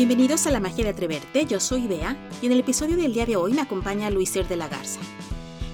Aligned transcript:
Bienvenidos 0.00 0.46
a 0.46 0.50
La 0.50 0.60
Magia 0.60 0.84
de 0.84 0.90
Atreverte, 0.92 1.44
yo 1.44 1.60
soy 1.60 1.86
Bea 1.86 2.16
y 2.40 2.46
en 2.46 2.52
el 2.52 2.60
episodio 2.60 2.96
del 2.96 3.12
día 3.12 3.26
de 3.26 3.36
hoy 3.36 3.52
me 3.52 3.60
acompaña 3.60 4.08
Luiser 4.08 4.48
de 4.48 4.56
la 4.56 4.66
Garza. 4.66 4.98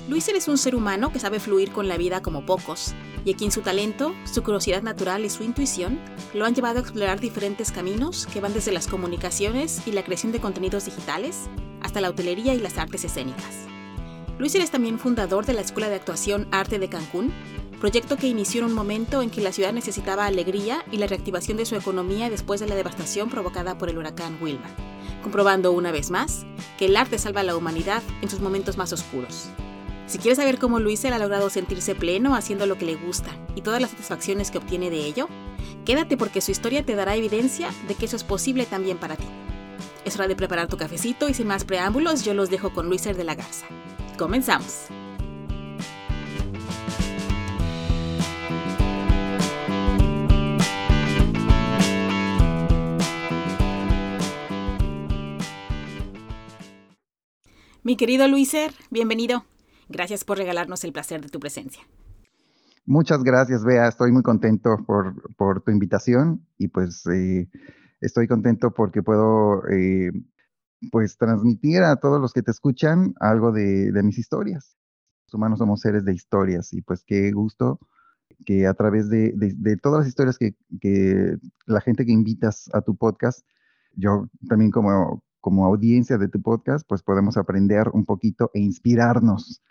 Luiser 0.09 0.35
es 0.35 0.49
un 0.49 0.59
ser 0.59 0.75
humano 0.75 1.13
que 1.13 1.21
sabe 1.21 1.39
fluir 1.39 1.71
con 1.71 1.87
la 1.87 1.97
vida 1.97 2.23
como 2.23 2.45
pocos 2.45 2.93
y 3.25 3.33
a 3.33 3.37
quien 3.37 3.53
su 3.53 3.61
talento, 3.61 4.17
su 4.25 4.43
curiosidad 4.43 4.83
natural 4.83 5.25
y 5.25 5.31
su 5.31 5.45
intuición 5.45 6.01
lo 6.35 6.45
han 6.45 6.57
llevado 6.57 6.79
a 6.79 6.81
explorar 6.81 7.21
diferentes 7.21 7.71
caminos 7.71 8.27
que 8.27 8.41
van 8.41 8.53
desde 8.53 8.73
las 8.73 8.89
comunicaciones 8.89 9.87
y 9.87 9.93
la 9.93 10.03
creación 10.03 10.33
de 10.33 10.41
contenidos 10.41 10.87
digitales 10.87 11.43
hasta 11.81 12.01
la 12.01 12.11
hotelería 12.11 12.53
y 12.53 12.59
las 12.59 12.79
artes 12.79 13.05
escénicas. 13.05 13.69
Luiser 14.41 14.61
es 14.61 14.73
también 14.73 14.99
fundador 14.99 15.47
de 15.47 15.53
la 15.53 15.61
Escuela 15.61 15.89
de 15.89 15.95
Actuación 15.95 16.49
Arte 16.51 16.81
de 16.81 16.89
Cancún, 16.89 17.33
proyecto 17.81 18.17
que 18.17 18.27
inició 18.27 18.61
en 18.61 18.67
un 18.67 18.75
momento 18.75 19.23
en 19.23 19.31
que 19.31 19.41
la 19.41 19.53
ciudad 19.53 19.73
necesitaba 19.73 20.27
alegría 20.27 20.85
y 20.91 20.97
la 20.97 21.07
reactivación 21.07 21.57
de 21.57 21.67
su 21.67 21.77
economía 21.77 22.31
después 22.31 22.61
de 22.61 22.67
la 22.67 22.75
devastación 22.75 23.29
provocada 23.29 23.79
por 23.79 23.89
el 23.89 23.99
huracán 23.99 24.39
Wilma, 24.41 24.69
comprobando 25.23 25.73
una 25.73 25.93
vez 25.93 26.11
más 26.11 26.47
que 26.79 26.87
el 26.87 26.97
arte 26.97 27.19
salva 27.19 27.41
a 27.41 27.45
la 27.45 27.57
humanidad 27.57 28.03
en 28.23 28.31
sus 28.31 28.41
momentos 28.41 28.77
más 28.77 28.93
oscuros. 28.93 29.49
Si 30.07 30.19
quieres 30.19 30.39
saber 30.39 30.59
cómo 30.59 30.79
Luis 30.79 31.05
ha 31.05 31.19
logrado 31.19 31.51
sentirse 31.51 31.95
pleno 31.95 32.37
haciendo 32.37 32.67
lo 32.67 32.79
que 32.79 32.87
le 32.87 32.95
gusta 32.95 33.31
y 33.57 33.63
todas 33.63 33.81
las 33.81 33.91
satisfacciones 33.91 34.51
que 34.51 34.59
obtiene 34.59 34.89
de 34.89 35.05
ello, 35.05 35.29
quédate 35.85 36.17
porque 36.17 36.41
su 36.41 36.53
historia 36.53 36.85
te 36.85 36.95
dará 36.95 37.17
evidencia 37.17 37.71
de 37.89 37.95
que 37.95 38.07
eso 38.07 38.17
es 38.17 38.25
posible 38.25 38.67
también 38.67 38.99
para 38.99 39.17
ti. 39.17 39.27
Es 40.05 40.15
hora 40.15 40.29
de 40.29 40.37
preparar 40.37 40.69
tu 40.69 40.77
cafecito 40.77 41.29
y 41.29 41.35
sin 41.35 41.49
más 41.49 41.65
preámbulos 41.65 42.25
yo 42.25 42.35
los 42.35 42.51
dejo 42.51 42.73
con 42.73 42.87
Luiser 42.87 43.17
de 43.17 43.25
la 43.25 43.35
Garza. 43.35 43.67
Comenzamos. 44.17 44.87
Mi 57.87 57.97
querido 57.97 58.27
Luiser, 58.27 58.73
bienvenido. 58.91 59.45
Gracias 59.89 60.25
por 60.25 60.39
regalarnos 60.39 60.83
el 60.83 60.93
placer 60.93 61.21
de 61.21 61.29
tu 61.29 61.39
presencia. 61.39 61.85
Muchas 62.85 63.23
gracias, 63.23 63.63
Bea. 63.63 63.87
Estoy 63.87 64.11
muy 64.11 64.25
contento 64.25 64.85
por, 64.85 65.63
tu 65.63 65.71
invitación 65.71 66.45
y 66.59 66.67
pues 66.67 67.07
eh, 67.07 67.49
estoy 68.01 68.27
contento 68.27 68.73
porque 68.73 69.05
puedo 69.05 69.63
eh, 69.69 70.11
pues 70.91 71.17
transmitir 71.17 71.85
a 71.85 71.95
todos 71.95 72.21
los 72.21 72.33
que 72.33 72.43
te 72.43 72.51
escuchan 72.51 73.15
algo 73.21 73.53
de, 73.53 73.93
mis 74.03 74.19
historias. 74.19 74.77
Los 75.29 75.35
humanos 75.35 75.61
somos 75.61 75.81
seres 75.81 76.05
de 76.05 76.13
historias 76.13 76.73
y 76.73 76.83
pues 76.83 77.05
qué 77.07 77.31
gusto 77.31 77.79
que 78.45 78.67
a 78.67 78.75
través 78.75 79.09
de, 79.09 79.33
todas 79.81 80.01
las 80.01 80.09
historias 80.09 80.39
que, 80.39 80.57
que, 80.81 81.37
la 81.67 81.81
gente 81.81 82.05
que 82.05 82.11
invitas 82.11 82.69
a 82.73 82.81
tu 82.81 82.97
podcast, 82.97 83.47
yo 83.93 84.29
también 84.49 84.73
como, 84.73 85.23
como 85.47 85.65
audiencia 85.65 86.19
de 86.19 86.27
tu 86.29 86.43
podcast, 86.43 86.85
pues 86.89 87.05
podemos 87.05 87.37
aprender 87.37 87.89
un 87.93 88.05
poquito 88.05 88.51
e 88.53 88.59
inspirarnos 88.59 89.63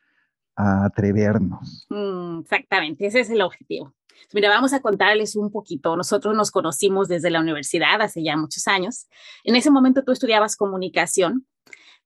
a 0.56 0.86
atrevernos. 0.86 1.86
Mm, 1.90 2.40
exactamente, 2.40 3.06
ese 3.06 3.20
es 3.20 3.30
el 3.30 3.42
objetivo. 3.42 3.94
Mira, 4.34 4.48
vamos 4.48 4.72
a 4.72 4.80
contarles 4.80 5.36
un 5.36 5.52
poquito. 5.52 5.98
Nosotros 5.98 6.34
nos 6.34 6.50
conocimos 6.50 7.10
desde 7.10 7.30
la 7.30 7.42
universidad 7.42 8.02
hace 8.02 8.24
ya 8.24 8.38
muchos 8.38 8.70
años. 8.70 9.10
En 9.44 9.58
ese 9.58 9.70
momento 9.70 10.06
tú 10.06 10.14
estudiabas 10.14 10.56
comunicación, 10.56 11.46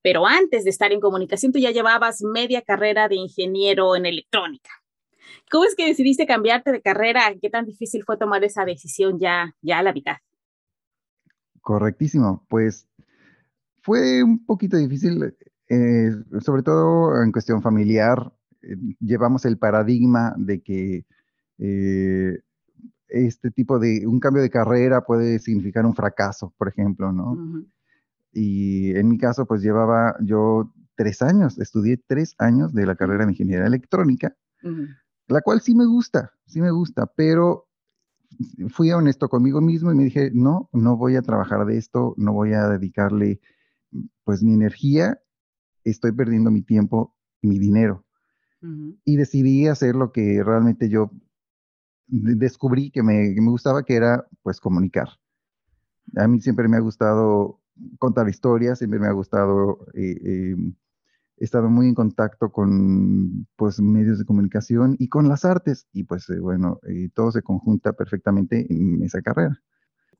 pero 0.02 0.26
antes 0.26 0.64
de 0.64 0.70
estar 0.70 0.90
en 0.90 0.98
comunicación 0.98 1.52
tú 1.52 1.60
ya 1.60 1.70
llevabas 1.70 2.22
media 2.22 2.62
carrera 2.62 3.06
de 3.06 3.14
ingeniero 3.14 3.94
en 3.94 4.04
electrónica. 4.04 4.70
¿Cómo 5.48 5.62
es 5.62 5.76
que 5.76 5.86
decidiste 5.86 6.26
cambiarte 6.26 6.72
de 6.72 6.82
carrera? 6.82 7.32
¿Qué 7.40 7.50
tan 7.50 7.66
difícil 7.66 8.02
fue 8.02 8.16
tomar 8.16 8.42
esa 8.42 8.64
decisión 8.64 9.20
ya, 9.20 9.54
ya 9.62 9.78
a 9.78 9.84
la 9.84 9.92
mitad? 9.92 10.16
Correctísimo. 11.60 12.44
Pues 12.48 12.88
fue 13.82 14.22
un 14.22 14.44
poquito 14.44 14.76
difícil, 14.76 15.34
eh, 15.68 16.10
sobre 16.40 16.62
todo 16.62 17.22
en 17.22 17.32
cuestión 17.32 17.62
familiar. 17.62 18.32
Eh, 18.62 18.76
llevamos 19.00 19.44
el 19.44 19.58
paradigma 19.58 20.34
de 20.36 20.62
que 20.62 21.06
eh, 21.58 22.40
este 23.08 23.50
tipo 23.50 23.78
de, 23.78 24.06
un 24.06 24.20
cambio 24.20 24.42
de 24.42 24.50
carrera 24.50 25.02
puede 25.02 25.38
significar 25.38 25.84
un 25.86 25.94
fracaso, 25.94 26.54
por 26.56 26.68
ejemplo, 26.68 27.12
¿no? 27.12 27.64
Y 28.32 28.94
en 28.96 29.08
mi 29.08 29.18
caso, 29.18 29.46
pues 29.46 29.62
llevaba 29.62 30.16
yo 30.20 30.72
tres 30.94 31.22
años, 31.22 31.58
estudié 31.58 31.96
tres 31.96 32.34
años 32.38 32.72
de 32.72 32.86
la 32.86 32.94
carrera 32.94 33.24
de 33.24 33.32
ingeniería 33.32 33.66
electrónica, 33.66 34.36
la 35.26 35.40
cual 35.40 35.60
sí 35.60 35.74
me 35.74 35.86
gusta, 35.86 36.32
sí 36.46 36.60
me 36.60 36.70
gusta, 36.70 37.06
pero 37.16 37.66
fui 38.68 38.92
honesto 38.92 39.28
conmigo 39.28 39.60
mismo 39.60 39.90
y 39.90 39.96
me 39.96 40.04
dije, 40.04 40.30
no, 40.32 40.68
no 40.72 40.96
voy 40.96 41.16
a 41.16 41.22
trabajar 41.22 41.66
de 41.66 41.78
esto, 41.78 42.14
no 42.16 42.32
voy 42.32 42.52
a 42.52 42.68
dedicarle 42.68 43.40
pues 44.24 44.42
mi 44.42 44.52
energía, 44.52 45.20
estoy 45.84 46.12
perdiendo 46.12 46.50
mi 46.50 46.62
tiempo 46.62 47.16
y 47.40 47.48
mi 47.48 47.58
dinero. 47.58 48.04
Y 49.06 49.16
decidí 49.16 49.68
hacer 49.68 49.94
lo 49.96 50.12
que 50.12 50.42
realmente 50.44 50.90
yo 50.90 51.10
descubrí 52.06 52.90
que 52.90 53.02
me, 53.02 53.34
gustaba, 53.36 53.84
que 53.84 53.94
era 53.94 54.26
pues 54.42 54.60
comunicar. 54.60 55.08
A 56.16 56.28
mí 56.28 56.40
siempre 56.40 56.68
me 56.68 56.76
ha 56.76 56.80
gustado 56.80 57.62
contar 57.98 58.28
historias, 58.28 58.78
siempre 58.78 58.98
me 58.98 59.06
ha 59.06 59.12
gustado, 59.12 59.86
eh, 59.94 60.52
em, 60.52 60.74
he 61.38 61.44
estado 61.44 61.70
muy 61.70 61.88
en 61.88 61.94
contacto 61.94 62.52
con 62.52 63.46
pues 63.56 63.80
medios 63.80 64.18
de 64.18 64.26
comunicación 64.26 64.96
y 64.98 65.08
con 65.08 65.26
las 65.28 65.46
artes 65.46 65.86
y 65.92 66.04
pues 66.04 66.28
eh, 66.28 66.38
bueno, 66.38 66.80
eh, 66.86 67.08
todo 67.14 67.32
se 67.32 67.40
conjunta 67.40 67.94
perfectamente 67.94 68.66
en 68.68 69.02
esa 69.02 69.22
carrera 69.22 69.58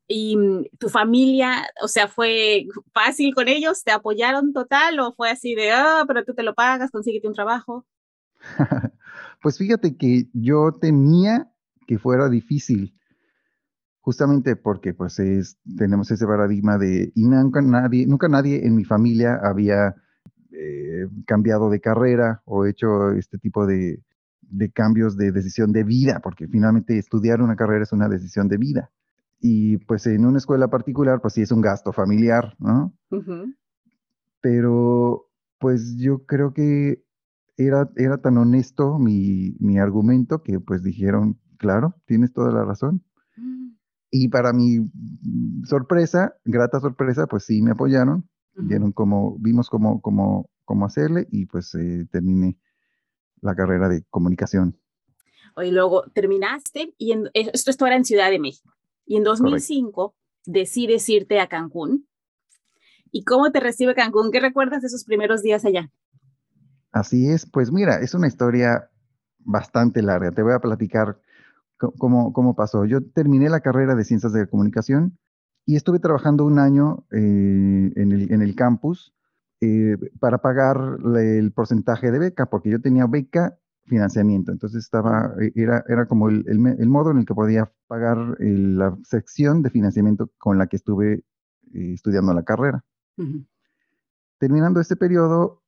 y 0.07 0.37
mm, 0.37 0.77
tu 0.77 0.89
familia, 0.89 1.63
o 1.81 1.87
sea, 1.87 2.07
fue 2.07 2.67
fácil 2.93 3.33
con 3.33 3.47
ellos, 3.47 3.83
te 3.83 3.91
apoyaron 3.91 4.53
total 4.53 4.99
o 4.99 5.13
fue 5.13 5.29
así 5.29 5.55
de, 5.55 5.71
ah, 5.71 6.03
pero 6.07 6.23
tú 6.23 6.33
te 6.33 6.43
lo 6.43 6.53
pagas, 6.53 6.91
consíguete 6.91 7.27
un 7.27 7.33
trabajo. 7.33 7.85
pues 9.41 9.57
fíjate 9.57 9.95
que 9.97 10.27
yo 10.33 10.77
tenía 10.79 11.51
que 11.87 11.97
fuera 11.97 12.29
difícil, 12.29 12.95
justamente 13.99 14.55
porque 14.55 14.93
pues 14.93 15.19
es, 15.19 15.57
tenemos 15.77 16.11
ese 16.11 16.25
paradigma 16.25 16.77
de, 16.77 17.11
y 17.15 17.23
nunca 17.25 17.61
nadie, 17.61 18.05
nunca 18.07 18.27
nadie 18.27 18.65
en 18.65 18.75
mi 18.75 18.83
familia 18.83 19.39
había 19.43 19.95
eh, 20.51 21.07
cambiado 21.25 21.69
de 21.69 21.79
carrera 21.79 22.41
o 22.45 22.65
hecho 22.65 23.11
este 23.11 23.37
tipo 23.37 23.65
de, 23.65 24.01
de 24.41 24.71
cambios 24.71 25.15
de 25.17 25.31
decisión 25.31 25.71
de 25.71 25.83
vida, 25.83 26.19
porque 26.21 26.47
finalmente 26.47 26.97
estudiar 26.97 27.41
una 27.41 27.55
carrera 27.55 27.83
es 27.83 27.93
una 27.93 28.09
decisión 28.09 28.47
de 28.47 28.57
vida 28.57 28.91
y 29.41 29.77
pues 29.77 30.05
en 30.05 30.25
una 30.25 30.37
escuela 30.37 30.69
particular, 30.69 31.19
pues 31.19 31.33
sí 31.33 31.41
es 31.41 31.51
un 31.51 31.61
gasto 31.61 31.91
familiar, 31.91 32.55
¿no? 32.59 32.93
Pero 34.39 35.27
pues 35.57 35.95
yo 35.97 36.25
creo 36.25 36.53
que 36.53 37.03
era, 37.57 37.89
era 37.95 38.19
tan 38.19 38.37
honesto 38.37 38.99
mi, 38.99 39.55
mi, 39.59 39.79
argumento 39.79 40.43
que 40.43 40.59
pues 40.59 40.83
dijeron, 40.83 41.39
claro, 41.57 41.95
tienes 42.05 42.33
toda 42.33 42.51
la 42.51 42.63
razón. 42.63 43.03
Mm. 43.35 43.71
Y 44.11 44.27
para 44.29 44.53
mi 44.53 44.89
sorpresa, 45.65 46.35
grata 46.45 46.79
sorpresa, 46.79 47.25
pues 47.27 47.43
sí 47.45 47.61
me 47.61 47.71
apoyaron, 47.71 48.29
vieron 48.55 48.91
cómo, 48.91 49.37
vimos 49.39 49.69
cómo, 49.69 50.01
cómo, 50.01 50.49
cómo 50.65 50.85
hacerle 50.85 51.27
y 51.31 51.47
pues 51.47 51.73
eh, 51.75 52.07
terminé 52.11 52.57
la 53.41 53.55
carrera 53.55 53.89
de 53.89 54.03
comunicación. 54.09 54.77
Y 55.57 55.71
luego 55.71 56.03
terminaste 56.13 56.93
y 56.97 57.13
esto, 57.33 57.71
esto 57.71 57.85
era 57.85 57.95
en 57.95 58.05
Ciudad 58.05 58.29
de 58.29 58.39
México. 58.39 58.71
Y 59.11 59.17
en 59.17 59.25
2005 59.25 60.15
decides 60.45 61.09
irte 61.09 61.41
a 61.41 61.47
Cancún. 61.49 62.07
¿Y 63.11 63.25
cómo 63.25 63.51
te 63.51 63.59
recibe 63.59 63.93
Cancún? 63.93 64.31
¿Qué 64.31 64.39
recuerdas 64.39 64.83
de 64.83 64.87
esos 64.87 65.03
primeros 65.03 65.41
días 65.41 65.65
allá? 65.65 65.91
Así 66.93 67.27
es, 67.27 67.45
pues 67.45 67.73
mira, 67.73 67.97
es 67.99 68.13
una 68.13 68.29
historia 68.29 68.89
bastante 69.39 70.01
larga. 70.01 70.31
Te 70.31 70.43
voy 70.43 70.53
a 70.53 70.59
platicar 70.59 71.19
cómo, 71.75 72.31
cómo 72.31 72.55
pasó. 72.55 72.85
Yo 72.85 73.03
terminé 73.03 73.49
la 73.49 73.59
carrera 73.59 73.95
de 73.95 74.05
Ciencias 74.05 74.31
de 74.31 74.39
la 74.39 74.47
Comunicación 74.47 75.19
y 75.65 75.75
estuve 75.75 75.99
trabajando 75.99 76.45
un 76.45 76.57
año 76.57 77.05
eh, 77.11 77.91
en, 77.93 78.11
el, 78.13 78.31
en, 78.31 78.41
el, 78.41 78.55
campus 78.55 79.13
eh, 79.59 79.97
para 80.21 80.37
pagar 80.37 80.99
el 81.17 81.51
porcentaje 81.51 82.11
de 82.11 82.19
beca, 82.19 82.45
porque 82.45 82.69
yo 82.69 82.79
tenía 82.79 83.07
beca 83.07 83.59
financiamiento. 83.91 84.51
Entonces 84.51 84.83
estaba, 84.85 85.33
e, 85.39 85.51
era, 85.55 85.83
era 85.87 86.05
como 86.07 86.29
el, 86.29 86.45
el, 86.47 86.89
modo 86.89 87.11
en 87.11 87.17
el 87.17 87.25
que 87.25 87.35
podía 87.35 87.71
pagar 87.87 88.17
la 88.39 88.97
sección 89.03 89.61
de 89.61 89.69
financiamiento 89.69 90.31
con 90.37 90.57
la 90.57 90.67
que 90.67 90.77
estuve 90.77 91.25
eh, 91.73 91.93
estudiando 91.93 92.33
la 92.33 92.43
carrera. 92.43 92.83
Terminando 94.39 94.79
este 94.79 94.95
periodo, 94.95 95.61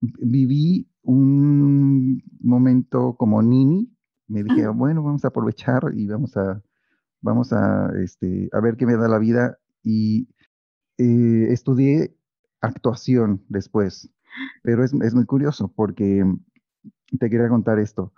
viví 0.00 0.88
un 1.02 2.22
momento 2.40 3.14
como 3.16 3.42
nini. 3.42 3.94
Me 4.26 4.42
dije, 4.42 4.66
bueno, 4.68 5.02
vamos 5.02 5.24
a 5.24 5.28
aprovechar 5.28 5.82
y 5.94 6.06
vamos 6.06 6.36
a, 6.36 6.62
vamos 7.20 7.52
a, 7.52 7.92
este, 8.02 8.48
a 8.52 8.60
ver 8.60 8.76
qué 8.76 8.86
me 8.86 8.96
da 8.96 9.06
la 9.06 9.18
vida. 9.18 9.58
Y 9.82 10.28
eh, 10.96 11.48
estudié 11.50 12.16
actuación 12.62 13.44
después. 13.48 14.10
Pero 14.62 14.82
es, 14.82 14.94
es 14.94 15.14
muy 15.14 15.26
curioso 15.26 15.70
porque 15.76 16.24
te 17.18 17.30
quería 17.30 17.48
contar 17.48 17.78
esto. 17.78 18.12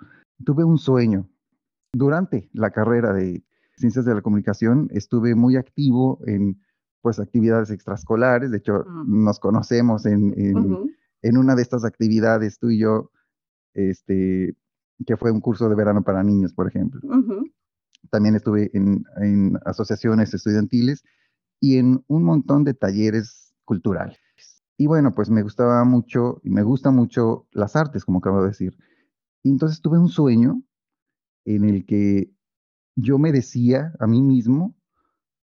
Tuve 0.45 0.65
un 0.65 0.79
sueño. 0.79 1.29
Durante 1.93 2.51
la 2.53 2.71
carrera 2.71 3.13
de 3.13 3.45
Ciencias 3.77 4.05
de 4.05 4.15
la 4.15 4.23
Comunicación 4.23 4.89
estuve 4.91 5.35
muy 5.35 5.57
activo 5.57 6.19
en 6.27 6.61
pues 7.03 7.21
actividades 7.21 7.71
extraescolares, 7.71 8.51
de 8.51 8.59
hecho 8.59 8.85
nos 9.07 9.39
conocemos 9.39 10.07
en, 10.07 10.35
en, 11.23 11.37
una 11.39 11.55
de 11.55 11.63
estas 11.63 11.85
actividades, 11.85 12.59
tú 12.59 12.71
y 12.71 12.79
yo, 12.81 13.13
este, 13.75 14.57
que 15.07 15.17
fue 15.17 15.31
un 15.31 15.41
curso 15.41 15.69
de 15.69 15.77
verano 15.77 16.03
para 16.03 16.25
niños, 16.25 16.53
por 16.53 16.67
ejemplo. 16.67 17.01
También 18.11 18.35
estuve 18.35 18.71
en, 18.75 19.05
en 19.23 19.57
asociaciones 19.65 20.35
estudiantiles 20.35 21.05
y 21.61 21.79
en 21.79 22.03
un 22.09 22.25
montón 22.25 22.65
de 22.65 22.75
talleres 22.75 23.55
culturales. 23.65 24.19
Y 24.77 24.87
bueno, 24.87 25.13
pues 25.15 25.31
me 25.31 25.43
gustaba 25.43 25.85
mucho 25.85 26.41
y 26.45 26.51
me 26.51 26.63
gustan 26.63 26.95
mucho 26.95 27.47
las 27.53 27.77
artes, 27.77 28.05
como 28.05 28.19
acabo 28.19 28.43
de 28.43 28.49
decir. 28.49 28.77
Y 29.43 29.51
entonces 29.51 29.81
tuve 29.81 29.99
un 29.99 30.09
sueño 30.09 30.63
en 31.45 31.65
el 31.65 31.87
que 31.87 32.31
yo 32.97 33.19
me 33.19 33.33
decía 33.33 33.95
a 34.01 34.07
mí 34.07 34.23
mismo 34.23 34.75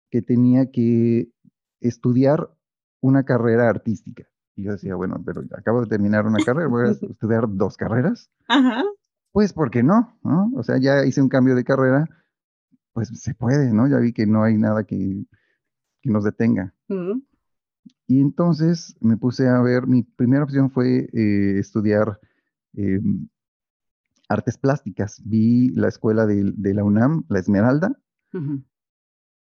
que 0.10 0.22
tenía 0.22 0.72
que 0.72 1.32
estudiar 1.80 2.50
una 3.02 3.24
carrera 3.24 3.70
artística. 3.70 4.28
Y 4.56 4.64
yo 4.64 4.72
decía, 4.74 4.96
bueno, 4.96 5.22
pero 5.26 5.44
acabo 5.58 5.82
de 5.82 5.88
terminar 5.88 6.26
una 6.26 6.44
carrera, 6.44 6.68
voy 6.68 6.88
a 6.88 6.92
estudiar 7.12 7.46
dos 7.48 7.78
carreras. 7.78 8.30
Ajá. 8.48 8.84
Pues, 9.32 9.54
¿por 9.54 9.72
qué 9.72 9.84
no? 9.84 10.18
no? 10.24 10.52
O 10.56 10.64
sea, 10.64 10.78
ya 10.78 11.06
hice 11.06 11.22
un 11.22 11.30
cambio 11.30 11.56
de 11.56 11.64
carrera, 11.64 12.08
pues 12.94 13.10
se 13.20 13.34
puede, 13.34 13.74
¿no? 13.74 13.88
Ya 13.88 13.98
vi 13.98 14.14
que 14.14 14.28
no 14.28 14.44
hay 14.44 14.58
nada 14.58 14.84
que, 14.84 15.26
que 16.02 16.10
nos 16.10 16.24
detenga. 16.24 16.74
Y 18.08 18.20
entonces 18.20 18.96
me 19.02 19.18
puse 19.18 19.48
a 19.48 19.62
ver, 19.62 19.88
mi 19.88 20.04
primera 20.04 20.44
opción 20.44 20.70
fue 20.70 21.10
eh, 21.14 21.60
estudiar 21.60 22.20
em, 22.74 23.28
artes 24.28 24.58
plásticas. 24.58 25.22
Vi 25.26 25.70
la 25.70 25.88
escuela 25.88 26.26
de, 26.26 26.74
la 26.74 26.84
UNAM, 26.84 27.24
la 27.30 27.40
Esmeralda, 27.40 27.98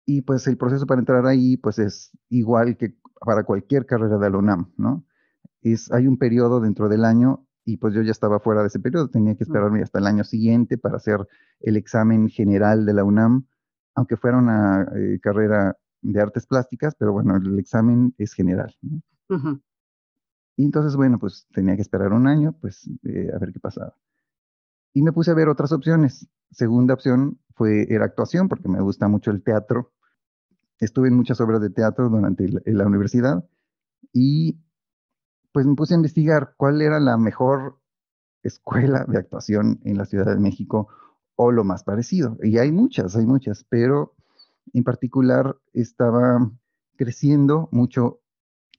y 0.05 0.23
pues 0.23 0.47
el 0.47 0.59
proceso 0.59 0.87
para 0.87 1.01
entrar 1.01 1.27
ahí 1.27 1.57
pues 1.57 1.79
es 1.79 2.11
igual 2.29 2.77
que 2.77 2.95
para 3.25 3.45
cualquier 3.45 3.87
carrera 3.87 4.19
de 4.19 4.31
la 4.31 4.39
UNAM, 4.39 4.73
¿no? 4.77 5.07
Es, 5.63 5.91
hay 5.93 6.07
un 6.07 6.19
periodo 6.19 6.61
dentro 6.61 6.89
del 6.89 7.05
año 7.05 7.47
y 7.65 7.77
pues 7.77 7.95
yo 7.95 8.03
ya 8.03 8.11
estaba 8.11 8.41
fuera 8.41 8.63
de 8.63 8.67
ese 8.67 8.81
periodo, 8.81 9.09
tenía 9.09 9.37
que 9.37 9.45
esperarme 9.45 9.83
hasta 9.83 10.01
el 10.01 10.07
año 10.07 10.25
siguiente 10.25 10.77
para 10.77 10.97
hacer 10.97 11.27
el 11.61 11.77
examen 11.77 12.29
general 12.29 12.85
de 12.85 12.95
la 12.95 13.05
UNAM, 13.05 13.47
aunque 13.95 14.17
fuera 14.17 14.39
una 14.39 14.89
eh, 14.97 15.21
carrera 15.23 15.77
de 16.03 16.21
artes 16.21 16.47
plásticas, 16.47 16.95
pero 16.97 17.13
bueno, 17.13 17.37
el 17.37 17.59
examen 17.59 18.15
es 18.19 18.35
general. 18.35 18.77
Y 20.57 20.65
entonces, 20.65 20.97
bueno, 20.97 21.19
pues 21.19 21.47
tenía 21.53 21.77
que 21.77 21.83
esperar 21.83 22.13
un 22.13 22.27
año, 22.27 22.55
pues 22.61 22.89
eh, 23.05 23.31
a 23.35 23.39
ver 23.39 23.53
qué 23.53 23.61
pasaba. 23.61 23.97
Y 24.93 25.03
me 25.03 25.13
puse 25.13 25.31
a 25.31 25.35
ver 25.35 25.49
otras 25.49 25.73
opciones. 25.73 26.29
Segunda 26.51 26.95
opción 26.95 27.41
fue 27.55 27.87
era 27.89 28.05
actuación, 28.05 28.49
porque 28.49 28.69
me 28.69 28.81
gusta 28.83 29.09
mucho 29.09 29.31
el 29.31 29.43
teatro. 29.43 29.93
Estuve 30.79 31.09
en 31.09 31.17
muchas 31.17 31.41
obras 31.41 31.63
de 31.63 31.71
teatro 31.71 32.09
durante 32.11 32.49
la, 32.49 32.87
universidad 32.87 33.49
y 34.13 34.59
pues 35.53 35.65
me 35.65 35.75
puse 35.75 35.95
a 35.95 35.97
investigar 35.97 36.55
cuál 36.57 36.83
era 36.83 36.99
la 36.99 37.17
mejor 37.17 37.79
escuela 38.43 39.05
de 39.07 39.19
actuación 39.19 39.81
en 39.85 39.97
la 39.97 40.07
Ciudad 40.07 40.27
de 40.27 40.41
México 40.41 40.89
o 41.37 41.53
lo 41.53 41.63
más 41.65 41.85
parecido. 41.85 42.37
Y 42.43 42.59
hay 42.59 42.73
muchas, 42.73 43.17
hay 43.17 43.27
muchas, 43.27 43.65
pero 43.69 44.17
en 44.73 44.85
particular, 44.85 45.57
estaba 45.73 46.51
creciendo 46.97 47.69
mucho 47.73 48.21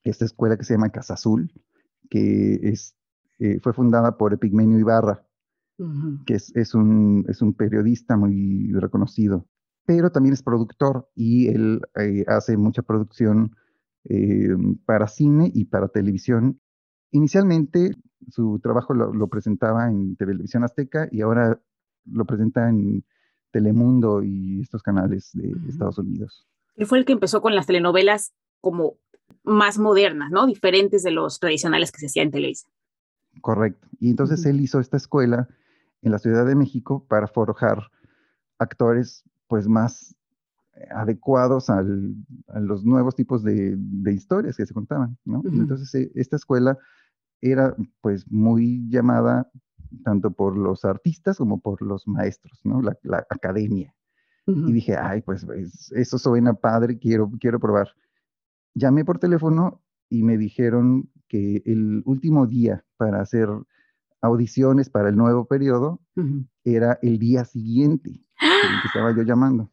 esta 0.04 0.26
escuela 0.26 0.58
que 0.58 0.64
se 0.64 0.74
llama 0.74 0.92
Casa 0.92 1.14
Azul, 1.14 1.52
que 2.10 2.60
es, 2.64 2.96
eh, 3.40 3.60
fue 3.62 3.74
fundada 3.74 4.18
por 4.18 4.34
Epigmenio 4.34 4.80
Ibarra, 4.80 5.26
que 6.26 6.36
es, 6.36 6.76
un, 6.76 7.26
es 7.28 7.42
un 7.42 7.54
periodista 7.54 8.16
muy 8.16 8.72
reconocido, 8.74 9.48
pero 9.86 10.12
también 10.12 10.34
es 10.34 10.44
productor 10.44 11.10
y 11.16 11.48
él 11.48 11.82
eh, 12.00 12.24
hace 12.28 12.58
mucha 12.58 12.84
producción 12.84 13.56
eh, 14.06 14.56
para 14.86 15.08
cine 15.08 15.52
y 15.54 15.66
para 15.66 15.88
televisión. 15.88 16.60
Inicialmente 17.12 17.96
su 18.30 18.60
trabajo 18.60 18.94
lo, 18.94 19.14
lo, 19.14 19.28
presentaba 19.28 19.90
en 19.90 20.16
Televisión 20.16 20.64
Azteca 20.64 21.08
y 21.12 21.22
ahora 21.22 21.62
lo 22.06 22.26
presenta 22.26 22.70
en 22.70 23.04
Telemundo 23.54 24.24
y 24.24 24.62
estos 24.62 24.82
canales 24.82 25.30
de 25.34 25.54
Estados 25.70 26.00
Unidos. 26.00 26.46
Él 26.76 26.88
fue 26.88 26.98
el 26.98 27.06
que 27.06 27.14
empezó 27.14 27.42
con 27.42 27.56
las 27.56 27.68
telenovelas 27.68 28.34
como 28.60 28.98
más 29.44 29.78
modernas, 29.78 30.32
¿no? 30.32 30.48
Diferentes 30.48 31.04
de 31.04 31.12
los 31.12 31.40
tradicionales 31.40 31.92
que 31.92 32.00
se 32.00 32.08
hacían 32.08 32.26
en 32.26 32.32
Televisa. 32.32 32.68
Correcto. 33.42 33.88
Y 34.00 34.10
entonces 34.10 34.44
él 34.46 34.60
hizo 34.60 34.80
esta 34.80 34.98
escuela 34.98 35.48
en 36.02 36.12
la 36.12 36.20
Ciudad 36.20 36.46
de 36.46 36.56
México 36.56 37.06
para 37.08 37.28
forjar 37.28 37.92
actores 38.58 39.24
pues 39.48 39.68
más 39.68 40.16
adecuados 40.90 41.70
a 41.70 41.84
los 41.84 42.84
nuevos 42.84 43.16
tipos 43.16 43.44
de, 43.44 43.78
historias 44.08 44.58
que 44.58 44.66
se 44.66 44.74
contaban, 44.74 45.16
¿no? 45.26 45.44
Entonces 45.46 45.94
e, 45.94 46.12
esta 46.16 46.38
escuela 46.38 46.78
era 47.40 47.76
pues 48.02 48.26
muy 48.32 48.90
llamada 48.90 49.52
tanto 50.04 50.32
por 50.32 50.58
los 50.58 50.86
artistas 50.86 51.38
como 51.38 51.60
por 51.60 51.82
los 51.82 52.08
maestros, 52.08 52.60
¿no? 52.64 52.82
La, 52.82 53.26
academia. 53.30 53.94
Y 54.46 54.74
dije, 54.74 54.98
ay, 54.98 55.22
pues, 55.22 55.46
eso 55.92 56.18
suena 56.18 56.54
padre, 56.54 57.00
quiero, 57.00 57.32
quiero 57.40 57.60
probar. 57.60 57.94
Llamé 58.74 59.06
por 59.06 59.20
teléfono 59.20 59.82
y 60.10 60.24
me 60.24 60.38
dijeron 60.38 61.10
que 61.28 61.64
el 61.66 62.04
último 62.06 62.46
día 62.46 62.84
para 62.98 63.22
hacer 63.22 63.48
audiciones 64.22 64.90
para 64.90 65.10
el 65.10 65.16
nuevo 65.16 65.46
periodo 65.46 66.02
era 66.64 67.00
el 67.02 67.20
día 67.20 67.46
siguiente 67.46 68.10
en 68.10 68.82
que 68.82 68.88
estaba 68.88 69.16
yo 69.16 69.24
llamando. 69.24 69.72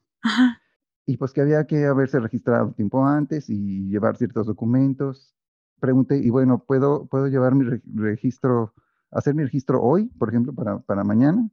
Y 1.07 1.17
pues 1.17 1.33
que 1.33 1.41
había 1.41 1.67
que 1.67 1.87
haberse 1.87 2.21
registrado 2.21 2.73
tiempo 2.73 3.05
antes 3.05 3.49
y 3.49 3.89
llevar 3.89 4.17
ciertos 4.17 4.47
documentos. 4.47 5.35
Pregunté, 5.81 6.19
y 6.19 6.31
bueno, 6.31 6.63
¿puedo, 6.65 7.07
¿puedo 7.07 7.27
llevar 7.29 7.55
mi 7.55 7.65
registro 7.95 8.75
hacer 9.11 9.35
mi 9.35 9.43
registro 9.45 9.83
hoy, 9.83 10.07
por 10.19 10.29
ejemplo, 10.29 10.55
para, 10.55 10.79
para 10.81 11.05
mañana. 11.05 11.49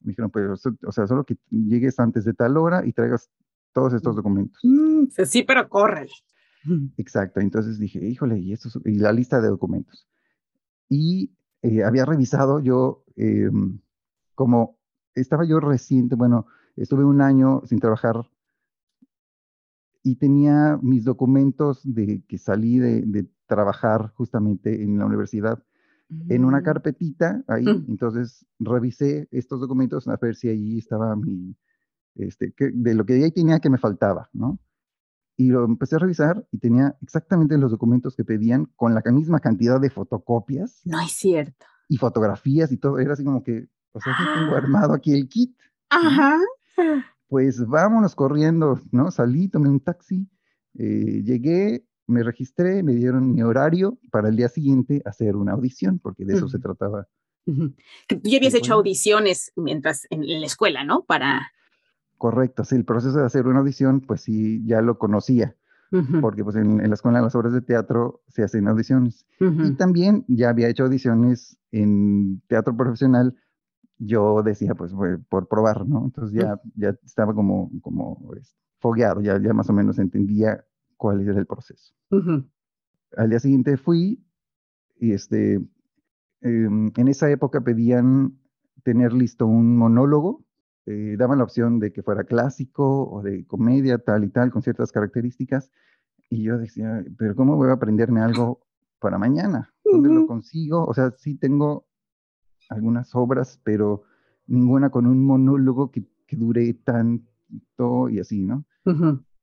Me 0.00 0.10
dijeron, 0.10 0.30
pues, 0.30 0.66
o 0.66 0.92
sea, 0.92 1.06
solo 1.06 1.24
que 1.24 1.36
llegues 1.50 1.98
antes 1.98 2.24
de 2.24 2.34
tal 2.34 2.56
hora 2.56 2.84
y 2.86 2.92
traigas 2.92 3.30
todos 3.72 3.92
estos 3.92 4.14
mm. 4.14 4.16
documentos. 4.16 4.60
Mm, 4.62 5.06
sí, 5.24 5.42
pero 5.42 5.68
corre. 5.68 6.08
Exacto, 6.96 7.40
entonces 7.40 7.78
dije, 7.78 8.04
híjole, 8.04 8.38
y, 8.38 8.52
esto 8.52 8.68
y 8.84 8.98
la 8.98 9.12
lista 9.12 9.40
de 9.40 9.48
documentos. 9.48 10.08
Y 10.88 11.32
eh, 11.62 11.84
había 11.84 12.04
revisado 12.04 12.60
yo, 12.60 13.04
em, 13.16 13.80
como 14.34 14.78
estaba 15.14 15.44
yo 15.44 15.60
reciente, 15.60 16.14
bueno, 16.14 16.46
estuve 16.76 17.04
un 17.04 17.20
año 17.20 17.62
sin 17.66 17.80
trabajar 17.80 18.16
y 20.02 20.16
tenía 20.16 20.78
mis 20.82 21.04
documentos 21.04 21.80
de 21.82 22.22
que 22.28 22.38
salí 22.38 22.78
de, 22.78 23.02
de 23.02 23.28
trabajar 23.46 24.12
justamente 24.14 24.82
en 24.82 24.98
la 24.98 25.06
universidad 25.06 25.62
en 26.28 26.44
una 26.44 26.60
mm. 26.60 26.64
carpetita 26.64 27.44
ahí. 27.48 27.64
Mm. 27.64 27.86
Entonces 27.88 28.46
revisé 28.58 29.28
estos 29.30 29.60
documentos 29.60 30.08
a 30.08 30.16
ver 30.16 30.36
si 30.36 30.48
ahí 30.48 30.78
estaba 30.78 31.14
mi, 31.16 31.56
este, 32.14 32.52
que, 32.52 32.70
de 32.72 32.94
lo 32.94 33.04
que 33.04 33.14
ahí 33.14 33.30
tenía 33.30 33.60
que 33.60 33.70
me 33.70 33.78
faltaba, 33.78 34.30
¿no? 34.32 34.58
Y 35.36 35.48
lo 35.48 35.64
empecé 35.64 35.96
a 35.96 35.98
revisar 35.98 36.46
y 36.50 36.58
tenía 36.58 36.96
exactamente 37.02 37.58
los 37.58 37.70
documentos 37.70 38.16
que 38.16 38.24
pedían 38.24 38.66
con 38.74 38.94
la 38.94 39.02
misma 39.12 39.38
cantidad 39.40 39.78
de 39.78 39.90
fotocopias. 39.90 40.80
No 40.86 40.98
es 40.98 41.12
cierto. 41.12 41.66
Y 41.88 41.98
fotografías 41.98 42.72
y 42.72 42.78
todo. 42.78 42.98
Era 42.98 43.12
así 43.12 43.22
como 43.22 43.42
que, 43.42 43.68
o 43.92 44.00
sea, 44.00 44.14
tengo 44.34 44.56
armado 44.56 44.94
aquí 44.94 45.12
el 45.12 45.28
kit. 45.28 45.54
Ajá. 45.90 46.38
Pues 47.28 47.66
vámonos 47.66 48.14
corriendo, 48.14 48.80
¿no? 48.92 49.10
Salí, 49.10 49.48
tomé 49.48 49.68
un 49.68 49.80
taxi, 49.80 50.26
eh, 50.78 51.22
llegué, 51.22 51.86
me 52.06 52.22
registré, 52.22 52.82
me 52.82 52.94
dieron 52.94 53.34
mi 53.34 53.42
horario 53.42 53.98
para 54.10 54.28
el 54.28 54.36
día 54.36 54.48
siguiente 54.48 55.02
hacer 55.04 55.36
una 55.36 55.52
audición, 55.52 55.98
porque 55.98 56.24
de 56.24 56.34
eso 56.34 56.48
se 56.48 56.58
trataba. 56.58 57.08
Tú 57.44 58.20
ya 58.22 58.38
habías 58.38 58.54
hecho 58.54 58.74
audiciones 58.74 59.52
mientras 59.56 60.06
en, 60.10 60.26
la 60.26 60.46
escuela, 60.46 60.84
¿no? 60.84 61.04
Para... 61.04 61.52
Correcto, 62.18 62.64
sí, 62.64 62.76
el 62.76 62.84
proceso 62.84 63.18
de 63.18 63.26
hacer 63.26 63.46
una 63.46 63.60
audición, 63.60 64.00
pues 64.00 64.22
sí, 64.22 64.62
ya 64.64 64.80
lo 64.80 64.98
conocía, 64.98 65.54
porque 66.20 66.42
pues 66.42 66.56
en, 66.56 66.78
la 66.78 66.94
escuela, 66.94 67.18
en 67.18 67.24
las 67.24 67.34
obras 67.34 67.52
de 67.52 67.60
teatro, 67.60 68.22
se 68.28 68.42
hacen 68.42 68.68
audiciones. 68.68 69.26
Y 69.38 69.72
también 69.72 70.24
ya 70.28 70.48
había 70.48 70.68
hecho 70.68 70.84
audiciones 70.84 71.58
en 71.72 72.42
teatro 72.48 72.76
profesional, 72.76 73.36
yo 73.98 74.42
decía, 74.42 74.74
pues 74.74 74.92
por 75.28 75.48
probar, 75.48 75.86
¿no? 75.86 76.04
Entonces 76.04 76.38
ya, 76.38 76.60
ya 76.74 76.94
estaba 77.04 77.34
como, 77.34 77.70
como 77.80 78.18
este, 78.36 78.56
fogueado, 78.78 79.20
ya, 79.20 79.40
ya 79.40 79.52
más 79.52 79.68
o 79.70 79.72
menos 79.72 79.98
entendía 79.98 80.64
cuál 80.96 81.20
era 81.20 81.38
el 81.38 81.46
proceso. 81.46 81.94
Al 83.16 83.30
día 83.30 83.38
siguiente 83.38 83.76
fui 83.76 84.24
y 84.98 85.12
este, 85.12 85.60
em, 86.40 86.92
en 86.96 87.08
esa 87.08 87.30
época 87.30 87.60
pedían 87.60 88.38
tener 88.82 89.12
listo 89.12 89.46
un 89.46 89.76
monólogo, 89.76 90.44
eh, 90.86 91.16
daban 91.18 91.38
la 91.38 91.44
opción 91.44 91.80
de 91.80 91.92
que 91.92 92.02
fuera 92.02 92.24
clásico 92.24 93.10
o 93.10 93.22
de 93.22 93.44
comedia, 93.46 93.98
tal 93.98 94.24
y 94.24 94.28
tal, 94.28 94.50
con 94.50 94.62
ciertas 94.62 94.92
características. 94.92 95.70
Y 96.30 96.44
yo 96.44 96.58
decía, 96.58 97.04
pero 97.18 97.34
¿cómo 97.34 97.56
voy 97.56 97.70
a 97.70 97.74
aprenderme 97.74 98.20
algo 98.20 98.60
para 99.00 99.18
mañana? 99.18 99.74
¿Dónde 99.84 100.10
lo 100.10 100.26
consigo? 100.26 100.84
O 100.84 100.94
sea, 100.94 101.10
sí 101.12 101.36
tengo 101.36 101.86
algunas 102.68 103.14
obras, 103.14 103.60
pero 103.64 104.04
ninguna 104.46 104.90
con 104.90 105.06
un 105.06 105.24
monólogo 105.24 105.90
que, 105.90 106.04
que 106.26 106.36
dure 106.36 106.72
tanto 106.74 108.08
y 108.08 108.20
así, 108.20 108.42
¿no? 108.42 108.64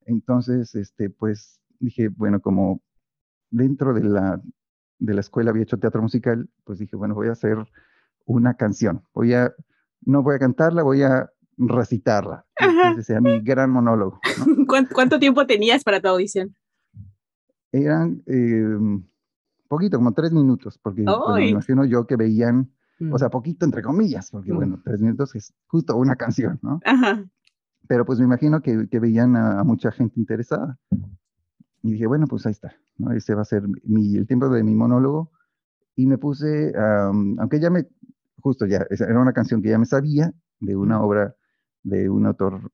Entonces, 0.06 0.76
este, 0.76 1.10
pues 1.10 1.60
dije, 1.80 2.10
bueno, 2.10 2.42
como 2.42 2.82
dentro 3.50 3.94
de 3.94 4.04
la, 4.04 4.42
de 5.00 5.14
la 5.14 5.22
escuela 5.22 5.52
había 5.52 5.64
hecho 5.64 5.80
teatro 5.80 6.02
musical, 6.02 6.50
pues 6.64 6.80
dije, 6.80 6.96
bueno, 6.96 7.16
voy 7.16 7.28
a 7.28 7.34
hacer 7.34 7.58
una 8.26 8.56
canción. 8.56 9.04
Voy 9.14 9.34
a, 9.34 9.54
no 10.02 10.24
voy 10.24 10.36
a 10.36 10.40
cantarla, 10.40 10.84
voy 10.84 11.04
a 11.04 11.30
recitarla. 11.58 12.46
Ese 12.94 13.04
sea 13.04 13.22
mi 13.22 13.42
gran 13.42 13.70
monólogo. 13.70 14.20
¿Cuánto, 14.68 15.20
tiempo 15.20 15.46
tenías 15.46 15.84
para 15.84 16.02
tu 16.02 16.08
audición? 16.08 16.56
Eran 17.72 18.24
eh, 18.28 19.02
poquito, 19.68 19.98
como 19.98 20.14
tres 20.14 20.32
minutos, 20.32 20.78
porque 20.78 21.04
pues, 21.04 21.36
me 21.36 21.50
imagino 21.50 21.86
yo 21.86 22.06
que 22.06 22.16
veían, 22.16 22.72
o 23.12 23.18
sea, 23.18 23.28
mm. 23.28 23.32
poquito 23.32 23.66
entre 23.66 23.82
comillas, 23.82 24.30
porque 24.32 24.54
mm. 24.54 24.56
bueno, 24.56 24.82
tres 24.84 25.02
minutos 25.02 25.36
es 25.36 25.54
justo 25.68 25.96
una 25.98 26.16
canción, 26.16 26.60
¿no? 26.62 26.80
Ajá. 26.86 27.26
Pero 27.88 28.06
pues 28.06 28.20
me 28.20 28.26
imagino 28.26 28.62
que, 28.62 28.88
que 28.90 29.00
veían 29.00 29.36
a, 29.36 29.64
mucha 29.64 29.92
gente 29.92 30.20
interesada. 30.20 30.78
Y 31.82 31.92
dije, 31.92 32.08
bueno, 32.08 32.28
pues 32.28 32.46
ahí 32.46 32.52
está, 32.54 32.76
¿no? 32.98 33.12
Ese 33.12 33.36
va 33.36 33.42
a 33.42 33.46
ser 33.46 33.64
mi, 33.84 34.16
el 34.16 34.26
tiempo 34.26 34.50
de 34.50 34.64
mi 34.64 34.74
monólogo. 34.74 35.32
Y 35.96 36.08
me 36.08 36.18
puse, 36.18 36.74
aunque 36.76 37.60
ya 37.60 37.70
me, 37.70 37.86
justo 38.40 38.66
ya, 38.66 38.86
era 38.90 39.20
una 39.20 39.34
canción 39.34 39.62
que 39.62 39.70
ya 39.70 39.78
me 39.78 39.86
sabía, 39.86 40.34
de 40.60 40.76
una 40.76 41.02
obra 41.02 41.36
de 41.84 42.10
un 42.10 42.26
autor 42.26 42.72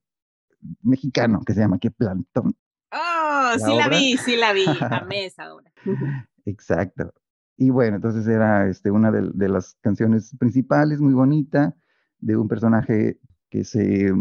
mexicano 0.82 1.42
que 1.46 1.54
se 1.54 1.62
llama 1.62 1.80
¿Qué 1.80 1.92
Plantón? 1.92 2.56
Oh, 2.92 3.51
sí 3.58 3.75
la 3.75 3.89
vi, 3.89 4.18
sí 4.18 4.36
la 4.38 4.54
vi, 4.54 4.66
amé 4.92 5.25
esa 5.25 5.54
obra. 5.54 5.72
Exacto. 6.46 7.13
Y 7.58 7.72
bueno, 7.72 7.98
entonces 7.98 8.25
era 8.28 8.68
este, 8.70 8.89
una 8.89 9.12
de, 9.12 9.50
las 9.50 9.75
canciones 9.82 10.34
principales, 10.39 11.01
muy 11.01 11.13
bonita, 11.13 11.75
de 12.20 12.38
un 12.38 12.48
personaje 12.48 13.20
que 13.50 13.63
se, 13.63 14.13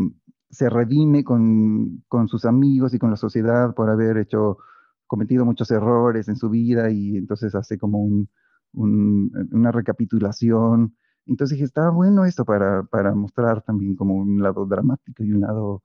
se 0.50 0.70
redime 0.70 1.24
con, 1.24 2.04
con, 2.08 2.28
sus 2.28 2.44
amigos 2.44 2.94
y 2.94 2.98
con 2.98 3.10
la 3.10 3.16
sociedad 3.16 3.74
por 3.74 3.90
haber 3.90 4.16
hecho, 4.18 4.58
cometido 5.06 5.44
muchos 5.44 5.70
errores 5.70 6.28
en 6.28 6.36
su 6.36 6.50
vida 6.50 6.90
y 6.90 7.16
entonces 7.16 7.54
hace 7.54 7.78
como 7.78 7.98
un, 7.98 8.28
una 8.72 9.72
recapitulación. 9.72 10.96
Entonces 11.26 11.56
dije, 11.56 11.64
estaba 11.64 11.90
bueno 11.90 12.24
esto 12.24 12.44
para, 12.44 12.82
para 12.84 13.14
mostrar 13.14 13.62
también 13.62 13.96
como 13.96 14.14
un 14.14 14.42
lado 14.42 14.66
dramático 14.66 15.22
y 15.24 15.32
un 15.32 15.40
lado 15.40 15.82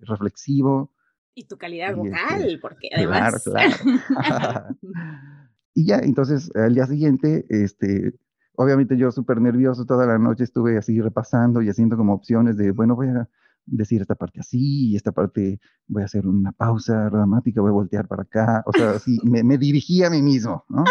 reflexivo. 0.00 0.92
Y 1.34 1.46
tu 1.46 1.56
calidad 1.56 1.90
este, 1.90 2.00
vocal, 2.00 2.58
porque 2.60 2.88
además... 2.94 3.42
Claro, 3.44 3.74
claro. 3.78 4.76
Y 5.74 5.86
ya, 5.86 5.98
entonces 5.98 6.54
al 6.54 6.74
día 6.74 6.86
siguiente, 6.86 7.44
este, 7.48 8.14
obviamente 8.54 8.96
yo 8.96 9.10
súper 9.10 9.40
nervioso 9.40 9.84
toda 9.84 10.06
la 10.06 10.18
noche 10.18 10.44
estuve 10.44 10.78
así 10.78 11.00
repasando 11.00 11.60
y 11.60 11.68
haciendo 11.68 11.96
como 11.96 12.14
opciones 12.14 12.56
de, 12.56 12.70
bueno, 12.70 12.94
voy 12.94 13.08
a 13.08 13.28
decir 13.66 14.00
esta 14.00 14.14
parte 14.14 14.40
así 14.40 14.90
y 14.90 14.96
esta 14.96 15.12
parte 15.12 15.60
voy 15.86 16.02
a 16.02 16.06
hacer 16.06 16.26
una 16.26 16.52
pausa 16.52 17.08
dramática, 17.10 17.60
voy 17.60 17.70
a 17.70 17.74
voltear 17.74 18.06
para 18.06 18.22
acá, 18.22 18.62
o 18.66 18.72
sea, 18.72 18.90
así 18.90 19.18
me, 19.24 19.42
me 19.42 19.58
dirigí 19.58 20.02
a 20.04 20.10
mí 20.10 20.22
mismo, 20.22 20.64
¿no? 20.68 20.84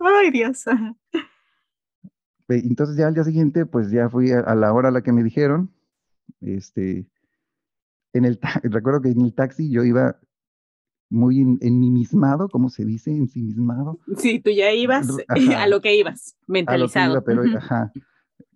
Ay, 0.00 0.30
Dios. 0.30 0.64
Entonces 2.48 2.96
ya 2.96 3.08
al 3.08 3.14
día 3.14 3.24
siguiente, 3.24 3.66
pues 3.66 3.90
ya 3.90 4.08
fui 4.08 4.30
a, 4.30 4.54
la 4.54 4.72
hora 4.72 4.88
a 4.88 4.92
la 4.92 5.02
que 5.02 5.12
me 5.12 5.22
dijeron, 5.22 5.72
este, 6.40 7.08
en 8.12 8.24
el, 8.24 8.38
recuerdo 8.62 9.02
que 9.02 9.10
en 9.10 9.20
el 9.20 9.34
taxi 9.34 9.70
yo 9.70 9.84
iba 9.84 10.18
muy 11.08 11.40
en, 11.40 11.58
enmimismado, 11.60 12.48
como 12.48 12.68
se 12.68 12.84
dice, 12.84 13.10
ensimismado. 13.10 13.98
Sí, 14.18 14.40
tú 14.40 14.50
ya 14.50 14.72
ibas 14.72 15.08
a 15.56 15.66
lo 15.66 15.80
que 15.80 15.96
ibas, 15.96 16.36
mentalizado. 16.46 17.22
pero, 17.24 17.42
ajá, 17.56 17.92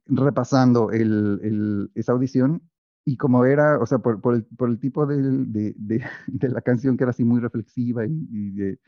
repasando 0.06 0.90
el, 0.90 1.40
el, 1.42 1.90
esa 1.94 2.12
audición 2.12 2.62
y 3.04 3.16
como 3.16 3.44
era, 3.44 3.78
o 3.78 3.86
sea, 3.86 3.98
por, 3.98 4.20
por, 4.20 4.34
el, 4.34 4.44
por 4.44 4.68
el, 4.68 4.78
tipo 4.78 5.06
de, 5.06 5.16
de, 5.16 5.74
de, 6.26 6.48
la 6.48 6.60
canción 6.60 6.96
que 6.96 7.04
era 7.04 7.10
así 7.10 7.24
muy 7.24 7.40
reflexiva 7.40 8.04
y, 8.06 8.50
de, 8.50 8.78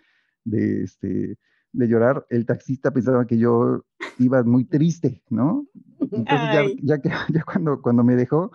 de, 0.45 0.83
este, 0.83 1.39
de 1.73 1.89
llorar, 1.89 2.27
el 2.31 2.47
taxista 2.47 2.93
pensaba 2.93 3.27
que 3.27 3.39
yo 3.39 3.85
iba 4.19 4.43
muy 4.43 4.65
triste, 4.65 5.23
¿no? 5.31 5.67
Entonces 6.01 6.27
ya, 6.53 6.65
ya, 6.83 6.99
que, 6.99 7.11
ya 7.33 7.45
cuando, 7.45 7.81
cuando 7.81 8.05
me 8.05 8.17
dejó, 8.17 8.53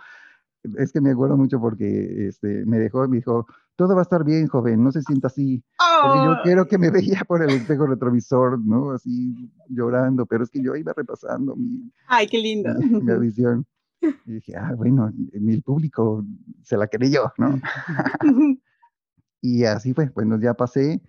es 0.78 0.92
que 0.92 1.02
me 1.02 1.12
acuerdo 1.12 1.38
mucho 1.38 1.60
porque 1.60 2.28
este, 2.28 2.66
me 2.66 2.80
dejó 2.80 3.06
y 3.06 3.10
me 3.10 3.18
dijo, 3.18 3.46
todo 3.76 3.94
va 3.94 4.02
a 4.02 4.04
estar 4.04 4.24
bien, 4.24 4.48
joven, 4.48 4.84
no 4.84 4.92
se 4.92 5.02
sienta 5.02 5.28
así. 5.28 5.64
Porque 6.04 6.26
yo 6.26 6.36
quiero 6.44 6.68
que 6.68 6.78
me 6.78 6.90
veía 6.92 7.22
por 7.28 7.42
el 7.44 7.52
espejo 7.52 7.86
retrovisor, 7.86 8.60
¿no? 8.60 8.92
Así 8.92 9.52
llorando, 9.70 10.26
pero 10.26 10.44
es 10.44 10.50
que 10.50 10.62
yo 10.62 10.76
iba 10.76 10.94
repasando 10.96 11.56
mi, 11.56 11.92
Ay, 12.08 12.28
qué 12.28 12.40
lindo. 12.40 12.74
mi, 12.80 13.12
audición. 13.12 13.66
Y 14.02 14.34
dije, 14.34 14.56
ah, 14.56 14.74
bueno, 14.76 15.12
el 15.34 15.64
público 15.64 16.26
se 16.64 16.78
la 16.78 16.88
creyó, 16.88 17.34
¿no? 17.38 17.60
y 19.42 19.64
así 19.64 19.94
fue, 19.94 20.10
bueno, 20.14 20.40
ya 20.40 20.54
pasé 20.54 21.02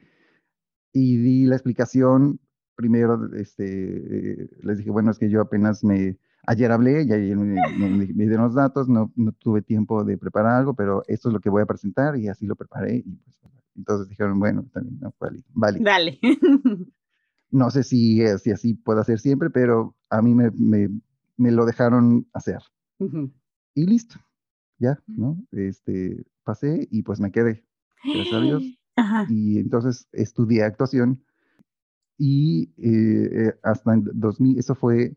y 0.92 1.16
di 1.18 1.44
la 1.46 1.56
explicación. 1.56 2.40
Primero, 2.74 3.34
este, 3.34 4.48
les 4.62 4.78
dije, 4.78 4.90
bueno, 4.90 5.10
es 5.10 5.18
que 5.18 5.28
yo 5.28 5.40
apenas 5.40 5.82
me, 5.82 6.16
Ayer 6.48 6.72
hablé 6.72 7.02
y 7.02 7.12
ayer 7.12 7.36
me, 7.36 8.06
dieron 8.06 8.46
los 8.46 8.54
datos, 8.54 8.88
no, 8.88 9.12
no, 9.16 9.32
tuve 9.32 9.60
tiempo 9.60 10.02
de 10.02 10.16
preparar 10.16 10.56
algo, 10.56 10.72
pero 10.72 11.02
esto 11.06 11.28
es 11.28 11.34
lo 11.34 11.40
que 11.40 11.50
voy 11.50 11.60
a 11.60 11.66
presentar 11.66 12.16
y 12.16 12.28
así 12.28 12.46
lo 12.46 12.56
preparé. 12.56 13.02
Y 13.04 13.16
pues, 13.16 13.38
entonces 13.76 14.08
dijeron, 14.08 14.40
bueno, 14.40 14.64
también, 14.72 14.98
no, 14.98 15.14
vale. 15.20 15.44
vale. 15.52 15.78
Dale. 15.82 16.18
no 17.50 17.70
sé 17.70 17.82
si, 17.82 18.22
si 18.38 18.50
así 18.50 18.72
puede 18.72 19.02
hacer 19.02 19.18
siempre, 19.18 19.50
pero 19.50 19.94
a 20.08 20.22
mí 20.22 20.34
me, 20.34 20.50
me, 20.52 20.88
me 21.36 21.50
lo 21.50 21.66
dejaron 21.66 22.26
hacer. 22.32 22.60
Y 23.74 23.86
listo, 23.86 24.16
ya, 24.78 25.00
¿no? 25.06 25.38
Este, 25.52 26.24
pasé 26.44 26.88
y 26.90 27.02
pues 27.02 27.20
me 27.20 27.30
quedé, 27.30 27.64
gracias 28.04 28.34
a 28.34 28.40
Dios. 28.40 28.62
Y 29.30 29.58
entonces 29.58 30.08
estudié 30.10 30.64
actuación 30.64 31.22
y 32.18 32.72
eh, 32.78 33.46
eh, 33.48 33.54
hasta 33.62 33.94
en 33.94 34.02
2000, 34.12 34.58
eso 34.58 34.74
fue 34.74 35.16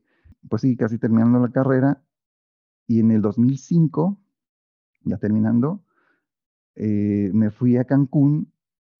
pues 0.50 0.62
sí, 0.64 0.76
casi 0.76 0.98
terminando 0.98 1.40
la 1.40 1.52
carrera. 1.52 2.02
Y 2.88 3.00
en 3.00 3.12
el 3.12 3.22
2005, 3.22 4.18
ya 5.04 5.18
terminando, 5.18 5.84
eh, 6.76 7.32
me 7.34 7.52
fui 7.52 7.78
a 7.78 7.86
Cancún 7.86 8.52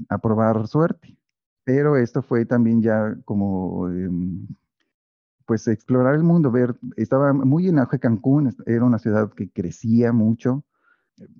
a 0.10 0.20
probar 0.20 0.68
suerte. 0.68 1.18
Pero 1.64 1.98
esto 1.98 2.22
fue 2.22 2.46
también 2.46 2.82
ya 2.82 3.18
como, 3.26 3.88
em, 3.90 4.48
pues 5.52 5.68
explorar 5.68 6.16
el 6.16 6.24
mundo, 6.24 6.50
ver, 6.50 6.78
estaba 6.96 7.34
muy 7.34 7.68
en 7.68 7.78
auge 7.78 8.00
Cancún, 8.00 8.56
era 8.66 8.86
una 8.86 9.00
ciudad 9.00 9.30
que 9.34 9.50
crecía 9.50 10.14
mucho. 10.14 10.64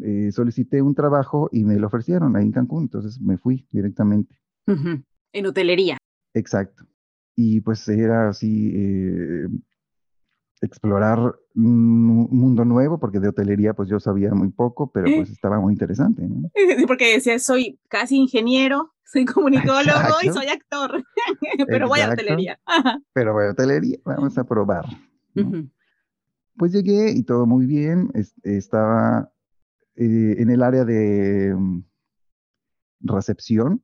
Eh, 0.04 0.34
solicité 0.34 0.82
un 0.82 0.94
trabajo 0.96 1.48
y 1.50 1.64
me 1.64 1.78
lo 1.78 1.88
ofrecieron 1.88 2.36
ahí 2.36 2.44
en 2.44 2.52
Cancún, 2.52 2.84
entonces 2.84 3.22
me 3.22 3.38
fui 3.38 3.66
directamente. 3.72 4.38
En 4.68 5.46
hotelería. 5.46 5.96
Exacto. 6.34 6.86
Y 7.38 7.62
pues 7.62 7.88
era 7.88 8.28
así, 8.28 8.74
eh, 8.76 9.48
explorar 10.62 11.36
un 11.56 12.30
mundo 12.30 12.64
nuevo, 12.64 13.00
porque 13.00 13.20
de 13.20 13.30
hotelería 13.30 13.74
pues 13.74 13.90
yo 13.90 14.00
sabía 14.00 14.32
muy 14.34 14.50
poco, 14.50 14.92
pero 14.92 15.08
pues 15.16 15.30
estaba 15.30 15.60
muy 15.60 15.74
interesante. 15.74 16.22
¿no? 16.22 16.50
Porque 16.88 17.14
decía, 17.14 17.40
soy 17.40 17.80
casi 17.90 18.18
ingeniero, 18.18 18.94
soy 19.04 19.26
comunicólogo 19.26 20.22
y 20.24 20.30
soy 20.30 20.48
actor, 20.48 21.04
pero 21.68 21.88
voy 21.88 22.00
a 22.00 22.12
hotelería. 22.12 22.60
pero 23.14 23.34
voy 23.34 23.46
a 23.46 23.52
hotelería, 23.52 23.98
vamos 24.06 24.38
a 24.38 24.44
probar. 24.44 24.86
Pues 26.58 26.72
llegué 26.72 27.12
y 27.12 27.24
todo 27.24 27.46
muy 27.48 27.66
bien, 27.66 28.12
estaba 28.44 29.32
eh, 29.96 30.36
en 30.38 30.50
el 30.52 30.62
área 30.62 30.86
de 30.86 31.56
mm, 31.58 31.84
recepción, 33.02 33.84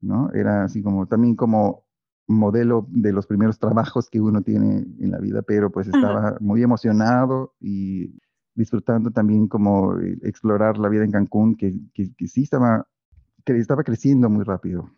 ¿no? 0.00 0.30
Era 0.34 0.64
así 0.64 0.82
como, 0.82 1.06
también 1.06 1.36
como 1.36 1.83
modelo 2.26 2.86
de 2.90 3.12
los 3.12 3.26
primeros 3.26 3.58
trabajos 3.58 4.08
que 4.08 4.20
uno 4.20 4.42
tiene 4.42 4.84
en 5.00 5.10
la 5.10 5.18
vida, 5.18 5.42
pero 5.42 5.70
pues 5.70 5.88
estaba 5.88 6.36
muy 6.40 6.62
emocionado 6.62 7.54
y 7.60 8.18
disfrutando 8.54 9.10
también 9.10 9.48
como 9.48 9.98
eh, 9.98 10.18
explorar 10.22 10.78
la 10.78 10.88
vida 10.88 11.04
en 11.04 11.10
Cancún, 11.10 11.56
que, 11.56 11.74
que, 11.92 12.28
sí 12.28 12.42
estaba, 12.42 12.86
que 13.44 13.56
estaba 13.56 13.82
creciendo 13.82 14.30
muy 14.30 14.44
rápido. 14.44 14.90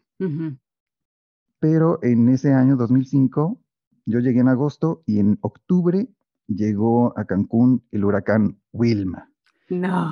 Pero 1.58 1.98
en 2.02 2.28
ese 2.28 2.52
año 2.52 2.76
2005, 2.76 3.60
yo 4.06 4.20
llegué 4.20 4.40
en 4.40 4.48
agosto 4.48 5.02
y 5.06 5.18
en 5.18 5.38
octubre 5.40 6.08
llegó 6.46 7.18
a 7.18 7.24
Cancún 7.24 7.82
el 7.90 8.04
huracán 8.04 8.58
Wilma, 8.72 9.30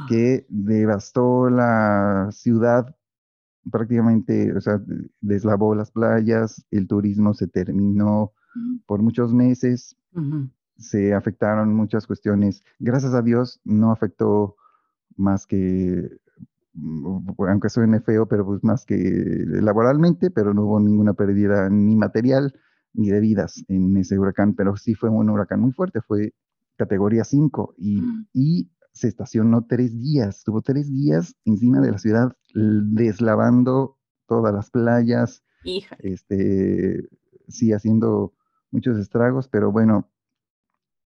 que 0.09 0.47
devastó 0.49 1.49
la 1.49 2.29
ciudad 2.33 2.97
prácticamente, 3.71 4.57
o 4.57 4.61
sea, 4.61 4.81
deslavó 5.21 5.75
las 5.75 5.91
playas, 5.91 6.65
el 6.71 6.87
turismo 6.87 7.35
se 7.35 7.47
terminó 7.47 8.33
por 8.87 9.03
muchos 9.03 9.33
meses, 9.33 9.97
se 10.77 11.15
afectaron 11.15 11.75
muchas 11.75 12.07
cuestiones. 12.07 12.63
Gracias 12.79 13.15
a 13.15 13.23
Dios 13.23 13.61
no 13.65 13.91
afectó 13.91 14.57
más 15.17 15.47
que, 15.47 16.09
mm, 16.75 17.31
aunque 17.39 17.69
suene 17.69 18.01
feo, 18.01 18.27
pero 18.27 18.45
pues 18.45 18.63
más 18.63 18.85
que 18.85 18.97
laboralmente, 19.47 20.31
pero 20.31 20.55
no 20.55 20.65
hubo 20.65 20.81
ninguna 20.81 21.15
pérdida 21.15 21.69
ni 21.71 21.97
material 21.97 22.55
ni 22.93 23.11
de 23.11 23.21
vidas 23.21 23.65
en 23.69 23.97
ese 23.97 24.19
huracán, 24.19 24.55
pero 24.55 24.77
sí 24.77 24.95
fue 24.95 25.11
un 25.11 25.29
huracán 25.31 25.61
muy 25.61 25.73
fuerte, 25.73 26.01
fue 26.01 26.33
categoría 26.77 27.25
5 27.25 27.75
y, 27.77 28.03
y 28.33 28.71
se 28.95 29.09
estacionó 29.09 29.67
tres 29.67 30.01
días, 30.01 30.39
estuvo 30.39 30.63
tres 30.63 30.91
días 30.91 31.35
encima 31.45 31.81
de 31.81 31.91
la 31.91 31.99
ciudad 31.99 32.33
deslavando 32.55 33.99
todas 34.27 34.55
las 34.55 34.71
playas, 34.71 35.43
este, 35.99 37.09
sí, 37.49 37.73
haciendo 37.73 38.35
muchos 38.71 38.97
estragos, 38.99 39.49
pero 39.49 39.73
bueno, 39.73 40.09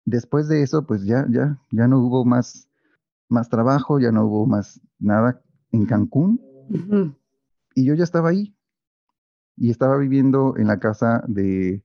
después 0.05 0.47
de 0.49 0.63
eso, 0.63 0.87
pues 0.87 1.05
ya, 1.05 1.27
ya, 1.31 1.59
ya 1.73 1.89
no 1.89 2.01
hubo 2.01 2.25
más, 2.25 2.69
más 3.29 3.49
trabajo, 3.49 3.99
ya 3.99 4.13
no 4.13 4.27
hubo 4.27 4.47
más 4.47 4.81
nada 4.99 5.43
en 5.73 5.87
Cancún. 5.87 6.41
Y 7.75 7.85
yo 7.85 7.95
ya 7.95 8.05
estaba 8.05 8.29
ahí. 8.31 8.57
Y 9.57 9.71
estaba 9.71 9.97
viviendo 9.97 10.57
en 10.57 10.67
la 10.67 10.79
casa 10.79 11.23
de, 11.29 11.85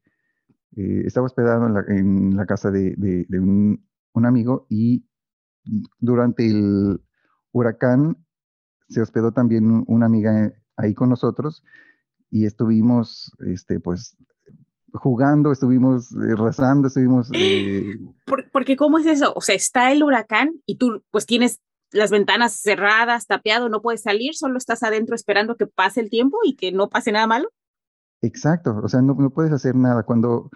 eh, 0.76 1.04
estaba 1.06 1.26
hospedado 1.26 1.68
en 1.88 2.36
la, 2.36 2.46
casa 2.46 2.72
de, 2.72 3.26
un, 3.32 3.86
un, 4.14 4.26
amigo 4.26 4.66
y 4.70 5.06
durante 6.00 6.46
el 6.46 7.02
huracán 7.52 8.18
se 8.90 9.02
hospedó 9.02 9.32
también 9.32 9.84
una 9.88 10.06
amiga 10.06 10.54
ahí 10.78 10.94
con 10.94 11.10
nosotros 11.10 11.64
y 12.30 12.46
estuvimos, 12.46 13.32
este, 13.48 13.80
pues, 13.80 14.18
jugando, 14.94 15.52
estuvimos 15.52 16.12
eh, 16.12 16.36
rezando, 16.36 16.88
estuvimos... 16.88 17.30
Eh, 17.34 17.98
porque 18.52 18.76
¿cómo 18.76 18.98
es 18.98 19.06
eso? 19.06 19.34
O 19.36 19.42
sea, 19.42 19.56
está 19.56 19.92
el 19.92 20.04
huracán 20.04 20.52
y 20.66 20.78
tú 20.78 21.04
pues 21.12 21.26
tienes 21.26 21.60
las 21.92 22.12
ventanas 22.12 22.60
cerradas, 22.62 23.28
tapeado, 23.28 23.70
no 23.70 23.82
puedes 23.82 24.02
salir, 24.02 24.36
solo 24.36 24.58
estás 24.58 24.84
adentro 24.84 25.16
esperando 25.16 25.56
que 25.56 25.68
pase 25.68 26.02
el 26.02 26.10
tiempo 26.10 26.38
y 26.44 26.56
que 26.56 26.72
no 26.72 26.90
pase 26.90 27.12
nada 27.12 27.28
malo. 27.28 27.50
Exacto, 28.22 28.82
o 28.84 28.88
sea, 28.90 29.02
no, 29.02 29.14
no 29.14 29.30
puedes 29.30 29.52
hacer 29.52 29.76
nada. 29.76 30.04
Cuando, 30.04 30.50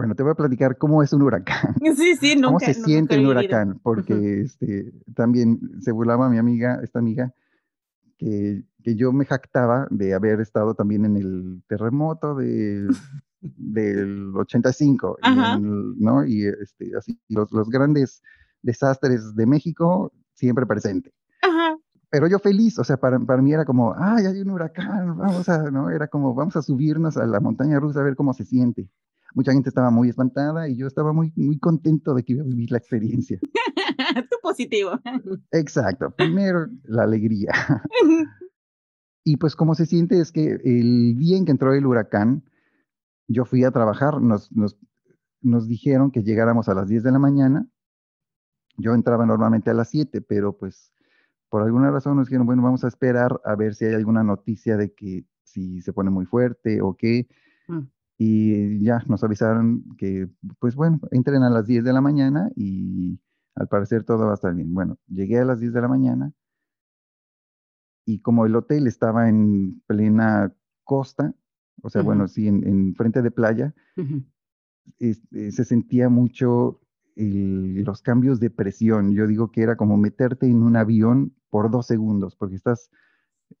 bueno, 0.00 0.14
te 0.14 0.22
voy 0.22 0.32
a 0.32 0.34
platicar 0.34 0.78
cómo 0.78 1.02
es 1.02 1.12
un 1.12 1.20
huracán. 1.20 1.74
Sí, 1.94 2.16
sí, 2.16 2.34
nunca, 2.34 2.46
¿Cómo 2.46 2.60
se 2.60 2.72
siente 2.72 3.18
un 3.18 3.26
huracán? 3.26 3.78
Porque 3.82 4.40
este, 4.40 4.94
también 5.14 5.60
se 5.82 5.92
burlaba 5.92 6.30
mi 6.30 6.38
amiga, 6.38 6.80
esta 6.82 7.00
amiga, 7.00 7.34
que, 8.16 8.64
que, 8.82 8.96
yo 8.96 9.12
me 9.12 9.26
jactaba 9.26 9.86
de 9.90 10.14
haber 10.14 10.40
estado 10.40 10.74
también 10.74 11.04
en 11.04 11.16
el 11.16 11.62
terremoto 11.68 12.34
de, 12.34 12.88
del 13.40 14.32
85, 14.34 15.18
¿no? 15.98 16.24
Y 16.24 16.46
este, 16.46 16.92
así, 16.96 17.20
los, 17.28 17.52
los 17.52 17.68
grandes 17.68 18.22
desastres 18.62 19.34
de 19.34 19.44
México 19.44 20.12
siempre 20.32 20.64
presente. 20.64 21.12
Pero 22.08 22.26
yo 22.26 22.38
feliz, 22.38 22.78
o 22.78 22.84
sea, 22.84 22.96
para, 22.96 23.20
para 23.20 23.42
mí 23.42 23.52
era 23.52 23.66
como, 23.66 23.94
ay, 23.96 24.24
hay 24.24 24.40
un 24.40 24.50
huracán, 24.50 25.16
vamos 25.18 25.48
a, 25.48 25.70
¿no? 25.70 25.90
Era 25.90 26.08
como, 26.08 26.34
vamos 26.34 26.56
a 26.56 26.62
subirnos 26.62 27.18
a 27.18 27.26
la 27.26 27.38
montaña 27.38 27.78
rusa 27.78 28.00
a 28.00 28.02
ver 28.02 28.16
cómo 28.16 28.32
se 28.32 28.44
siente. 28.44 28.88
Mucha 29.34 29.52
gente 29.52 29.68
estaba 29.68 29.90
muy 29.90 30.08
espantada 30.08 30.68
y 30.68 30.76
yo 30.76 30.86
estaba 30.86 31.12
muy, 31.12 31.32
muy 31.36 31.58
contento 31.58 32.14
de 32.14 32.24
que 32.24 32.32
iba 32.34 32.42
a 32.42 32.46
vivir 32.46 32.70
la 32.70 32.78
experiencia. 32.78 33.38
Tú 34.30 34.36
positivo. 34.42 34.92
Exacto, 35.52 36.10
primero 36.10 36.66
la 36.84 37.04
alegría. 37.04 37.52
y 39.24 39.36
pues 39.36 39.54
cómo 39.54 39.74
se 39.74 39.86
siente 39.86 40.20
es 40.20 40.32
que 40.32 40.58
el 40.64 41.16
día 41.16 41.36
en 41.36 41.44
que 41.44 41.52
entró 41.52 41.74
el 41.74 41.86
huracán, 41.86 42.44
yo 43.28 43.44
fui 43.44 43.64
a 43.64 43.70
trabajar, 43.70 44.20
nos, 44.20 44.50
nos, 44.52 44.76
nos 45.40 45.68
dijeron 45.68 46.10
que 46.10 46.22
llegáramos 46.22 46.68
a 46.68 46.74
las 46.74 46.88
10 46.88 47.04
de 47.04 47.12
la 47.12 47.18
mañana 47.18 47.68
yo 48.80 48.94
entraba 48.94 49.26
normalmente 49.26 49.70
a 49.70 49.74
las 49.74 49.90
7, 49.90 50.20
pero 50.22 50.56
pues 50.56 50.92
por 51.48 51.62
alguna 51.62 51.90
razón 51.90 52.16
nos 52.16 52.28
dijeron, 52.28 52.46
bueno, 52.46 52.62
vamos 52.62 52.84
a 52.84 52.88
esperar 52.88 53.40
a 53.44 53.54
ver 53.54 53.74
si 53.74 53.84
hay 53.84 53.94
alguna 53.94 54.22
noticia 54.22 54.76
de 54.76 54.92
que 54.92 55.24
si 55.44 55.82
se 55.82 55.92
pone 55.92 56.10
muy 56.10 56.26
fuerte 56.26 56.80
o 56.80 56.96
qué. 56.96 57.28
Y 58.22 58.84
ya 58.84 59.02
nos 59.06 59.24
avisaron 59.24 59.96
que, 59.96 60.28
pues 60.58 60.74
bueno, 60.74 61.00
entren 61.10 61.42
a 61.42 61.48
las 61.48 61.66
10 61.66 61.84
de 61.84 61.92
la 61.94 62.02
mañana 62.02 62.50
y 62.54 63.18
al 63.54 63.66
parecer 63.66 64.04
todo 64.04 64.26
va 64.26 64.32
a 64.32 64.34
estar 64.34 64.54
bien. 64.54 64.74
Bueno, 64.74 64.98
llegué 65.08 65.38
a 65.38 65.46
las 65.46 65.58
10 65.58 65.72
de 65.72 65.80
la 65.80 65.88
mañana 65.88 66.30
y 68.04 68.20
como 68.20 68.44
el 68.44 68.54
hotel 68.54 68.86
estaba 68.86 69.30
en 69.30 69.80
plena 69.86 70.52
costa, 70.84 71.34
o 71.80 71.88
sea, 71.88 72.02
bueno, 72.02 72.28
sí, 72.28 72.46
en, 72.46 72.94
frente 72.94 73.22
de 73.22 73.30
playa, 73.30 73.74
este, 74.98 75.50
se 75.50 75.64
sentía 75.64 76.10
mucho 76.10 76.78
los 77.16 78.02
cambios 78.02 78.38
de 78.38 78.50
presión. 78.50 79.14
Yo 79.14 79.26
digo 79.26 79.50
que 79.50 79.62
era 79.62 79.76
como 79.76 79.96
meterte 79.96 80.44
en 80.44 80.62
un 80.62 80.76
avión 80.76 81.34
por 81.48 81.70
dos 81.70 81.86
segundos, 81.86 82.36
porque 82.36 82.56
estás 82.56 82.90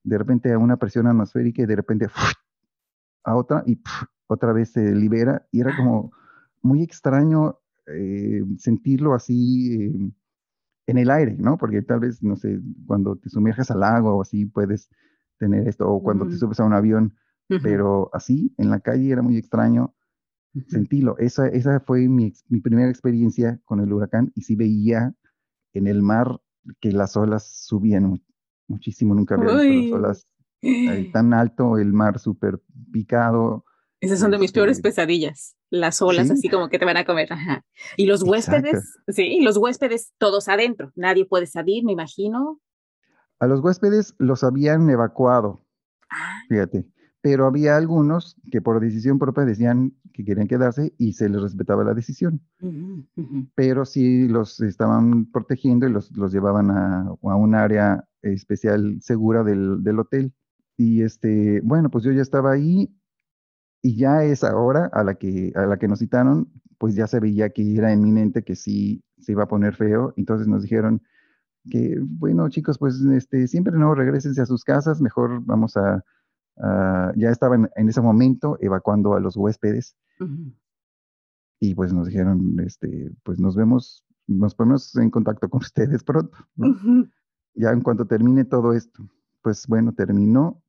de 0.04 0.18
repente 0.18 0.52
a 0.52 0.58
una 0.58 0.76
presión 0.76 1.06
atmosférica 1.06 1.62
y 1.62 1.66
de 1.66 1.76
repente 1.76 2.08
a 3.24 3.36
otra 3.36 3.62
y 3.66 3.80
otra 4.32 4.52
vez 4.52 4.70
se 4.70 4.94
libera. 4.94 5.46
Y 5.50 5.60
era 5.60 5.76
como 5.76 6.12
muy 6.62 6.82
extraño 6.82 7.58
eh, 7.86 8.44
sentirlo 8.58 9.14
así 9.14 9.74
eh, 9.74 10.12
en 10.86 10.98
el 10.98 11.10
aire, 11.10 11.36
¿no? 11.38 11.56
Porque 11.58 11.82
tal 11.82 12.00
vez, 12.00 12.22
no 12.22 12.36
sé, 12.36 12.60
cuando 12.86 13.16
te 13.16 13.28
sumerges 13.28 13.70
al 13.70 13.80
lago 13.80 14.16
o 14.16 14.22
así 14.22 14.46
puedes 14.46 14.88
tener 15.38 15.66
esto, 15.66 15.88
o 15.88 16.02
cuando 16.02 16.26
te 16.26 16.36
subes 16.36 16.60
a 16.60 16.64
un 16.64 16.74
avión, 16.74 17.16
pero 17.62 18.10
así 18.12 18.54
en 18.58 18.70
la 18.70 18.78
calle 18.80 19.10
era 19.10 19.22
muy 19.22 19.36
extraño 19.36 19.94
Sentilo. 20.66 21.16
Esa, 21.18 21.46
esa 21.48 21.80
fue 21.80 22.08
mi, 22.08 22.32
mi, 22.48 22.60
primera 22.60 22.90
experiencia 22.90 23.60
con 23.64 23.80
el 23.80 23.92
huracán 23.92 24.32
y 24.34 24.42
sí 24.42 24.56
veía 24.56 25.14
en 25.72 25.86
el 25.86 26.02
mar 26.02 26.40
que 26.80 26.90
las 26.92 27.16
olas 27.16 27.64
subían 27.66 28.20
muchísimo. 28.66 29.14
Nunca 29.14 29.36
había 29.36 29.54
visto 29.70 29.98
las 29.98 30.26
olas 30.60 31.12
tan 31.12 31.32
alto, 31.34 31.78
el 31.78 31.92
mar 31.92 32.18
súper 32.18 32.60
picado. 32.92 33.64
Esas 34.00 34.18
son 34.18 34.30
de 34.30 34.38
mis 34.38 34.52
peores 34.52 34.80
pesadillas, 34.80 35.56
las 35.68 36.00
olas 36.00 36.30
así 36.30 36.48
como 36.48 36.68
que 36.68 36.78
te 36.78 36.86
van 36.86 36.96
a 36.96 37.04
comer. 37.04 37.28
Y 37.96 38.06
los 38.06 38.22
huéspedes, 38.22 38.98
sí, 39.08 39.40
los 39.42 39.56
huéspedes 39.58 40.12
todos 40.18 40.48
adentro, 40.48 40.92
nadie 40.96 41.26
puede 41.26 41.46
salir, 41.46 41.84
me 41.84 41.92
imagino. 41.92 42.60
A 43.38 43.46
los 43.46 43.60
huéspedes 43.60 44.14
los 44.18 44.42
habían 44.42 44.88
evacuado, 44.88 45.64
ah. 46.10 46.40
fíjate 46.48 46.86
pero 47.22 47.46
había 47.46 47.76
algunos 47.76 48.36
que 48.50 48.62
por 48.62 48.80
decisión 48.80 49.18
propia 49.18 49.44
decían 49.44 49.94
que 50.12 50.24
querían 50.24 50.48
quedarse 50.48 50.94
y 50.98 51.12
se 51.12 51.28
les 51.28 51.40
respetaba 51.40 51.84
la 51.84 51.94
decisión. 51.94 52.40
Pero 53.54 53.84
sí 53.84 54.26
los 54.26 54.60
estaban 54.60 55.30
protegiendo 55.30 55.86
y 55.86 55.92
los, 55.92 56.10
los 56.16 56.32
llevaban 56.32 56.70
a, 56.70 57.02
a, 57.02 57.36
un 57.36 57.54
área 57.54 58.04
especial 58.22 58.98
segura 59.02 59.44
del, 59.44 59.82
del, 59.82 59.98
hotel. 59.98 60.32
Y 60.76 61.02
este, 61.02 61.60
bueno, 61.62 61.90
pues 61.90 62.04
yo 62.04 62.12
ya 62.12 62.22
estaba 62.22 62.52
ahí 62.52 62.90
y 63.82 63.96
ya 63.96 64.24
esa 64.24 64.56
hora 64.56 64.90
a 64.92 65.04
la 65.04 65.14
que, 65.14 65.52
a 65.54 65.66
la 65.66 65.78
que 65.78 65.88
nos 65.88 66.00
citaron, 66.00 66.50
pues 66.78 66.94
ya 66.94 67.06
se 67.06 67.20
veía 67.20 67.50
que 67.50 67.76
era 67.76 67.92
inminente 67.92 68.42
que 68.42 68.56
sí 68.56 69.02
se 69.18 69.32
iba 69.32 69.44
a 69.44 69.48
poner 69.48 69.74
feo. 69.74 70.14
Entonces 70.16 70.48
nos 70.48 70.62
dijeron 70.62 71.02
que, 71.70 71.98
bueno, 72.00 72.48
chicos, 72.48 72.78
pues 72.78 73.00
este, 73.00 73.46
siempre 73.48 73.76
no 73.76 73.94
regresense 73.94 74.40
a 74.40 74.46
sus 74.46 74.64
casas, 74.64 75.00
mejor 75.00 75.44
vamos 75.44 75.76
a 75.76 76.04
ya 77.16 77.30
estaban 77.30 77.70
en 77.76 77.88
ese 77.88 78.00
momento 78.00 78.58
evacuando 78.60 79.14
a 79.14 79.20
los 79.20 79.36
huéspedes 79.36 79.96
y 81.58 81.74
pues 81.74 81.92
nos 81.92 82.06
dijeron, 82.06 82.58
este, 82.60 83.10
pues 83.22 83.38
nos 83.38 83.56
vemos, 83.56 84.04
nos 84.26 84.54
ponemos 84.54 84.96
en 84.96 85.10
contacto 85.10 85.48
con 85.48 85.60
ustedes 85.62 86.02
pronto. 86.02 86.36
Ya 87.54 87.70
en 87.70 87.80
cuanto 87.80 88.06
termine 88.06 88.44
todo 88.44 88.72
esto, 88.72 89.02
pues 89.42 89.66
bueno, 89.66 89.92
terminó 89.92 90.62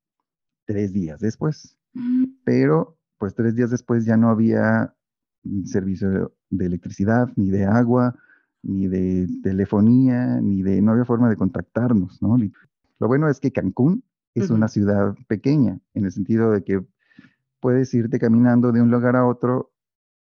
tres 0.66 0.92
días 0.94 1.20
después, 1.20 1.78
mm. 1.94 2.26
pero 2.44 2.98
pues 3.22 3.36
tres 3.36 3.54
días 3.54 3.70
después 3.70 4.04
ya 4.04 4.18
no 4.18 4.30
había 4.30 4.96
servicio 5.66 6.34
de 6.50 6.66
electricidad, 6.66 7.30
ni 7.36 7.52
de 7.52 7.66
agua, 7.66 8.16
ni 8.64 8.88
de 8.88 9.28
telefonía, 9.44 10.42
ni 10.42 10.64
de, 10.64 10.82
no 10.82 10.94
había 10.94 11.06
forma 11.06 11.30
de 11.30 11.36
contactarnos, 11.36 12.20
¿no? 12.20 12.36
Lo 12.98 13.08
bueno 13.08 13.30
es 13.30 13.40
que 13.40 13.52
Cancún 13.52 14.04
es 14.34 14.50
una 14.50 14.68
ciudad 14.68 15.14
pequeña, 15.28 15.80
en 15.94 16.06
el 16.06 16.12
sentido 16.12 16.50
de 16.50 16.64
que 16.64 16.84
puedes 17.60 17.94
irte 17.94 18.18
caminando 18.18 18.72
de 18.72 18.82
un 18.82 18.90
lugar 18.90 19.16
a 19.16 19.28
otro 19.28 19.72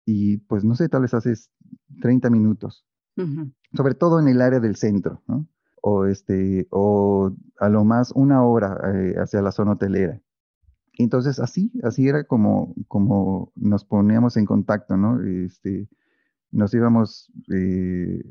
y 0.05 0.37
pues 0.37 0.63
no 0.63 0.75
sé, 0.75 0.87
tal 0.87 1.01
vez 1.01 1.15
haces 1.15 1.49
30 1.99 2.29
minutos, 2.29 2.85
sobre 3.73 3.95
todo 3.95 4.19
en 4.19 4.27
el 4.27 4.39
área 4.39 4.59
del 4.59 4.75
centro, 4.75 5.23
¿no? 5.27 5.47
O, 5.81 6.05
este, 6.05 6.67
o 6.69 7.35
a 7.59 7.69
lo 7.69 7.85
más 7.85 8.11
una 8.11 8.43
hora 8.43 8.79
eh, 8.93 9.15
hacia 9.17 9.41
la 9.41 9.51
zona 9.51 9.71
hotelera. 9.71 10.21
Entonces 10.97 11.39
así, 11.39 11.71
así 11.83 12.07
era 12.07 12.23
como, 12.23 12.75
como 12.87 13.51
nos 13.55 13.83
poníamos 13.83 14.37
en 14.37 14.45
contacto, 14.45 14.95
¿no? 14.95 15.21
Este, 15.23 15.87
nos 16.51 16.73
íbamos 16.73 17.31
eh, 17.51 18.23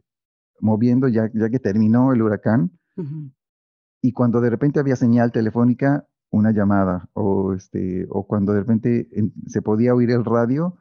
moviendo 0.61 1.09
ya, 1.09 1.31
ya 1.35 1.51
que 1.51 1.59
terminó 1.59 2.13
el 2.13 2.23
huracán 2.23 2.71
y 4.01 4.13
cuando 4.13 4.41
de 4.41 4.51
repente 4.51 4.81
había 4.81 4.97
señal 4.97 5.33
telefónica, 5.33 6.07
una 6.31 6.51
llamada, 6.51 7.09
o, 7.13 7.53
este, 7.53 8.07
o 8.11 8.27
cuando 8.27 8.53
de 8.53 8.61
repente 8.61 9.09
se 9.47 9.63
podía 9.63 9.95
oír 9.95 10.11
el 10.11 10.25
radio, 10.25 10.77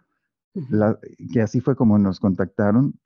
que 1.34 1.42
así 1.42 1.62
fue 1.62 1.76
como 1.76 1.98
nos 1.98 2.20
contactaron, 2.20 3.00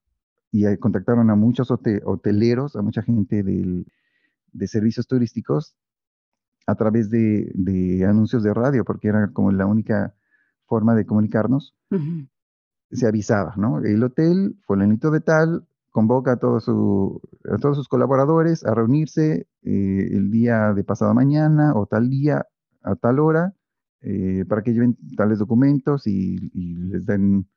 y 0.52 0.78
contactaron 0.78 1.30
a 1.30 1.36
muchos 1.36 1.70
hoteleros, 1.72 2.76
a 2.76 2.82
mucha 2.82 3.02
gente 3.02 3.44
de 3.44 4.68
servicios 4.68 5.08
turísticos, 5.08 5.76
a 6.68 6.76
través 6.76 7.10
de, 7.10 8.06
anuncios 8.08 8.44
de 8.44 8.54
radio, 8.54 8.84
porque 8.84 9.10
era 9.10 9.30
como 9.32 9.52
la 9.52 9.66
única 9.66 10.14
forma 10.66 10.96
de 10.96 11.06
comunicarnos. 11.06 11.76
Se 12.92 13.08
avisaba, 13.08 13.56
¿no? 13.58 13.80
El 13.80 14.04
hotel, 14.04 14.58
fulanito 14.66 15.12
de 15.12 15.22
tal, 15.22 15.68
convoca 15.92 16.34
a, 16.34 16.38
todos 16.38 16.66
sus 16.66 17.88
colaboradores 17.88 18.66
a 18.66 18.74
reunirse 18.74 19.48
eh, 19.64 20.10
el 20.12 20.30
día 20.30 20.74
de 20.74 20.84
pasado 20.84 21.14
mañana 21.14 21.74
o 21.74 21.86
tal 21.86 22.10
día 22.10 22.46
a 22.84 22.96
tal 22.96 23.20
hora 23.20 23.54
eh, 24.02 24.46
para 24.48 24.62
que 24.62 24.74
lleven 24.74 24.98
tales 25.16 25.40
documentos 25.40 26.06
y, 26.06 26.38
les 26.90 27.06
den 27.06 27.48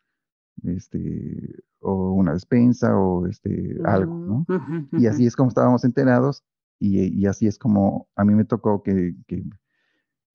este, 0.64 1.62
o 1.81 2.12
una 2.12 2.33
despensa 2.33 2.97
o 2.97 3.27
este, 3.27 3.77
algo, 3.85 4.14
¿no? 4.14 4.47
Y 4.92 5.07
así 5.07 5.27
es 5.27 5.37
como 5.37 5.49
estábamos 5.49 5.85
enterados 5.85 6.44
y, 6.79 7.27
así 7.27 7.47
es 7.47 7.59
como 7.59 8.09
a 8.14 8.25
mí 8.25 8.35
me 8.35 8.45
tocó 8.45 8.83
que, 8.83 9.14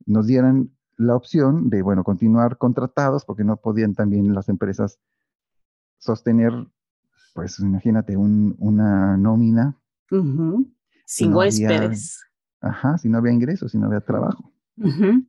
nos 0.05 0.27
dieran 0.27 0.71
la 0.97 1.15
opción 1.15 1.69
de, 1.69 1.81
bueno, 1.81 2.03
continuar 2.03 2.57
contratados 2.57 3.25
porque 3.25 3.43
no 3.43 3.57
podían 3.57 3.95
también 3.95 4.33
las 4.33 4.49
empresas 4.49 4.99
sostener, 5.97 6.51
pues 7.33 7.59
imagínate, 7.59 8.17
una 8.17 9.17
nómina. 9.17 9.79
Sin 11.05 11.33
huéspedes. 11.33 12.21
Ajá, 12.59 12.97
si 12.97 13.09
no 13.09 13.17
había 13.17 13.31
ingresos, 13.31 13.71
si 13.71 13.77
no 13.77 13.87
había 13.87 14.01
trabajo. 14.01 14.51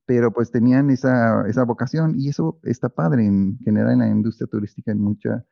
Pero 0.07 0.33
pues 0.33 0.51
tenían 0.51 0.91
esa, 0.91 1.47
esa, 1.49 1.65
vocación 1.65 2.15
y 2.19 2.31
eso 2.31 2.59
está 2.63 2.89
padre 2.89 3.27
en 3.27 3.59
general 3.59 3.93
en 3.93 3.99
la 3.99 4.09
industria 4.09 4.47
turística, 4.47 4.91
en 4.91 5.01
mucha, 5.01 5.45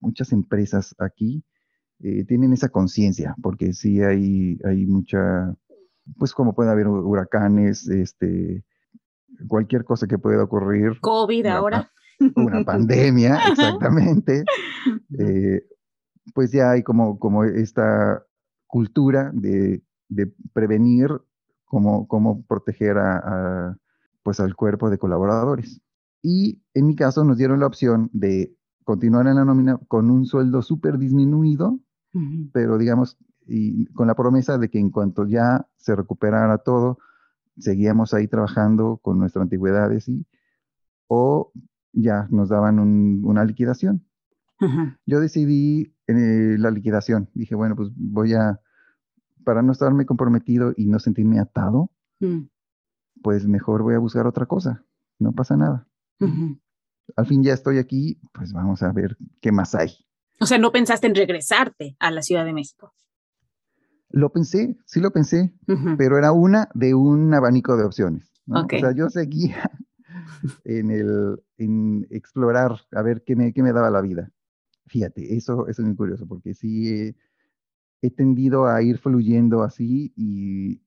muchas 0.00 0.32
empresas 0.32 0.94
aquí 0.98 1.44
eh, 2.00 2.24
tienen 2.24 2.52
esa 2.52 2.68
conciencia, 2.68 3.34
porque 3.42 3.72
sí 3.72 4.02
hay, 4.02 4.58
hay 4.64 4.86
mucha, 4.86 5.54
pues 6.18 6.32
como 6.32 6.54
puede 6.54 6.70
haber 6.70 6.88
huracanes, 6.88 7.88
este, 7.88 8.64
cualquier 9.48 9.84
cosa 9.84 10.06
que 10.06 10.18
pueda 10.18 10.44
ocurrir. 10.44 11.00
COVID 11.00 11.46
ahora. 11.46 11.90
Una 12.34 12.64
pandemia, 12.64 13.38
exactamente. 13.50 14.44
Eh, 15.18 15.62
pues 16.34 16.52
ya 16.52 16.70
hay 16.70 16.82
como, 16.82 17.18
como 17.18 17.44
esta 17.44 18.24
cultura 18.66 19.30
de, 19.34 19.82
de 20.08 20.32
prevenir 20.52 21.10
cómo, 21.66 22.08
cómo 22.08 22.42
proteger 22.46 22.96
a, 22.98 23.76
pues 24.22 24.40
al 24.40 24.56
cuerpo 24.56 24.90
de 24.90 24.98
colaboradores. 24.98 25.80
Y 26.22 26.62
en 26.74 26.86
mi 26.86 26.96
caso 26.96 27.22
nos 27.24 27.36
dieron 27.36 27.60
la 27.60 27.66
opción 27.66 28.10
de 28.12 28.56
continuar 28.84 29.26
en 29.26 29.36
la 29.36 29.44
nómina 29.44 29.78
con 29.88 30.10
un 30.10 30.24
sueldo 30.26 30.62
súper 30.62 30.98
disminuido, 30.98 31.78
pero 32.52 32.78
digamos, 32.78 33.18
y 33.46 33.86
con 33.86 34.06
la 34.06 34.14
promesa 34.14 34.58
de 34.58 34.68
que 34.68 34.78
en 34.78 34.90
cuanto 34.90 35.26
ya 35.26 35.66
se 35.76 35.94
recuperara 35.94 36.58
todo, 36.58 36.98
seguíamos 37.58 38.14
ahí 38.14 38.28
trabajando 38.28 38.98
con 39.02 39.18
nuestras 39.18 39.42
antigüedades 39.42 40.08
y, 40.08 40.26
o 41.08 41.52
ya 41.92 42.26
nos 42.30 42.48
daban 42.48 42.78
una 42.78 43.44
liquidación. 43.44 44.04
Yo 45.04 45.20
decidí 45.20 45.94
eh, 46.06 46.56
la 46.58 46.70
liquidación. 46.70 47.28
Dije, 47.34 47.54
bueno, 47.54 47.76
pues 47.76 47.90
voy 47.94 48.34
a, 48.34 48.60
para 49.44 49.62
no 49.62 49.72
estarme 49.72 50.06
comprometido 50.06 50.72
y 50.76 50.86
no 50.86 50.98
sentirme 50.98 51.38
atado, 51.38 51.90
mm. 52.20 52.42
pues 53.22 53.46
mejor 53.46 53.82
voy 53.82 53.94
a 53.94 53.98
buscar 53.98 54.26
otra 54.26 54.46
cosa. 54.46 54.84
No 55.18 55.32
pasa 55.32 55.56
nada. 55.56 55.86
Al 57.16 57.26
fin 57.26 57.42
ya 57.42 57.52
estoy 57.52 57.78
aquí, 57.78 58.18
pues 58.32 58.52
vamos 58.52 58.82
a 58.82 58.92
ver 58.92 59.16
qué 59.40 59.52
más 59.52 59.74
hay. 59.74 60.05
O 60.40 60.46
sea, 60.46 60.58
no 60.58 60.72
pensaste 60.72 61.06
en 61.06 61.14
regresarte 61.14 61.96
a 61.98 62.10
la 62.10 62.22
Ciudad 62.22 62.44
de 62.44 62.52
México. 62.52 62.92
Lo 64.10 64.30
pensé, 64.30 64.76
sí 64.86 65.00
lo 65.00 65.10
pensé, 65.10 65.52
pero 65.98 66.16
era 66.16 66.32
una 66.32 66.68
de 66.74 66.94
un 66.94 67.34
abanico 67.34 67.76
de 67.76 67.84
opciones. 67.84 68.32
O 68.48 68.66
sea, 68.68 68.92
yo 68.92 69.10
seguía 69.10 69.70
en 70.64 70.90
el 70.90 71.42
en 71.58 72.06
explorar 72.10 72.80
a 72.92 73.02
ver 73.02 73.24
qué 73.24 73.34
me, 73.34 73.52
qué 73.52 73.62
me 73.62 73.72
daba 73.72 73.90
la 73.90 74.00
vida. 74.00 74.30
Fíjate, 74.86 75.36
eso, 75.36 75.66
eso 75.66 75.82
es 75.82 75.86
muy 75.86 75.96
curioso, 75.96 76.26
porque 76.26 76.54
sí 76.54 77.14
he 78.02 78.10
tendido 78.10 78.66
a 78.66 78.82
ir 78.82 78.98
fluyendo 78.98 79.62
así 79.62 80.12
y, 80.16 80.80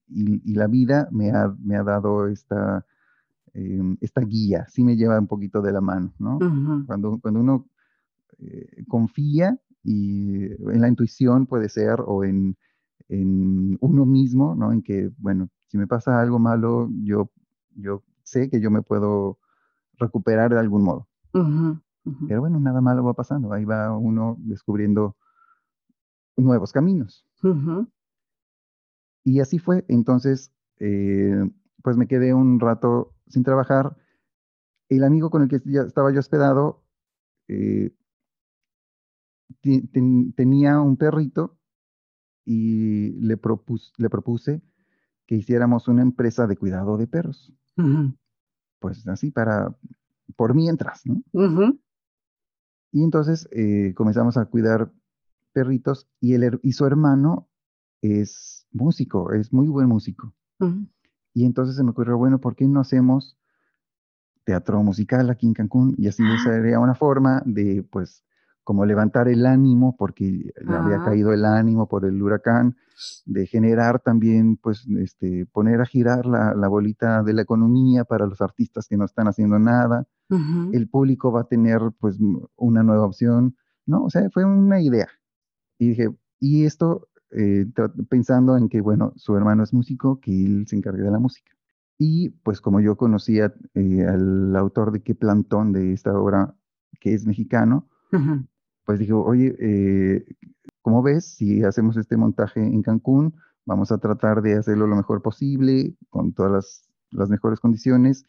la 0.54 0.68
vida 0.68 1.08
me 1.12 1.32
ha, 1.32 1.54
me 1.64 1.78
ha 1.78 1.84
dado 1.84 2.28
esta, 2.28 2.86
em, 3.54 3.98
esta 4.02 4.22
guía, 4.22 4.66
sí 4.68 4.84
me 4.84 4.98
lleva 4.98 5.20
un 5.20 5.28
poquito 5.28 5.62
de 5.62 5.72
la 5.72 5.82
mano, 5.82 6.14
¿no? 6.20 6.38
cuando, 6.86 7.20
cuando 7.20 7.40
uno 7.40 7.70
eh, 8.40 8.84
confía 8.88 9.58
y 9.84 10.46
en 10.46 10.82
la 10.82 10.88
intuición 10.88 11.46
puede 11.46 11.70
ser 11.70 12.02
o 12.06 12.24
en, 12.24 12.58
en, 13.08 13.78
uno 13.82 14.06
mismo, 14.06 14.56
¿no? 14.56 14.72
En 14.72 14.82
que, 14.82 15.12
bueno, 15.18 15.50
si 15.68 15.78
me 15.78 15.88
pasa 15.88 16.22
algo 16.22 16.40
malo, 16.40 16.90
yo, 17.04 17.32
yo 17.76 18.04
sé 18.24 18.50
que 18.50 18.62
yo 18.62 18.72
me 18.72 18.82
puedo 18.82 19.40
recuperar 19.98 20.52
de 20.52 20.60
algún 20.60 20.84
modo. 20.84 21.08
Pero 22.28 22.42
bueno, 22.42 22.60
nada 22.60 22.82
malo 22.82 23.04
va 23.04 23.14
pasando, 23.14 23.54
ahí 23.54 23.66
va 23.66 23.96
uno 23.96 24.38
descubriendo 24.40 25.16
nuevos 26.38 26.72
caminos. 26.72 27.26
Y 29.24 29.40
así 29.42 29.60
fue. 29.60 29.86
Entonces, 29.88 30.52
eh, 30.80 31.50
pues 31.84 31.98
me 31.98 32.08
quedé 32.08 32.34
un 32.34 32.60
rato 32.60 33.14
sin 33.28 33.44
trabajar. 33.44 33.96
El 34.88 35.04
amigo 35.04 35.30
con 35.30 35.44
el 35.44 35.50
que 35.50 35.60
ya 35.66 35.82
estaba 35.82 36.12
yo 36.12 36.20
hospedado 36.20 36.84
eh, 37.48 37.94
tenía 39.62 40.80
un 40.80 40.98
perrito 40.98 41.58
y 42.46 43.12
le, 43.22 43.40
le 43.98 44.10
propuse 44.10 44.62
que 45.26 45.36
hiciéramos 45.36 45.88
una 45.88 46.02
empresa 46.02 46.48
de 46.48 46.58
cuidado 46.58 46.98
de 46.98 47.08
perros. 47.08 47.54
Pues 48.80 49.08
así 49.08 49.32
para, 49.32 49.76
por 50.36 50.56
mientras, 50.56 51.06
¿no? 51.06 51.22
Y 52.92 53.04
entonces 53.04 53.48
eh, 53.52 53.94
comenzamos 53.96 54.38
a 54.38 54.46
cuidar 54.46 54.92
perritos 55.54 56.08
y, 56.20 56.34
el, 56.34 56.60
y 56.64 56.74
su 56.74 56.86
hermano 56.86 57.48
es 58.02 58.68
músico, 58.72 59.32
es 59.34 59.54
muy 59.54 59.68
buen 59.68 59.88
músico. 59.88 60.34
Y 61.34 61.46
entonces 61.46 61.76
se 61.76 61.84
me 61.84 61.92
ocurrió, 61.92 62.18
bueno, 62.18 62.40
¿por 62.40 62.56
qué 62.56 62.68
no 62.68 62.80
hacemos 62.80 63.38
teatro 64.44 64.82
musical 64.84 65.30
aquí 65.30 65.46
en 65.46 65.54
Cancún? 65.54 65.96
Y 65.98 66.08
así 66.08 66.24
ah. 66.26 66.38
sería 66.44 66.80
una 66.80 66.96
forma 66.96 67.42
de, 67.46 67.84
pues, 67.84 68.26
como 68.70 68.86
levantar 68.86 69.28
el 69.30 69.48
ánimo, 69.48 69.96
porque 69.98 70.54
le 70.62 70.76
había 70.76 71.04
caído 71.04 71.34
el 71.34 71.44
ánimo 71.44 71.90
por 71.90 72.06
el 72.06 72.22
huracán, 72.22 72.76
de 73.26 73.48
generar 73.48 74.00
también, 74.00 74.58
pues, 74.58 74.86
este, 75.00 75.48
poner 75.48 75.82
a 75.82 75.88
girar 75.88 76.28
la, 76.28 76.54
la 76.54 76.68
bolita 76.68 77.24
de 77.24 77.34
la 77.34 77.42
economía 77.42 78.04
para 78.04 78.28
los 78.28 78.42
artistas 78.42 78.88
que 78.88 78.96
no 78.96 79.06
están 79.06 79.28
haciendo 79.28 79.58
nada. 79.58 80.06
El 80.72 80.88
público 80.88 81.32
va 81.32 81.42
a 81.42 81.48
tener, 81.48 81.82
pues, 82.00 82.20
una 82.58 82.84
nueva 82.84 83.08
opción, 83.08 83.56
¿no? 83.88 84.04
O 84.04 84.12
sea, 84.12 84.30
fue 84.30 84.46
una 84.46 84.80
idea. 84.80 85.08
Y 85.80 85.88
dije, 85.88 86.16
y 86.40 86.66
esto 86.66 87.08
eh, 87.32 87.66
pensando 88.08 88.56
en 88.56 88.70
que, 88.70 88.82
bueno, 88.82 89.14
su 89.16 89.36
hermano 89.36 89.64
es 89.64 89.74
músico, 89.74 90.20
que 90.20 90.46
él 90.46 90.68
se 90.68 90.76
encargue 90.76 91.02
de 91.02 91.10
la 91.10 91.18
música. 91.18 91.52
Y 91.98 92.30
pues 92.44 92.62
como 92.62 92.82
yo 92.82 92.98
conocía 92.98 93.52
eh, 93.74 94.06
al 94.06 94.56
autor 94.56 94.92
de 94.92 95.02
Qué 95.02 95.16
Plantón 95.16 95.72
de 95.72 95.92
esta 95.92 96.14
obra, 96.14 96.54
que 97.00 97.16
es 97.16 97.26
mexicano, 97.26 97.88
pues 98.90 98.98
dijo, 98.98 99.24
oye, 99.24 99.56
eh, 99.60 100.26
¿cómo 100.82 101.04
ves 101.04 101.36
si 101.36 101.64
hacemos 101.64 101.96
este 101.96 102.18
montaje 102.18 102.60
en 102.60 102.82
Cancún? 102.82 103.36
Vamos 103.64 103.92
a 103.92 104.00
tratar 104.00 104.42
de 104.42 104.56
hacerlo 104.56 104.88
lo 104.88 104.96
mejor 104.96 105.22
posible, 105.22 105.94
con 106.10 106.34
todas 106.34 106.52
las, 106.52 106.90
las 107.12 107.30
mejores 107.30 107.60
condiciones. 107.60 108.26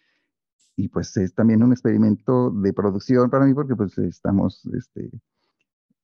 Y 0.76 0.88
pues 0.88 1.16
es 1.16 1.34
también 1.34 1.62
un 1.62 1.72
experimento 1.72 2.50
de 2.50 2.74
producción 2.74 3.30
para 3.30 3.46
mí 3.46 3.54
porque 3.54 3.74
pues 3.74 3.96
estamos 3.96 4.66
este, 4.76 5.10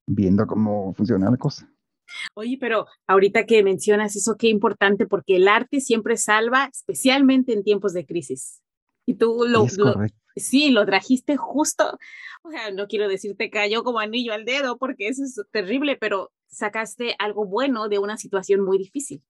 viendo 0.07 0.47
cómo 0.47 0.95
funciona 0.95 1.31
la 1.31 1.37
cosa. 1.37 1.71
Oye, 2.33 2.57
pero 2.59 2.87
ahorita 3.07 3.45
que 3.45 3.63
mencionas 3.63 4.17
eso, 4.17 4.37
qué 4.39 4.49
importante, 4.49 5.07
porque 5.07 5.37
el 5.37 5.49
arte 5.49 5.83
siempre 5.83 6.17
salva, 6.17 6.71
especialmente 6.73 7.53
en 7.53 7.63
tiempos 7.63 7.93
de 7.93 8.07
crisis. 8.07 8.63
Y 9.07 9.15
tú 9.15 9.45
lo, 9.49 9.67
sí, 10.37 10.71
lo 10.71 10.85
trajiste 10.85 11.37
justo, 11.37 11.99
o 12.43 12.51
sea, 12.51 12.71
no 12.73 12.87
quiero 12.89 13.09
decirte 13.09 13.51
cayó 13.51 13.83
como 13.85 14.01
anillo 14.01 14.33
al 14.33 14.45
dedo, 14.45 14.79
porque 14.79 15.09
eso 15.09 15.25
es 15.25 15.41
terrible, 15.53 15.97
pero 15.97 16.33
sacaste 16.49 17.15
algo 17.19 17.47
bueno 17.47 17.89
de 17.89 17.99
una 17.99 18.17
situación 18.19 18.61
muy 18.61 18.79
difícil. 18.79 19.23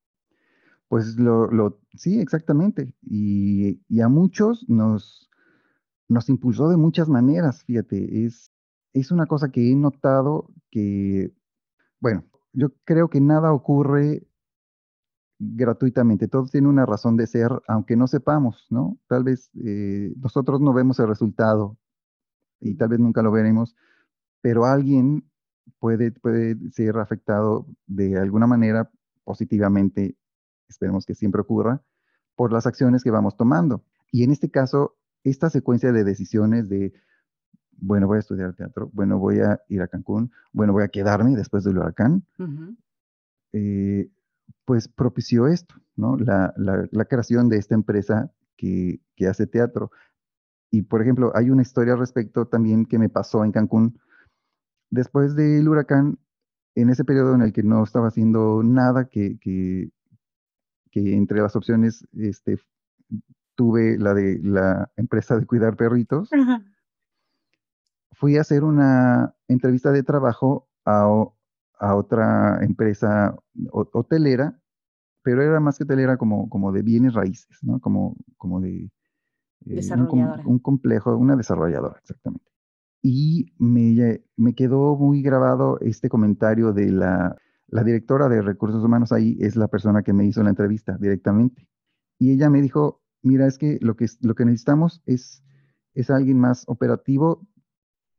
Pues 0.88 1.16
lo, 1.16 1.50
lo 1.50 1.80
sí, 1.94 2.20
exactamente. 2.20 2.92
Y, 3.02 3.80
y, 3.88 4.00
a 4.00 4.08
muchos 4.08 4.68
nos, 4.68 5.28
nos 6.08 6.28
impulsó 6.28 6.68
de 6.68 6.76
muchas 6.76 7.08
maneras, 7.08 7.64
fíjate, 7.64 8.24
es, 8.24 8.52
es 8.92 9.10
una 9.10 9.26
cosa 9.26 9.50
que 9.50 9.72
he 9.72 9.74
notado 9.74 10.48
que, 10.70 11.32
bueno, 12.00 12.24
yo 12.52 12.68
creo 12.84 13.10
que 13.10 13.20
nada 13.20 13.52
ocurre 13.52 14.26
gratuitamente, 15.38 16.28
todo 16.28 16.46
tiene 16.46 16.68
una 16.68 16.86
razón 16.86 17.16
de 17.16 17.26
ser, 17.26 17.50
aunque 17.68 17.96
no 17.96 18.06
sepamos, 18.06 18.66
¿no? 18.70 18.98
Tal 19.06 19.24
vez 19.24 19.50
eh, 19.64 20.14
nosotros 20.16 20.60
no 20.60 20.72
vemos 20.72 20.98
el 20.98 21.08
resultado 21.08 21.76
y 22.60 22.74
tal 22.76 22.88
vez 22.88 23.00
nunca 23.00 23.22
lo 23.22 23.30
veremos, 23.30 23.76
pero 24.40 24.64
alguien 24.64 25.28
puede, 25.78 26.12
puede 26.12 26.56
ser 26.70 26.96
afectado 26.98 27.66
de 27.86 28.18
alguna 28.18 28.46
manera 28.46 28.90
positivamente, 29.24 30.16
esperemos 30.68 31.04
que 31.04 31.14
siempre 31.14 31.42
ocurra, 31.42 31.82
por 32.34 32.52
las 32.52 32.66
acciones 32.66 33.02
que 33.02 33.10
vamos 33.10 33.36
tomando. 33.36 33.82
Y 34.10 34.24
en 34.24 34.30
este 34.30 34.50
caso, 34.50 34.96
esta 35.24 35.50
secuencia 35.50 35.92
de 35.92 36.04
decisiones 36.04 36.68
de 36.68 36.92
bueno, 37.78 38.06
voy 38.06 38.16
a 38.16 38.20
estudiar 38.20 38.54
teatro, 38.54 38.90
bueno, 38.92 39.18
voy 39.18 39.40
a 39.40 39.60
ir 39.68 39.82
a 39.82 39.88
Cancún, 39.88 40.32
bueno, 40.52 40.72
voy 40.72 40.84
a 40.84 40.88
quedarme 40.88 41.36
después 41.36 41.64
del 41.64 41.78
huracán, 41.78 42.24
eh, 43.52 44.10
pues 44.64 44.88
propició 44.88 45.46
esto, 45.46 45.74
¿no? 45.96 46.16
La, 46.18 46.52
creación 47.08 47.48
de 47.48 47.58
esta 47.58 47.74
empresa 47.74 48.32
que, 48.56 49.00
que, 49.14 49.26
hace 49.26 49.46
teatro. 49.46 49.90
Y, 50.70 50.82
por 50.82 51.02
ejemplo, 51.02 51.32
hay 51.34 51.50
una 51.50 51.62
historia 51.62 51.94
al 51.94 52.00
respecto 52.00 52.46
también 52.46 52.86
que 52.86 52.98
me 52.98 53.08
pasó 53.08 53.44
en 53.44 53.52
Cancún. 53.52 53.98
Después 54.90 55.36
del 55.36 55.68
huracán, 55.68 56.18
en 56.74 56.90
ese 56.90 57.04
periodo 57.04 57.34
en 57.34 57.42
el 57.42 57.52
que 57.52 57.62
no 57.62 57.82
estaba 57.82 58.08
haciendo 58.08 58.62
nada, 58.62 59.08
que, 59.08 59.38
que, 59.40 59.90
entre 60.94 61.42
las 61.42 61.54
opciones 61.54 62.06
este, 62.14 62.58
tuve 63.54 63.98
la 63.98 64.14
de 64.14 64.40
la 64.42 64.90
empresa 64.96 65.36
de 65.36 65.44
cuidar 65.44 65.76
perritos, 65.76 66.30
fui 68.12 68.38
a 68.38 68.40
hacer 68.40 68.64
una 68.64 69.34
entrevista 69.46 69.90
de 69.90 70.02
trabajo 70.02 70.68
a, 70.86 71.06
otra 71.78 72.58
empresa 72.62 73.36
hotelera, 73.72 74.58
pero 75.22 75.42
era 75.42 75.60
más 75.60 75.78
que 75.78 75.84
hotelera 75.84 76.16
como, 76.16 76.48
como 76.48 76.72
de 76.72 76.82
bienes 76.82 77.14
raíces, 77.14 77.58
¿no? 77.62 77.80
Como, 77.80 78.16
como 78.36 78.60
de... 78.60 78.84
Eh, 78.84 78.90
desarrolladora. 79.74 80.42
Un, 80.46 80.58
complejo, 80.58 81.16
una 81.16 81.36
desarrolladora, 81.36 81.98
exactamente. 81.98 82.50
Y 83.02 83.52
me, 83.58 84.22
me 84.36 84.54
quedó 84.54 84.96
muy 84.96 85.22
grabado 85.22 85.78
este 85.80 86.08
comentario 86.08 86.72
de 86.72 86.90
la, 86.90 87.36
la 87.68 87.84
directora 87.84 88.28
de 88.28 88.42
recursos 88.42 88.84
humanos 88.84 89.12
ahí, 89.12 89.36
es 89.40 89.56
la 89.56 89.68
persona 89.68 90.02
que 90.02 90.12
me 90.12 90.24
hizo 90.24 90.42
la 90.42 90.50
entrevista 90.50 90.96
directamente. 90.98 91.68
Y 92.18 92.32
ella 92.32 92.48
me 92.48 92.62
dijo, 92.62 93.02
mira, 93.22 93.46
es 93.46 93.58
que 93.58 93.78
lo 93.80 93.96
que, 93.96 94.06
lo 94.22 94.34
que 94.34 94.44
necesitamos 94.44 95.02
es, 95.06 95.42
es 95.94 96.10
alguien 96.10 96.38
más 96.38 96.64
operativo. 96.68 97.46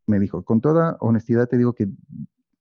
Me 0.06 0.20
dijo, 0.20 0.44
con 0.44 0.62
toda 0.62 0.98
honestidad 1.00 1.48
te 1.48 1.58
digo 1.58 1.74
que 1.74 1.88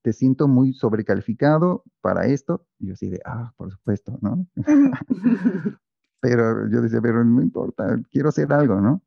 te 0.07 0.13
siento 0.13 0.47
muy 0.47 0.73
sobrecalificado 0.73 1.83
para 2.01 2.29
esto. 2.29 2.65
Y 2.79 2.87
yo 2.87 2.93
así 2.93 3.11
de, 3.11 3.21
ah, 3.25 3.53
por 3.57 3.73
supuesto, 3.73 4.17
¿no? 4.23 4.47
pero 6.21 6.71
yo 6.71 6.81
decía, 6.81 7.01
pero 7.01 7.25
no 7.25 7.43
importa, 7.43 8.01
quiero 8.13 8.29
hacer 8.29 8.53
algo, 8.53 8.81
¿no? 8.81 9.03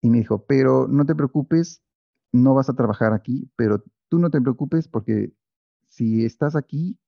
Y 0.00 0.10
me 0.10 0.18
dijo, 0.18 0.44
pero 0.44 0.88
no 0.88 1.06
te 1.06 1.14
preocupes, 1.14 1.84
no 2.32 2.52
vas 2.52 2.68
a 2.68 2.74
trabajar 2.74 3.12
aquí, 3.12 3.48
pero 3.54 3.84
tú 4.08 4.18
no 4.18 4.28
te 4.28 4.40
preocupes 4.40 4.88
porque 4.88 5.32
si 5.86 6.24
estás 6.24 6.56
aquí 6.56 6.98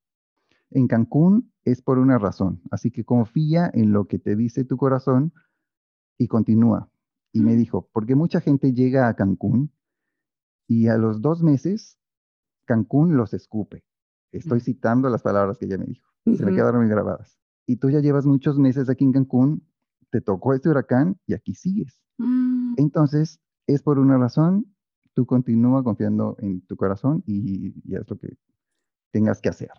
en 0.71 0.87
Cancún 0.87 1.53
es 1.65 1.83
por 1.83 1.99
una 1.99 2.19
razón. 2.19 2.63
Así 2.71 2.93
que 2.93 3.05
confía 3.05 3.69
en 3.75 3.91
lo 3.91 4.05
que 4.05 4.21
te 4.21 4.37
dice 4.37 4.65
tu 4.65 4.77
corazón 4.77 5.33
y 6.17 6.29
continúa. 6.29 6.89
Y 7.33 7.41
me 7.41 7.57
dijo, 7.57 7.91
porque 7.93 8.15
mucha 8.15 8.41
gente 8.41 8.73
llega 8.73 9.09
a 9.09 9.15
Cancún 9.15 9.73
y 10.69 10.87
a 10.87 10.97
los 10.97 11.21
dos 11.21 11.43
meses 11.43 11.99
Cancún 12.67 13.17
los 13.17 13.33
escupe. 13.33 13.85
Estoy 14.33 14.61
citando 14.61 15.09
las 15.09 15.23
palabras 15.23 15.57
que 15.57 15.65
ella 15.65 15.79
me 15.79 15.87
dijo. 15.87 16.07
Se 16.25 16.45
me 16.45 16.53
quedaron 16.55 16.83
muy 16.83 16.91
grabadas. 16.91 17.39
Y 17.67 17.77
tú 17.77 17.91
ya 17.91 18.01
llevas 18.01 18.27
muchos 18.27 18.59
meses 18.59 18.91
aquí 18.91 19.05
en 19.05 19.13
Cancún, 19.13 19.67
te 20.11 20.21
tocó 20.21 20.53
este 20.53 20.69
huracán 20.69 21.19
y 21.27 21.35
aquí 21.35 21.55
sigues. 21.55 22.01
Mm. 22.19 22.75
Entonces, 22.77 23.41
es 23.67 23.83
por 23.83 23.99
una 23.99 24.19
razón, 24.19 24.67
tú 25.15 25.27
continúa 25.27 25.83
confiando 25.83 26.37
en 26.41 26.61
tu 26.67 26.77
corazón 26.77 27.23
y, 27.27 27.73
y 27.85 27.95
es 27.95 28.09
lo 28.09 28.19
que 28.19 28.37
tengas 29.11 29.41
que 29.41 29.49
hacer. 29.49 29.71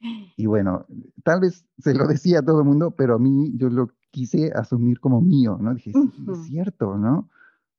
Y 0.36 0.46
bueno, 0.46 0.84
tal 1.22 1.40
vez 1.40 1.64
se 1.78 1.94
lo 1.94 2.06
decía 2.06 2.40
a 2.40 2.42
todo 2.42 2.58
el 2.58 2.66
mundo, 2.66 2.90
pero 2.90 3.14
a 3.14 3.18
mí 3.18 3.52
yo 3.56 3.70
lo 3.70 3.90
quise 4.10 4.52
asumir 4.52 5.00
como 5.00 5.20
mío, 5.20 5.56
¿no? 5.60 5.74
Dije, 5.74 5.92
sí, 5.92 6.26
es 6.30 6.44
cierto, 6.46 6.98
¿no? 6.98 7.30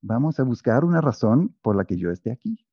Vamos 0.02 0.40
a 0.40 0.44
buscar 0.44 0.86
una 0.86 1.02
razón 1.02 1.56
por 1.62 1.76
la 1.76 1.86
que 1.86 1.98
yo 1.98 2.12
esté 2.12 2.32
aquí. 2.32 2.66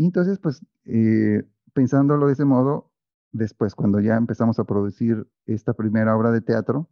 Y 0.00 0.06
entonces, 0.06 0.38
pues, 0.38 0.64
eh, 0.86 1.42
pensándolo 1.74 2.28
de 2.28 2.32
ese 2.32 2.46
modo, 2.46 2.90
después, 3.32 3.74
cuando 3.74 4.00
ya 4.00 4.16
empezamos 4.16 4.58
a 4.58 4.64
producir 4.64 5.28
esta 5.44 5.74
primera 5.74 6.16
obra 6.16 6.30
de 6.30 6.40
teatro, 6.40 6.88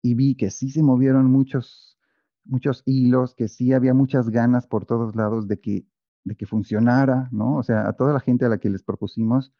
y 0.00 0.14
vi 0.14 0.34
que 0.34 0.50
sí 0.50 0.70
se 0.70 0.82
movieron 0.82 1.30
muchos, 1.30 1.98
muchos 2.44 2.82
hilos, 2.86 3.34
que 3.34 3.48
sí 3.48 3.74
había 3.74 3.92
muchas 3.92 4.30
ganas 4.30 4.66
por 4.66 4.86
todos 4.86 5.14
lados 5.14 5.46
de 5.46 5.60
que, 5.60 5.84
de 6.24 6.36
que 6.36 6.46
funcionara, 6.46 7.28
¿no? 7.32 7.56
O 7.56 7.62
sea, 7.62 7.86
a 7.86 7.92
toda 7.92 8.14
la 8.14 8.20
gente 8.20 8.46
a 8.46 8.48
la 8.48 8.56
que 8.56 8.70
les 8.70 8.82
propusimos, 8.82 9.52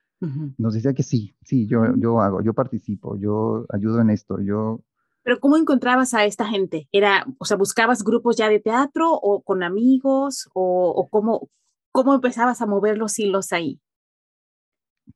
nos 0.57 0.73
decía 0.73 0.95
que 0.95 1.03
sí, 1.03 1.37
sí, 1.43 1.67
yo, 1.67 1.95
yo 1.99 2.23
hago, 2.23 2.41
yo 2.41 2.55
participo, 2.55 3.19
yo 3.19 3.67
ayudo 3.69 4.01
en 4.01 4.09
esto, 4.09 4.41
yo... 4.41 4.81
Pero 5.25 5.41
¿cómo 5.41 5.59
encontrabas 5.59 6.15
a 6.15 6.25
esta 6.25 6.47
gente? 6.47 6.89
Era, 6.91 7.27
o 7.37 7.45
sea, 7.45 7.59
¿buscabas 7.59 8.03
grupos 8.03 8.39
ya 8.39 8.49
de 8.49 8.61
teatro 8.61 9.13
o 9.13 9.43
con 9.43 9.63
amigos 9.63 10.49
o, 10.55 11.07
cómo, 11.11 11.51
cómo 11.97 12.13
empezabas 12.13 12.61
a 12.61 12.67
mover 12.67 12.99
los 12.99 13.19
hilos 13.19 13.55
ahí? 13.55 13.81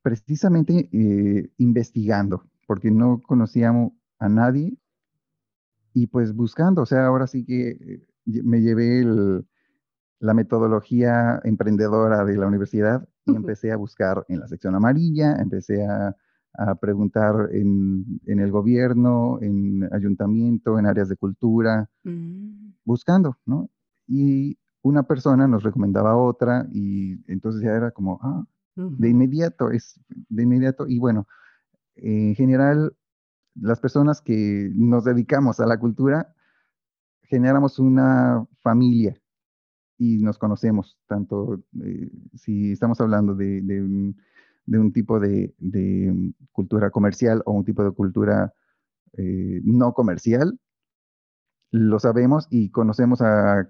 Precisamente 0.01 0.89
eh, 0.91 1.51
investigando, 1.57 2.49
porque 2.65 2.89
no 2.89 3.21
conocíamos 3.21 3.91
a 4.17 4.27
nadie 4.29 4.75
y 5.93 6.07
pues 6.07 6.33
buscando, 6.33 6.81
o 6.81 6.85
sea, 6.87 7.05
ahora 7.05 7.27
sí 7.27 7.45
que 7.45 7.69
eh, 7.69 8.07
me 8.25 8.61
llevé 8.61 9.01
el, 9.01 9.45
la 10.17 10.33
metodología 10.33 11.39
emprendedora 11.43 12.25
de 12.25 12.35
la 12.35 12.47
universidad 12.47 13.07
y 13.27 13.35
empecé 13.35 13.71
a 13.71 13.77
buscar 13.77 14.25
en 14.27 14.39
la 14.39 14.47
sección 14.47 14.73
amarilla, 14.73 15.35
empecé 15.35 15.85
a, 15.85 16.15
preguntar 16.81 17.49
en, 17.53 18.19
el 18.25 18.51
gobierno, 18.51 19.37
en 19.39 19.87
ayuntamiento, 19.93 20.79
en 20.79 20.85
áreas 20.87 21.09
de 21.09 21.15
cultura, 21.15 21.89
mm. 22.03 22.73
buscando, 22.83 23.37
¿no? 23.45 23.69
Y 24.05 24.57
una 24.81 25.03
persona 25.03 25.47
nos 25.47 25.63
recomendaba 25.63 26.15
otra 26.15 26.67
y 26.71 27.19
entonces 27.31 27.61
ya 27.61 27.71
era 27.71 27.91
como, 27.91 28.19
ah, 28.21 28.45
de 28.75 29.09
inmediato, 29.09 29.71
es 29.71 29.99
de 30.09 30.43
inmediato. 30.43 30.87
Y 30.87 30.99
bueno, 30.99 31.27
en 31.95 32.35
general, 32.35 32.95
las 33.55 33.79
personas 33.79 34.21
que 34.21 34.71
nos 34.73 35.03
dedicamos 35.03 35.59
a 35.59 35.65
la 35.65 35.79
cultura, 35.79 36.33
generamos 37.23 37.79
una 37.79 38.45
familia 38.61 39.19
y 39.97 40.17
nos 40.17 40.37
conocemos, 40.37 40.97
tanto 41.07 41.61
eh, 41.83 42.09
si 42.35 42.71
estamos 42.71 42.99
hablando 43.01 43.35
de, 43.35 43.61
un, 43.81 44.93
tipo 44.93 45.19
de, 45.19 45.53
cultura 46.51 46.89
comercial 46.89 47.43
o 47.45 47.51
un 47.51 47.65
tipo 47.65 47.83
de 47.83 47.91
cultura 47.91 48.53
eh, 49.17 49.61
no 49.63 49.93
comercial, 49.93 50.59
lo 51.71 51.99
sabemos 51.99 52.47
y 52.49 52.69
conocemos 52.69 53.21
a, 53.21 53.69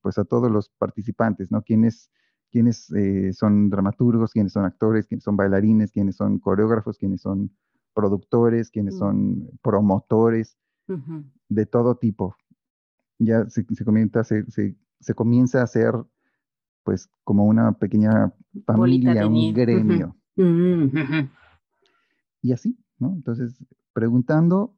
pues 0.00 0.18
a 0.18 0.24
todos 0.24 0.50
los 0.50 0.68
participantes, 0.70 1.50
¿no? 1.50 1.62
Quienes, 1.62 2.10
quienes 2.50 2.90
eh, 2.92 3.32
son 3.32 3.70
dramaturgos, 3.70 4.32
quienes 4.32 4.52
son 4.52 4.64
actores, 4.64 5.06
quienes 5.06 5.24
son 5.24 5.36
bailarines, 5.36 5.92
quienes 5.92 6.16
son 6.16 6.38
coreógrafos, 6.38 6.98
quienes 6.98 7.20
son 7.22 7.50
productores, 7.94 8.70
quienes 8.70 8.96
son 8.98 9.50
promotores, 9.62 10.58
de 11.48 11.66
todo 11.66 11.96
tipo. 11.96 12.36
Ya 13.18 13.48
se, 13.48 13.64
se 13.64 13.84
comienza, 13.84 14.24
se, 14.24 14.50
se, 14.50 14.76
se 15.00 15.14
comienza 15.14 15.60
a 15.60 15.64
hacer 15.64 15.94
pues 16.82 17.08
como 17.24 17.46
una 17.46 17.72
pequeña 17.72 18.32
familia, 18.66 19.26
un 19.26 19.54
gremio. 19.54 20.16
Y 22.42 22.52
así, 22.52 22.76
¿no? 22.98 23.12
Entonces, 23.12 23.64
preguntando, 23.92 24.74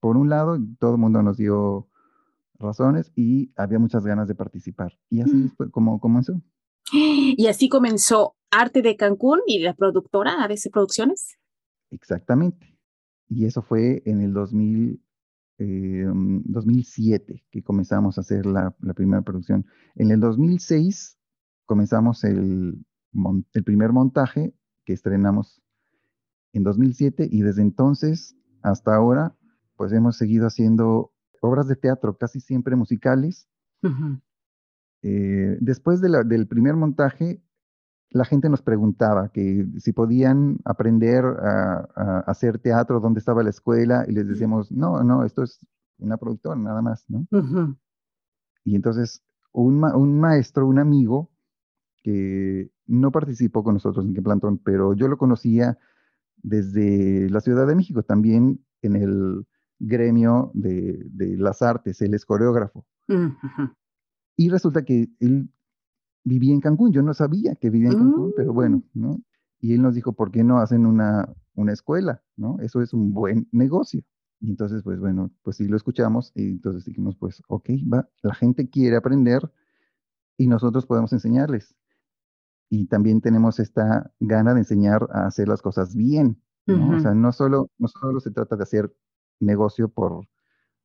por 0.00 0.16
un 0.16 0.28
lado, 0.28 0.58
todo 0.78 0.92
el 0.92 0.98
mundo 0.98 1.22
nos 1.22 1.38
dio 1.38 1.88
razones 2.58 3.12
y 3.14 3.52
había 3.56 3.78
muchas 3.78 4.04
ganas 4.04 4.28
de 4.28 4.34
participar. 4.34 4.98
Y 5.10 5.20
así 5.20 5.34
mm. 5.34 5.50
fue 5.56 5.70
como 5.70 6.00
comenzó. 6.00 6.40
Y 6.92 7.48
así 7.48 7.68
comenzó 7.68 8.36
Arte 8.50 8.80
de 8.80 8.96
Cancún 8.96 9.40
y 9.46 9.58
la 9.58 9.74
productora 9.74 10.44
ABC 10.44 10.70
Producciones. 10.72 11.36
Exactamente. 11.90 12.78
Y 13.28 13.46
eso 13.46 13.62
fue 13.62 14.02
en 14.06 14.20
el 14.20 14.32
2000, 14.32 15.02
2007 15.58 17.32
em, 17.32 17.40
que 17.50 17.62
comenzamos 17.62 18.18
a 18.18 18.20
hacer 18.20 18.46
la, 18.46 18.74
primera 18.94 19.22
producción. 19.22 19.66
En 19.96 20.10
el 20.10 20.20
2006 20.20 21.18
comenzamos 21.64 22.22
el, 22.24 22.84
el 23.52 23.64
primer 23.64 23.92
montaje 23.92 24.54
que 24.84 24.92
estrenamos 24.92 25.60
en 26.52 26.62
2007 26.62 27.28
y 27.30 27.42
desde 27.42 27.62
entonces 27.62 28.36
hasta 28.62 28.94
ahora 28.94 29.36
pues 29.76 29.92
hemos 29.92 30.16
seguido 30.16 30.46
haciendo 30.46 31.12
obras 31.40 31.68
de 31.68 31.76
teatro, 31.76 32.16
casi 32.16 32.40
siempre 32.40 32.76
musicales. 32.76 33.48
Eh, 35.02 35.58
después 35.60 36.00
del 36.00 36.46
primer 36.48 36.74
montaje, 36.74 37.42
la 38.10 38.24
gente 38.24 38.48
nos 38.48 38.62
preguntaba 38.62 39.30
que 39.30 39.66
si 39.78 39.92
podían 39.92 40.58
aprender 40.64 41.24
a, 41.24 42.24
hacer 42.26 42.58
teatro, 42.58 43.00
dónde 43.00 43.20
estaba 43.20 43.42
la 43.42 43.50
escuela, 43.50 44.04
y 44.08 44.12
les 44.12 44.26
decíamos, 44.26 44.72
no, 44.72 45.02
no, 45.02 45.24
esto 45.24 45.42
es 45.42 45.64
una 45.98 46.16
productora, 46.16 46.56
nada 46.56 46.82
más, 46.82 47.04
¿no? 47.08 47.26
Y 48.64 48.74
entonces 48.74 49.22
un, 49.52 50.20
maestro, 50.20 50.66
un 50.66 50.78
amigo, 50.78 51.30
que 52.02 52.70
no 52.86 53.10
participó 53.10 53.64
con 53.64 53.74
nosotros 53.74 54.04
en 54.04 54.14
que 54.14 54.22
plantón, 54.22 54.58
pero 54.58 54.94
yo 54.94 55.08
lo 55.08 55.18
conocía 55.18 55.78
desde 56.36 57.28
la 57.30 57.40
Ciudad 57.40 57.66
de 57.66 57.74
México, 57.74 58.02
también 58.02 58.64
en 58.82 58.96
el 58.96 59.46
gremio 59.78 60.50
de, 60.54 61.06
las 61.38 61.62
artes, 61.62 62.00
él 62.02 62.14
es 62.14 62.24
coreógrafo. 62.24 62.86
Y 64.36 64.48
resulta 64.48 64.84
que 64.84 65.08
él 65.20 65.48
vivía 66.24 66.52
en 66.52 66.60
Cancún. 66.60 66.92
Yo 66.92 67.02
no 67.02 67.14
sabía 67.14 67.54
que 67.54 67.70
vivía 67.70 67.90
en 67.90 67.98
Cancún, 67.98 68.32
pero 68.36 68.52
bueno, 68.52 68.82
Mm. 68.92 69.00
¿no? 69.00 69.20
Y 69.60 69.74
él 69.74 69.82
nos 69.82 69.94
dijo, 69.94 70.12
¿por 70.12 70.30
qué 70.30 70.44
no 70.44 70.58
hacen 70.58 70.84
una, 70.86 71.32
una 71.54 71.72
escuela? 71.72 72.22
¿no? 72.36 72.58
Eso 72.60 72.82
es 72.82 72.92
un 72.92 73.12
buen 73.12 73.48
negocio. 73.52 74.02
Y 74.40 74.50
entonces, 74.50 74.82
pues 74.82 75.00
bueno, 75.00 75.30
pues 75.42 75.56
sí 75.56 75.66
lo 75.66 75.76
escuchamos 75.76 76.30
y 76.34 76.50
entonces 76.50 76.84
dijimos, 76.84 77.16
pues, 77.16 77.42
ok, 77.48 77.70
va, 77.92 78.08
la 78.22 78.34
gente 78.34 78.68
quiere 78.68 78.96
aprender 78.96 79.50
y 80.36 80.46
nosotros 80.46 80.84
podemos 80.84 81.12
enseñarles. 81.12 81.74
Y 82.68 82.86
también 82.86 83.20
tenemos 83.20 83.60
esta 83.60 84.12
gana 84.20 84.52
de 84.52 84.60
enseñar 84.60 85.08
a 85.12 85.26
hacer 85.26 85.48
las 85.48 85.62
cosas 85.62 85.94
bien, 85.94 86.42
¿no? 86.66 86.96
O 86.96 87.00
sea, 87.00 87.14
no 87.14 87.32
solo, 87.32 87.70
no 87.78 87.86
solo 87.88 88.18
se 88.20 88.32
trata 88.32 88.56
de 88.56 88.64
hacer 88.64 88.92
negocio 89.40 89.88
por 89.88 90.26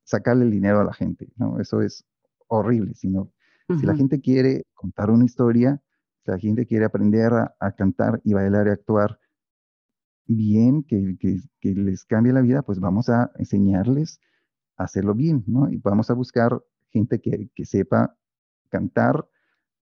sacarle 0.04 0.46
el 0.46 0.52
dinero 0.52 0.80
a 0.80 0.84
la 0.84 0.94
gente, 0.94 1.30
¿no? 1.38 1.60
Eso 1.60 1.82
es 1.82 2.06
horrible, 2.48 2.94
sino 2.96 3.32
si 3.80 3.86
la 3.86 3.96
gente 3.96 4.20
quiere 4.20 4.66
contar 4.74 5.10
una 5.10 5.24
historia, 5.24 5.82
si 6.26 6.32
la 6.32 6.38
gente 6.38 6.66
quiere 6.66 6.84
aprender 6.84 7.32
a, 7.34 7.56
a 7.58 7.72
cantar 7.72 8.20
y 8.26 8.34
bailar 8.34 8.68
y 8.68 8.72
actuar 8.72 9.18
bien, 10.26 10.84
que, 10.84 11.18
que, 11.18 11.40
que 11.60 11.74
les 11.74 12.04
cambie 12.06 12.34
la 12.34 12.42
vida, 12.42 12.62
pues 12.64 12.80
vamos 12.80 13.10
a 13.10 13.32
enseñarles 13.36 14.20
a 14.78 14.84
hacerlo 14.84 15.14
bien, 15.14 15.44
¿no? 15.48 15.70
Y 15.70 15.78
vamos 15.78 16.10
a 16.10 16.14
buscar 16.14 16.62
gente 16.90 17.22
que, 17.22 17.50
que 17.56 17.66
sepa 17.66 18.18
cantar 18.70 19.28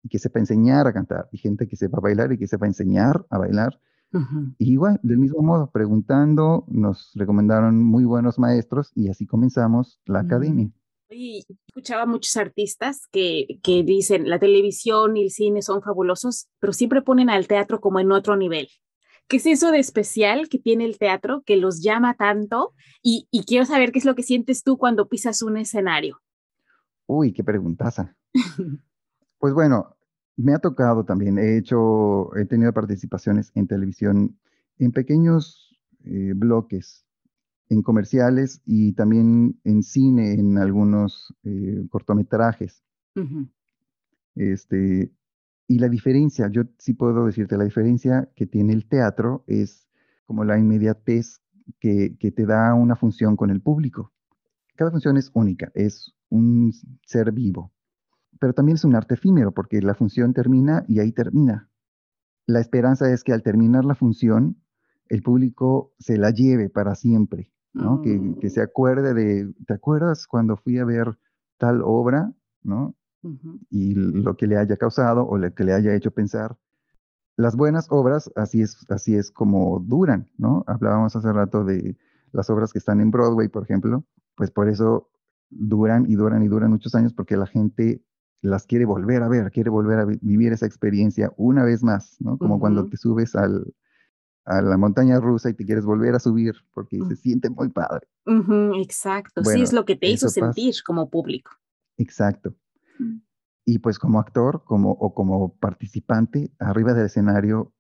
y 0.04 0.10
que 0.10 0.20
sepa 0.20 0.40
enseñar 0.40 0.88
a 0.88 0.94
cantar, 0.94 1.28
y 1.32 1.38
gente 1.38 1.68
que 1.68 1.76
sepa 1.76 2.00
bailar 2.00 2.32
y 2.32 2.38
que 2.38 2.48
sepa 2.48 2.68
enseñar 2.68 3.26
a 3.30 3.38
bailar. 3.38 3.80
Ujú. 4.12 4.54
Y 4.58 4.72
igual, 4.74 5.00
del 5.04 5.18
mismo 5.18 5.42
modo, 5.42 5.70
preguntando, 5.72 6.66
nos 6.68 7.12
recomendaron 7.14 7.84
muy 7.84 8.06
buenos 8.06 8.40
maestros 8.40 8.92
y 8.96 9.10
así 9.10 9.26
comenzamos 9.28 10.02
la 10.06 10.22
academia. 10.22 10.66
Mm. 10.66 10.74
Oye, 11.12 11.20
y 11.20 11.46
escuchaba 11.68 12.04
a 12.04 12.06
muchos 12.06 12.38
artistas 12.38 13.08
que, 13.12 13.60
que 13.64 13.84
dicen 13.84 14.30
la 14.30 14.40
televisión 14.40 15.18
y 15.18 15.24
el 15.24 15.32
cine 15.32 15.62
son 15.62 15.82
fabulosos, 15.82 16.48
pero 16.60 16.74
siempre 16.74 17.02
ponen 17.02 17.30
al 17.30 17.48
teatro 17.48 17.82
como 17.82 18.00
en 18.00 18.12
otro 18.12 18.36
nivel. 18.36 18.68
¿Qué 19.28 19.38
es 19.38 19.46
eso 19.46 19.72
de 19.72 19.80
especial 19.80 20.50
que 20.50 20.58
tiene 20.58 20.86
el 20.86 20.98
teatro 20.98 21.44
que 21.46 21.58
los 21.58 21.82
llama 21.82 22.16
tanto? 22.16 22.74
Y, 23.04 23.28
y 23.32 23.44
quiero 23.44 23.66
saber 23.66 23.92
qué 23.92 24.00
es 24.00 24.06
lo 24.06 24.16
que 24.16 24.24
sientes 24.24 24.64
tú 24.64 24.78
cuando 24.78 25.08
pisas 25.08 25.42
un 25.44 25.58
escenario. 25.58 26.20
Uy, 27.06 27.34
qué 27.34 27.44
preguntaza. 27.44 28.16
Pues 29.40 29.54
bueno, 29.54 29.96
me 30.44 30.54
ha 30.54 30.60
tocado 30.60 31.04
también, 31.04 31.38
he 31.38 31.58
hecho, 31.58 32.36
he 32.36 32.46
tenido 32.46 32.74
participaciones 32.74 33.52
en 33.56 33.68
televisión 33.68 34.38
en 34.78 34.92
pequeños 34.92 35.78
eh, 36.06 36.34
bloques, 36.36 37.06
en 37.70 37.82
comerciales 37.82 38.62
y 38.66 38.94
también 38.94 39.60
en 39.64 39.84
cine, 39.84 40.34
en 40.34 40.58
algunos 40.58 41.36
eh, 41.44 41.86
cortometrajes. 41.90 42.84
Ujú. 43.16 43.50
Este, 44.36 45.12
y 45.68 45.80
la 45.80 45.90
diferencia, 45.90 46.50
yo 46.50 46.64
sí 46.78 46.94
puedo 46.94 47.26
decirte, 47.26 47.58
la 47.58 47.66
diferencia 47.66 48.30
que 48.36 48.48
tiene 48.48 48.74
el 48.74 48.88
teatro 48.88 49.44
es 49.46 49.88
como 50.26 50.44
la 50.46 50.58
inmediatez 50.58 51.42
que, 51.80 52.16
que 52.18 52.32
te 52.32 52.46
da 52.46 52.74
una 52.74 52.96
función 52.96 53.36
con 53.36 53.50
el 53.50 53.62
público. 53.62 54.14
Cada 54.76 54.92
función 54.92 55.18
es 55.18 55.30
única, 55.34 55.72
es 55.76 56.16
un 56.30 56.74
ser 57.06 57.32
vivo, 57.34 57.74
pero 58.40 58.54
también 58.54 58.76
es 58.76 58.84
un 58.86 58.96
arte 58.96 59.16
efímero 59.16 59.52
porque 59.52 59.82
la 59.82 59.96
función 59.96 60.34
termina 60.34 60.84
y 60.88 61.00
ahí 61.00 61.12
termina. 61.12 61.70
La 62.48 62.60
esperanza 62.60 63.12
es 63.12 63.24
que 63.24 63.34
al 63.34 63.44
terminar 63.44 63.86
la 63.86 63.96
función, 63.96 64.58
el 65.08 65.22
público 65.24 65.94
se 66.00 66.18
la 66.18 66.32
lleve 66.32 66.70
para 66.70 66.96
siempre, 66.96 67.52
¿no? 67.74 68.02
Que, 68.02 68.20
que 68.40 68.50
se 68.50 68.62
Mm. 68.62 68.64
acuerde 68.64 69.14
de, 69.14 69.54
¿te 69.66 69.74
acuerdas 69.74 70.28
cuando 70.28 70.58
fui 70.58 70.78
a 70.78 70.86
ver 70.86 71.18
tal 71.58 71.82
obra, 71.84 72.34
¿no? 72.64 72.96
Y 73.70 73.96
lo 73.96 74.36
que 74.38 74.48
le 74.48 74.58
haya 74.58 74.78
causado 74.78 75.28
o 75.28 75.38
lo 75.38 75.54
que 75.54 75.64
le 75.64 75.74
haya 75.74 75.94
hecho 75.94 76.12
pensar. 76.12 76.58
Las 77.36 77.56
buenas 77.56 77.88
obras, 77.90 78.32
así 78.36 78.62
es, 78.62 78.86
así 78.90 79.16
es 79.16 79.32
como 79.32 79.80
duran, 79.80 80.30
¿no? 80.38 80.64
Hablábamos 80.68 81.16
hace 81.16 81.32
rato 81.32 81.64
de 81.64 81.98
las 82.32 82.50
obras 82.50 82.72
que 82.72 82.80
están 82.80 83.02
en 83.02 83.12
Broadway, 83.12 83.48
por 83.48 83.64
ejemplo, 83.64 84.04
pues 84.36 84.52
por 84.52 84.70
eso 84.70 85.10
duran 85.50 86.06
y 86.08 86.16
duran 86.16 86.44
y 86.44 86.48
duran 86.48 86.72
muchos 86.72 86.96
años 86.96 87.14
porque 87.14 87.36
la 87.38 87.48
gente 87.48 88.02
las 88.42 88.66
quiere 88.66 88.86
volver 88.86 89.22
a 89.24 89.28
ver, 89.28 89.52
quiere 89.52 89.70
volver 89.70 90.00
a 90.00 90.06
vi- 90.06 90.20
vivir 90.22 90.54
esa 90.54 90.66
experiencia 90.66 91.32
una 91.38 91.64
vez 91.64 91.84
más, 91.84 92.18
¿no? 92.20 92.38
Como 92.38 92.60
cuando 92.60 92.88
te 92.88 92.98
subes 92.98 93.36
al, 93.36 93.74
a 94.46 94.62
la 94.62 94.78
montaña 94.78 95.20
rusa 95.20 95.50
y 95.50 95.54
te 95.54 95.66
quieres 95.66 95.86
volver 95.86 96.16
a 96.16 96.20
subir 96.20 96.56
porque 96.74 96.98
se 97.00 97.14
Mm. 97.14 97.18
siente 97.18 97.50
muy 97.50 97.70
padre. 97.70 98.08
Ujú, 98.26 98.76
exacto, 98.82 99.44
sí, 99.44 99.62
es 99.62 99.72
Bueno, 99.72 99.82
lo 99.82 99.86
que 99.86 99.96
te 99.96 100.08
hizo 100.08 100.28
eso 100.28 100.40
pasa, 100.40 100.54
sentir 100.54 100.76
como 100.86 101.10
público. 101.10 101.52
exacto. 101.98 102.56
Mm. 102.98 103.18
Y 103.66 103.80
pues 103.80 104.00
como 104.00 104.20
actor 104.20 104.64
como, 104.64 104.92
o 104.92 105.14
como 105.14 105.54
participante 105.58 106.52
arriba 106.60 106.94
del 106.94 107.06
escenario 107.06 107.74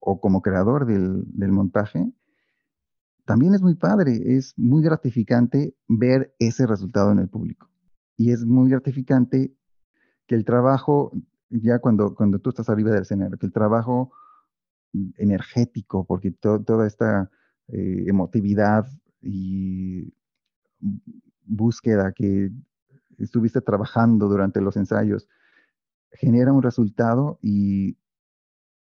o 0.00 0.20
como 0.20 0.40
creador 0.42 0.86
del, 0.86 1.24
del 1.26 1.52
montaje, 1.52 2.12
también 3.24 3.54
es 3.54 3.60
muy 3.60 3.74
padre, 3.74 4.36
es 4.36 4.54
muy 4.56 4.82
gratificante 4.82 5.74
ver 5.86 6.34
ese 6.38 6.66
resultado 6.66 7.12
en 7.12 7.18
el 7.18 7.28
público. 7.28 7.68
Y 8.16 8.30
es 8.32 8.44
muy 8.44 8.70
gratificante 8.70 9.54
que 10.28 10.36
el 10.36 10.46
trabajo, 10.46 11.12
ya 11.50 11.80
cuando, 11.80 12.14
cuando 12.16 12.40
tú 12.40 12.50
estás 12.50 12.70
arriba 12.70 12.92
del 12.92 13.02
escenario, 13.04 13.38
que 13.38 13.46
el 13.46 13.52
trabajo 13.54 14.12
mm, 14.94 15.10
energético, 15.18 16.06
porque 16.06 16.32
to- 16.32 16.62
toda 16.64 16.86
esta 16.88 17.30
eh, 17.68 18.04
emotividad 18.08 18.86
y 19.22 20.12
búsqueda 21.44 22.12
que 22.12 22.50
estuviste 23.18 23.60
trabajando 23.60 24.28
durante 24.28 24.60
los 24.60 24.76
ensayos, 24.76 25.28
genera 26.12 26.52
un 26.52 26.62
resultado 26.62 27.38
y, 27.42 27.96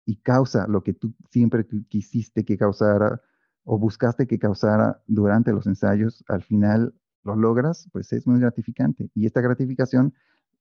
y 0.05 0.17
causa 0.17 0.67
lo 0.67 0.83
que 0.83 0.93
tú 0.93 1.13
siempre 1.31 1.67
qui- 1.67 1.87
quisiste 1.87 2.45
que 2.45 2.57
causara 2.57 3.21
o 3.63 3.77
buscaste 3.79 4.27
que 4.27 4.39
causara 4.39 5.01
durante 5.07 5.51
los 5.53 5.67
ensayos, 5.67 6.23
al 6.27 6.43
final 6.43 6.93
lo 7.23 7.35
logras, 7.35 7.89
pues 7.91 8.11
es 8.13 8.27
muy 8.27 8.39
gratificante. 8.39 9.11
Y 9.15 9.25
esta 9.27 9.41
gratificación 9.41 10.13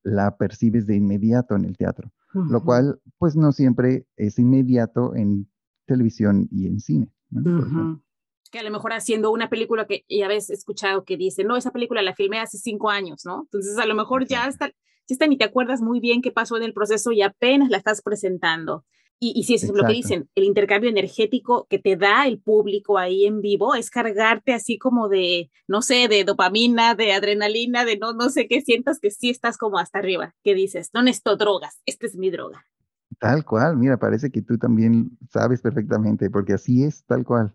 la 0.03 0.37
percibes 0.37 0.85
de 0.87 0.95
inmediato 0.95 1.55
en 1.55 1.65
el 1.65 1.77
teatro, 1.77 2.11
lo 2.33 2.63
cual 2.63 2.99
pues 3.17 3.35
no 3.35 3.51
siempre 3.51 4.07
es 4.15 4.39
inmediato 4.39 5.15
en 5.15 5.49
televisión 5.85 6.47
y 6.51 6.67
en 6.67 6.79
cine, 6.79 7.11
¿no? 7.29 7.41
Ejemplo. 7.41 7.81
ujú. 7.83 8.01
Que 8.51 8.59
a 8.59 8.63
lo 8.63 8.71
mejor 8.71 8.91
haciendo 8.91 9.31
una 9.31 9.49
película 9.49 9.85
que 9.87 10.03
ya 10.09 10.25
habéis 10.25 10.49
escuchado 10.49 11.05
que 11.05 11.15
dice, 11.15 11.43
no, 11.43 11.55
esa 11.55 11.71
película 11.71 12.01
la 12.01 12.15
filmé 12.15 12.39
hace 12.39 12.57
cinco 12.57 12.89
años, 12.89 13.21
¿no? 13.25 13.43
Entonces 13.43 13.77
a 13.77 13.85
lo 13.85 13.95
mejor 13.95 14.27
ya 14.27 14.47
está, 14.47 14.67
ya 14.67 14.73
está, 15.07 15.27
ni 15.27 15.37
te 15.37 15.45
acuerdas 15.45 15.81
muy 15.81 16.01
bien 16.01 16.21
qué 16.21 16.31
pasó 16.31 16.57
en 16.57 16.63
el 16.63 16.73
proceso 16.73 17.11
y 17.13 17.21
apenas 17.21 17.69
la 17.69 17.77
estás 17.77 18.01
presentando. 18.01 18.85
Y, 19.23 19.33
y 19.39 19.43
sí, 19.43 19.53
eso 19.53 19.67
es 19.67 19.73
lo 19.73 19.85
que 19.85 19.93
dicen, 19.93 20.27
el 20.33 20.45
intercambio 20.45 20.89
energético 20.89 21.67
que 21.69 21.77
te 21.77 21.95
da 21.95 22.25
el 22.25 22.39
público 22.39 22.97
ahí 22.97 23.27
en 23.27 23.39
vivo 23.39 23.75
es 23.75 23.91
cargarte 23.91 24.51
así 24.51 24.79
como 24.79 25.09
de, 25.09 25.51
no 25.67 25.83
sé, 25.83 26.07
de 26.07 26.23
dopamina, 26.23 26.95
de 26.95 27.13
adrenalina, 27.13 27.85
de 27.85 27.99
no, 27.99 28.13
no 28.13 28.29
sé 28.29 28.47
qué 28.47 28.61
sientas 28.61 28.99
que 28.99 29.11
sí 29.11 29.29
estás 29.29 29.59
como 29.59 29.77
hasta 29.77 29.99
arriba, 29.99 30.33
que 30.43 30.55
dices, 30.55 30.89
no 30.95 31.03
necesito 31.03 31.37
drogas, 31.37 31.83
esta 31.85 32.07
es 32.07 32.15
mi 32.15 32.31
droga. 32.31 32.65
Tal 33.19 33.45
cual, 33.45 33.77
mira, 33.77 33.97
parece 33.97 34.31
que 34.31 34.41
tú 34.41 34.57
también 34.57 35.15
sabes 35.29 35.61
perfectamente, 35.61 36.31
porque 36.31 36.53
así 36.53 36.83
es, 36.83 37.03
tal 37.05 37.23
cual. 37.23 37.53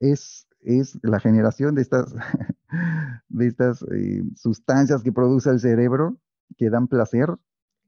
Es, 0.00 0.46
es 0.60 0.98
la 1.02 1.18
generación 1.18 1.74
de 1.74 1.80
estas, 1.80 2.14
de 3.30 3.46
estas 3.46 3.82
eh, 3.84 4.22
sustancias 4.34 5.02
que 5.02 5.12
produce 5.12 5.48
el 5.48 5.60
cerebro 5.60 6.18
que 6.58 6.68
dan 6.68 6.88
placer, 6.88 7.30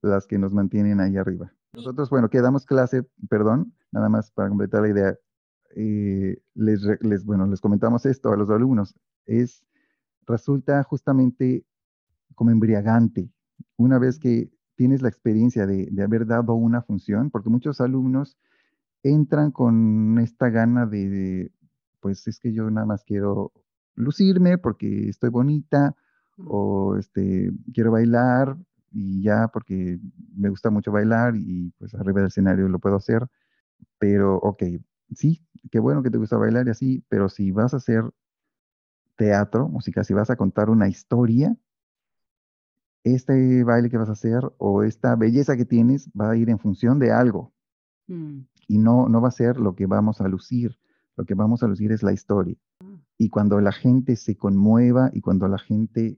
las 0.01 0.27
que 0.27 0.39
nos 0.39 0.55
mantienen 0.55 1.01
ahí 1.01 1.19
arriba. 1.19 1.53
Nosotros, 1.79 2.11
bueno, 2.11 2.29
que 2.29 2.41
damos 2.41 2.67
clase, 2.67 3.05
perdón, 3.29 3.73
nada 3.93 4.09
más 4.09 4.33
para 4.33 4.49
completar 4.49 4.83
la 4.83 4.89
idea, 4.89 5.19
eh, 5.77 6.37
les, 6.55 6.83
les, 7.03 7.25
bueno, 7.25 7.47
les 7.47 7.61
comentamos 7.61 8.05
esto 8.05 8.33
a 8.33 8.37
los 8.37 8.51
alumnos, 8.51 8.97
es, 9.27 9.65
resulta 10.27 10.83
justamente 10.83 11.65
como 12.35 12.51
embriagante. 12.51 13.31
Una 13.77 14.01
vez 14.01 14.19
que 14.19 14.51
tienes 14.75 15.03
la 15.03 15.09
experiencia 15.09 15.67
de, 15.67 15.87
de 15.91 16.03
haber 16.03 16.27
dado 16.27 16.55
una 16.55 16.83
función, 16.83 17.31
porque 17.31 17.49
muchos 17.49 17.81
alumnos 17.81 18.37
entran 19.05 19.53
con 19.53 20.19
esta 20.19 20.51
gana 20.51 20.85
de, 20.85 21.09
de, 21.09 21.53
pues 22.01 22.27
es 22.27 22.41
que 22.41 22.53
yo 22.53 22.69
nada 22.71 22.87
más 22.87 23.05
quiero 23.05 23.53
lucirme 23.95 24.59
porque 24.59 25.09
estoy 25.09 25.31
bonita 25.31 25.95
o 26.39 26.97
este, 26.97 27.53
quiero 27.73 27.93
bailar 27.93 28.57
y 28.91 29.23
ya 29.23 29.49
porque 29.49 29.99
me 30.37 30.49
gusta 30.49 30.71
mucho 30.71 30.93
bailar 30.93 31.35
y 31.37 31.71
pues 31.79 31.95
arriba 31.95 32.21
del 32.21 32.29
escenario 32.29 32.69
lo 32.69 32.79
puedo 32.79 32.97
hacer, 32.97 33.27
pero 33.99 34.37
ok, 34.37 34.63
sí, 35.15 35.45
qué 35.71 35.79
bueno 35.79 36.03
que 36.03 36.11
te 36.11 36.19
gusta 36.19 36.37
bailar 36.37 36.67
y 36.67 36.71
así, 36.71 37.05
pero 37.09 37.29
si 37.29 37.51
vas 37.51 37.75
a 37.75 37.79
hacer 37.79 38.05
teatro, 39.17 39.69
música, 39.69 40.05
si 40.05 40.15
vas 40.15 40.31
a 40.31 40.37
contar 40.37 40.71
una 40.71 40.89
historia, 40.89 41.57
este 43.05 43.65
baile 43.65 43.91
que 43.91 43.99
vas 43.99 44.09
a 44.09 44.13
hacer 44.13 44.43
o 44.59 44.83
esta 44.83 45.17
belleza 45.17 45.57
que 45.57 45.65
tienes 45.65 46.11
va 46.19 46.31
a 46.31 46.37
ir 46.37 46.51
en 46.51 46.59
función 46.59 46.99
de 46.99 47.11
algo 47.13 47.53
mm, 48.07 48.41
y 48.69 48.79
no, 48.79 49.09
no 49.09 49.21
va 49.21 49.29
a 49.29 49.33
ser 49.33 49.59
lo 49.59 49.75
que 49.75 49.87
vamos 49.87 50.21
a 50.21 50.29
lucir. 50.29 50.79
Lo 51.17 51.25
que 51.25 51.35
vamos 51.35 51.65
a 51.65 51.67
lucir 51.67 51.91
es 51.91 52.05
la 52.05 52.13
historia. 52.13 52.57
Y 53.17 53.29
cuando 53.29 53.61
la 53.61 53.73
gente 53.73 54.15
se 54.15 54.37
conmueva 54.37 55.11
y 55.13 55.21
cuando 55.21 55.49
la 55.49 55.59
gente 55.59 56.17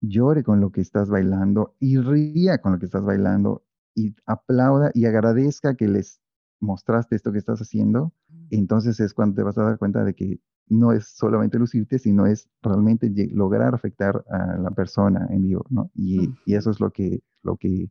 llore 0.00 0.42
con 0.42 0.60
lo 0.60 0.70
que 0.70 0.80
estás 0.80 1.10
bailando 1.10 1.76
y 1.78 1.98
ría 1.98 2.58
con 2.58 2.72
lo 2.72 2.78
que 2.78 2.86
estás 2.86 3.04
bailando 3.04 3.64
y 3.94 4.14
aplauda 4.26 4.90
y 4.94 5.06
agradezca 5.06 5.74
que 5.74 5.88
les 5.88 6.20
mostraste 6.60 7.16
esto 7.16 7.32
que 7.32 7.38
estás 7.38 7.60
haciendo, 7.60 8.12
entonces 8.50 9.00
es 9.00 9.14
cuando 9.14 9.36
te 9.36 9.42
vas 9.42 9.58
a 9.58 9.62
dar 9.62 9.78
cuenta 9.78 10.04
de 10.04 10.14
que 10.14 10.40
no 10.68 10.92
es 10.92 11.08
solamente 11.08 11.58
lucirte, 11.58 11.98
sino 11.98 12.26
es 12.26 12.48
realmente 12.62 13.10
lograr 13.32 13.74
afectar 13.74 14.24
a 14.30 14.56
la 14.56 14.70
persona 14.70 15.26
en 15.30 15.42
vivo, 15.42 15.66
¿no? 15.68 15.90
Y, 15.94 16.30
eso 16.46 16.70
es 16.70 16.80
lo 16.80 16.90
que, 16.90 17.22
lo 17.42 17.56
que 17.56 17.90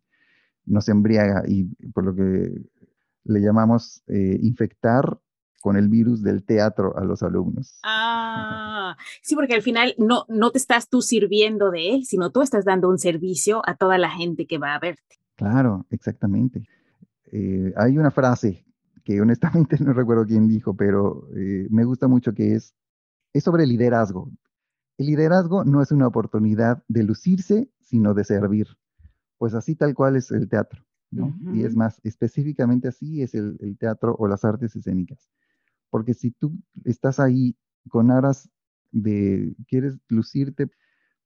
nos 0.66 0.88
embriaga 0.88 1.44
y 1.46 1.66
por 1.92 2.06
lo 2.06 2.16
que 2.16 2.62
le 3.26 3.42
llamamos 3.42 4.02
eh, 4.08 4.40
infectar 4.42 5.20
con 5.60 5.78
el 5.78 5.90
virus 5.90 6.24
del 6.24 6.44
teatro 6.44 6.98
a 6.98 7.04
los 7.04 7.22
alumnos. 7.24 7.80
Ah, 7.84 8.96
sí, 9.22 9.36
porque 9.36 9.54
al 9.54 9.62
final 9.62 9.94
no, 9.98 10.26
no 10.30 10.52
te 10.52 10.58
estás 10.58 10.90
tú 10.90 11.02
sirviendo 11.02 11.72
de 11.72 11.96
él, 11.96 12.06
sino 12.06 12.32
tú 12.32 12.42
estás 12.42 12.66
dando 12.66 12.90
un 12.90 12.98
servicio 12.98 13.62
a 13.66 13.76
toda 13.76 13.98
la 13.98 14.10
gente 14.10 14.48
que 14.48 14.58
va 14.58 14.76
a 14.76 14.80
verte. 14.80 15.20
Claro, 15.36 15.86
exactamente. 15.90 16.68
Eh, 17.32 17.74
hay 17.78 17.98
una 17.98 18.12
frase 18.12 18.66
que 19.04 19.22
honestamente 19.22 19.78
no 19.80 19.94
recuerdo 19.94 20.26
quién 20.26 20.48
dijo, 20.48 20.76
pero 20.76 21.28
eh, 21.36 21.68
me 21.70 21.84
gusta 21.86 22.08
mucho 22.08 22.34
que 22.34 22.56
es, 22.56 22.76
es 23.34 23.44
sobre 23.44 23.66
liderazgo. 23.66 24.32
El 24.98 25.08
liderazgo 25.08 25.64
no 25.64 25.82
es 25.82 25.92
una 25.92 26.08
oportunidad 26.08 26.84
de 26.88 27.04
lucirse, 27.04 27.70
sino 27.80 28.14
de 28.14 28.26
servir. 28.26 28.68
Pues 29.38 29.54
así 29.54 29.76
tal 29.76 29.96
cual 29.96 30.18
es 30.18 30.30
el 30.32 30.50
teatro. 30.50 30.84
¿no? 31.12 31.34
Y 31.54 31.64
es 31.64 31.76
más, 31.76 32.00
específicamente 32.04 32.90
así 32.90 33.24
es 33.24 33.34
el, 33.34 33.58
el, 33.62 33.78
teatro 33.78 34.16
o 34.20 34.28
las 34.28 34.44
artes 34.46 34.76
escénicas. 34.76 35.30
Porque 35.90 36.14
si 36.14 36.32
tú 36.32 36.54
estás 36.86 37.20
ahí 37.20 37.56
con 37.90 38.12
aras 38.12 38.50
de 38.92 39.56
quieres 39.68 39.98
lucirte, 40.08 40.70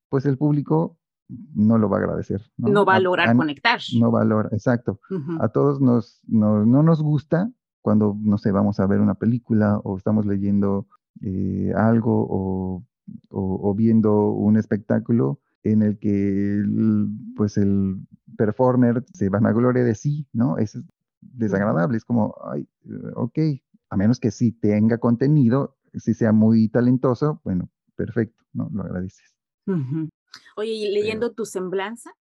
pues 0.09 0.25
el 0.25 0.37
público 0.37 0.97
no 1.27 1.77
lo 1.77 1.89
va 1.89 1.97
a 1.97 2.01
agradecer. 2.01 2.41
No, 2.57 2.85
va 2.85 2.95
a 2.95 2.99
lograr 2.99 3.35
conectar. 3.35 3.79
No 3.99 4.11
valora, 4.11 4.49
exacto. 4.51 4.99
A 5.39 5.49
todos 5.49 5.81
nos, 5.81 6.21
no 6.27 6.65
nos 6.65 7.01
gusta 7.01 7.51
cuando, 7.83 8.17
no 8.19 8.37
sé, 8.37 8.51
vamos 8.51 8.79
a 8.79 8.87
ver 8.87 9.01
una 9.01 9.15
película 9.15 9.77
o 9.83 9.97
estamos 9.97 10.25
leyendo 10.25 10.87
eh, 11.21 11.73
algo 11.75 12.25
o, 12.29 12.83
o, 13.29 13.75
viendo 13.75 14.29
un 14.31 14.57
espectáculo 14.57 15.39
en 15.63 15.81
el 15.81 15.99
que 15.99 16.63
pues 17.35 17.57
el 17.57 17.97
performer 18.37 19.03
se 19.13 19.29
vanagloria 19.29 19.83
de 19.83 19.95
sí, 19.95 20.27
¿no? 20.31 20.57
Es 20.57 20.79
desagradable, 21.21 21.97
es 21.97 22.05
como, 22.05 22.35
ay, 22.51 22.67
ok, 23.15 23.39
a 23.93 23.95
menos 23.95 24.19
que 24.19 24.31
sí 24.31 24.51
tenga 24.51 24.97
contenido, 24.97 25.77
si 25.93 26.15
sea 26.15 26.31
muy 26.31 26.67
talentoso, 26.67 27.39
bueno, 27.43 27.69
perfecto, 27.95 28.43
¿no? 28.51 28.67
Lo 28.73 28.81
agradeces. 28.81 29.35
Oye, 30.57 30.71
y 30.71 30.91
leyendo 30.91 31.31
tu 31.31 31.45
semblanza, 31.45 32.11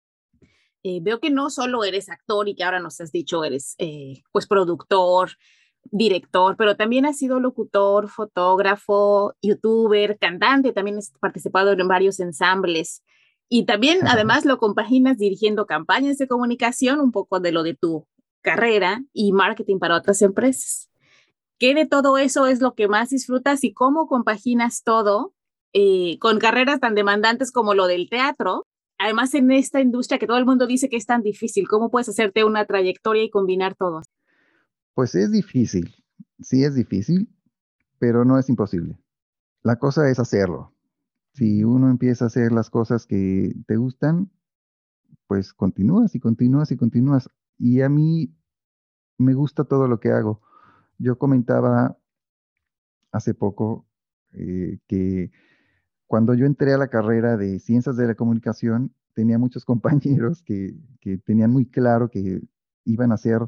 eh, 0.83 1.01
veo 1.01 1.19
que 1.19 1.31
no 1.31 1.49
solo 1.49 1.83
eres 1.85 2.11
actor 2.11 2.47
y 2.47 2.55
que 2.55 2.63
ahora 2.63 2.79
nos 2.79 3.01
has 3.01 3.11
dicho 3.11 3.43
eres 3.43 3.75
eh, 3.79 4.23
pues 4.33 4.47
productor, 4.47 5.31
director, 5.85 6.57
pero 6.59 6.77
también 6.77 7.07
has 7.07 7.17
sido 7.17 7.41
locutor, 7.41 8.11
fotógrafo, 8.11 9.35
youtuber, 9.41 10.19
cantante, 10.19 10.75
también 10.75 10.99
has 10.99 11.11
participado 11.21 11.73
en 11.73 11.89
varios 11.89 12.21
ensambles 12.21 13.03
y 13.49 13.65
también 13.65 14.07
además 14.07 14.45
lo 14.45 14.59
compaginas 14.59 15.17
dirigiendo 15.17 15.65
campañas 15.65 16.19
de 16.19 16.29
comunicación, 16.29 17.01
un 17.01 17.13
poco 17.13 17.41
de 17.41 17.53
lo 17.53 17.63
de 17.63 17.75
tu 17.75 18.07
carrera 18.43 19.03
y 19.15 19.33
marketing 19.33 19.79
para 19.79 19.97
otras 19.97 20.21
empresas. 20.21 20.92
¿Qué 21.63 21.77
de 21.77 21.87
todo 21.87 22.19
eso 22.19 22.49
es 22.49 22.61
lo 22.61 22.75
que 22.75 22.89
más 22.89 23.11
disfrutas 23.11 23.63
y 23.63 23.73
cómo 23.73 24.09
compaginas 24.09 24.83
todo 24.83 25.33
eh, 25.73 26.19
con 26.19 26.41
carreras 26.41 26.81
tan 26.81 26.97
demandantes 26.97 27.53
como 27.53 27.75
lo 27.75 27.87
del 27.87 28.09
teatro. 28.11 28.67
Además, 28.99 29.33
en 29.35 29.53
esta 29.53 29.81
industria 29.81 30.19
que 30.19 30.27
todo 30.27 30.39
el 30.39 30.45
mundo 30.45 30.67
dice 30.67 30.89
que 30.89 30.97
es 30.97 31.07
tan 31.07 31.23
difícil, 31.23 31.69
¿cómo 31.69 31.89
puedes 31.89 32.09
hacerte 32.09 32.43
una 32.43 32.67
trayectoria 32.67 33.23
y 33.23 33.31
combinar 33.31 33.77
todo? 33.77 34.03
Pues 34.95 35.15
es 35.15 35.31
difícil, 35.31 35.95
sí 36.41 36.65
es 36.65 36.75
difícil, 36.75 37.29
pero 38.01 38.25
no 38.25 38.41
es 38.41 38.49
imposible. 38.49 38.99
La 39.63 39.77
cosa 39.77 40.11
es 40.11 40.19
hacerlo. 40.19 40.75
Si 41.33 41.63
uno 41.63 41.91
empieza 41.91 42.25
a 42.25 42.27
hacer 42.27 42.51
las 42.51 42.71
cosas 42.71 43.07
que 43.07 43.55
te 43.69 43.77
gustan, 43.77 44.33
pues 45.29 45.53
continúas 45.53 46.17
y 46.17 46.19
continúas 46.19 46.73
y 46.73 46.77
continúas. 46.77 47.31
Y 47.57 47.83
a 47.83 47.89
mí 47.89 48.35
me 49.17 49.35
gusta 49.35 49.63
todo 49.63 49.87
lo 49.87 50.01
que 50.01 50.11
hago. 50.11 50.43
Yo 50.99 51.19
comentaba 51.19 51.97
hace 53.13 53.35
poco 53.35 53.87
eh, 54.33 54.79
que 54.87 55.31
cuando 56.07 56.35
yo 56.35 56.47
entré 56.47 56.73
a 56.73 56.79
la 56.79 56.89
carrera 56.89 57.37
de 57.37 57.59
ciencias 57.59 57.97
de 57.97 58.07
la 58.07 58.15
comunicación, 58.15 58.95
tenía 59.15 59.39
muchos 59.39 59.65
compañeros 59.65 60.43
que, 60.43 60.75
tenían 61.25 61.51
muy 61.51 61.67
claro 61.67 62.09
que 62.09 62.41
iban 62.85 63.13
a 63.13 63.17
ser 63.17 63.41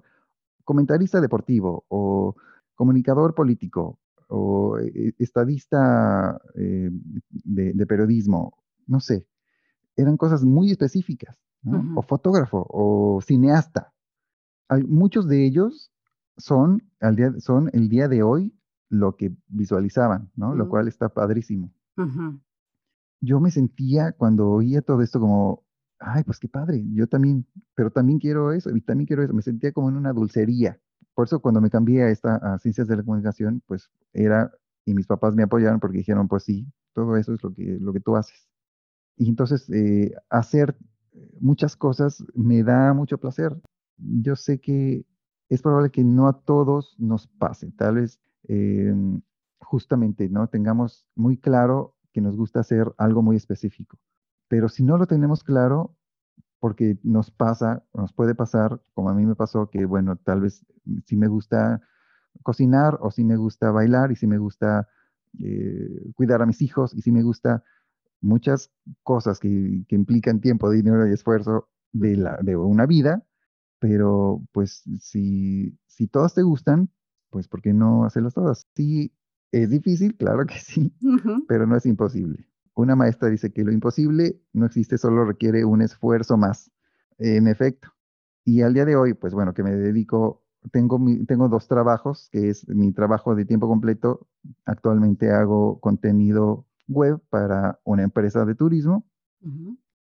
comentarista 0.64 1.20
deportivo 1.20 1.84
o 1.88 2.36
comunicador 2.74 3.34
político 3.34 3.98
o 4.28 4.78
eh, 4.78 5.14
estadista 5.18 6.40
eh, 6.56 6.90
de, 7.30 7.86
periodismo, 7.86 8.62
no 8.86 9.00
sé, 9.00 9.26
eran 9.96 10.16
cosas 10.16 10.44
muy 10.44 10.70
específicas, 10.70 11.38
o 11.94 12.02
fotógrafo 12.02 12.66
o 12.68 13.20
cineasta. 13.22 13.92
muchos 14.86 15.28
de 15.28 15.46
ellos 15.46 15.93
son, 16.36 16.82
al 17.00 17.16
día, 17.16 17.32
son 17.38 17.70
el 17.72 17.88
día 17.88 18.08
de 18.08 18.22
hoy 18.22 18.54
lo 18.88 19.16
que 19.16 19.34
visualizaban, 19.48 20.30
¿no? 20.36 20.54
Lo 20.54 20.68
cual 20.68 20.88
está 20.88 21.08
padrísimo 21.08 21.72
yo 23.24 23.40
me 23.40 23.50
sentía 23.50 24.12
cuando 24.12 24.48
oía 24.48 24.82
todo 24.82 25.02
esto 25.02 25.18
como, 25.18 25.64
ay, 25.98 26.24
pues 26.24 26.38
qué 26.38 26.48
padre, 26.48 26.84
yo 26.92 27.06
también, 27.06 27.46
pero 27.74 27.90
también 27.90 28.18
quiero 28.18 28.52
eso, 28.52 28.74
y 28.74 28.80
también 28.80 29.06
quiero 29.06 29.22
eso, 29.22 29.32
me 29.32 29.42
sentía 29.42 29.72
como 29.72 29.88
en 29.88 29.96
una 29.96 30.12
dulcería. 30.12 30.78
Por 31.14 31.26
eso 31.26 31.40
cuando 31.40 31.60
me 31.60 31.70
cambié 31.70 32.02
a 32.02 32.10
esta 32.10 32.36
a 32.36 32.58
ciencias 32.58 32.88
de 32.88 32.96
la 32.96 33.02
comunicación, 33.02 33.62
pues 33.66 33.90
era, 34.12 34.52
y 34.84 34.94
mis 34.94 35.06
papás 35.06 35.34
me 35.34 35.44
apoyaron 35.44 35.80
porque 35.80 35.98
dijeron, 35.98 36.28
pues 36.28 36.44
sí, 36.44 36.66
todo 36.92 37.16
eso 37.16 37.34
es 37.34 37.42
lo 37.42 37.52
que, 37.52 37.78
lo 37.80 37.92
que 37.92 38.00
tú 38.00 38.16
haces. 38.16 38.48
Y 39.16 39.28
entonces 39.28 39.70
eh, 39.70 40.12
hacer 40.28 40.76
muchas 41.40 41.76
cosas 41.76 42.24
me 42.34 42.64
da 42.64 42.92
mucho 42.94 43.18
placer. 43.18 43.56
Yo 43.96 44.34
sé 44.34 44.60
que 44.60 45.06
es 45.48 45.62
probable 45.62 45.90
que 45.90 46.04
no 46.04 46.28
a 46.28 46.40
todos 46.40 46.96
nos 46.98 47.26
pase, 47.26 47.70
tal 47.72 47.96
vez 47.96 48.20
em, 48.44 49.22
justamente 49.60 50.28
no 50.28 50.48
tengamos 50.48 51.06
muy 51.14 51.36
claro 51.38 51.96
que 52.12 52.20
nos 52.20 52.36
gusta 52.36 52.60
hacer 52.60 52.92
algo 52.98 53.22
muy 53.22 53.36
específico. 53.36 53.98
Pero 54.48 54.68
si 54.68 54.84
no 54.84 54.98
lo 54.98 55.06
tenemos 55.06 55.42
claro, 55.42 55.96
porque 56.60 56.98
nos 57.02 57.30
pasa, 57.30 57.84
nos 57.92 58.12
puede 58.12 58.34
pasar, 58.34 58.80
como 58.94 59.10
a 59.10 59.14
mí 59.14 59.26
me 59.26 59.34
pasó, 59.34 59.68
que 59.68 59.84
bueno, 59.84 60.16
tal 60.16 60.40
vez 60.40 60.64
si 61.04 61.16
me 61.16 61.28
gusta 61.28 61.82
cocinar 62.42 62.98
o 63.00 63.10
si 63.10 63.24
me 63.24 63.36
gusta 63.36 63.70
bailar 63.70 64.12
y 64.12 64.16
si 64.16 64.26
me 64.26 64.38
gusta 64.38 64.88
eh, 65.40 66.10
cuidar 66.14 66.40
a 66.42 66.46
mis 66.46 66.62
hijos 66.62 66.94
y 66.94 67.02
si 67.02 67.12
me 67.12 67.22
gusta 67.22 67.64
muchas 68.20 68.70
cosas 69.02 69.40
que, 69.40 69.84
implican 69.88 70.40
tiempo, 70.40 70.70
dinero 70.70 71.06
y 71.06 71.12
esfuerzo 71.12 71.68
de 71.92 72.56
una 72.56 72.86
vida, 72.86 73.24
pero 73.84 74.42
pues 74.52 74.82
si, 74.98 75.78
si 75.86 76.06
todas 76.06 76.32
te 76.32 76.40
gustan, 76.40 76.88
pues 77.28 77.48
¿por 77.48 77.60
qué 77.60 77.74
no 77.74 78.06
hacerlas 78.06 78.32
todas? 78.32 78.66
Sí, 78.74 79.12
es 79.52 79.68
difícil, 79.68 80.16
claro 80.16 80.46
que 80.46 80.54
sí, 80.54 80.96
pero 81.46 81.66
no 81.66 81.76
es 81.76 81.84
imposible. 81.84 82.48
Una 82.72 82.96
maestra 82.96 83.28
dice 83.28 83.52
que 83.52 83.62
lo 83.62 83.72
imposible 83.72 84.40
no 84.54 84.64
existe, 84.64 84.96
solo 84.96 85.26
requiere 85.26 85.66
un 85.66 85.82
esfuerzo 85.82 86.38
más. 86.38 86.70
En 87.18 87.46
efecto. 87.46 87.92
Y 88.42 88.62
al 88.62 88.72
día 88.72 88.86
de 88.86 88.96
hoy, 88.96 89.12
pues 89.12 89.34
bueno, 89.34 89.52
que 89.52 89.62
me 89.62 89.72
dedico, 89.72 90.42
tengo, 90.72 90.98
tengo 91.28 91.50
dos 91.50 91.68
trabajos, 91.68 92.30
que 92.32 92.48
es 92.48 92.66
mi 92.66 92.90
trabajo 92.90 93.34
de 93.34 93.44
tiempo 93.44 93.68
completo. 93.68 94.26
Actualmente 94.64 95.30
hago 95.30 95.78
contenido 95.80 96.66
web 96.88 97.20
para 97.28 97.80
una 97.84 98.02
empresa 98.02 98.46
de 98.46 98.54
turismo 98.54 99.06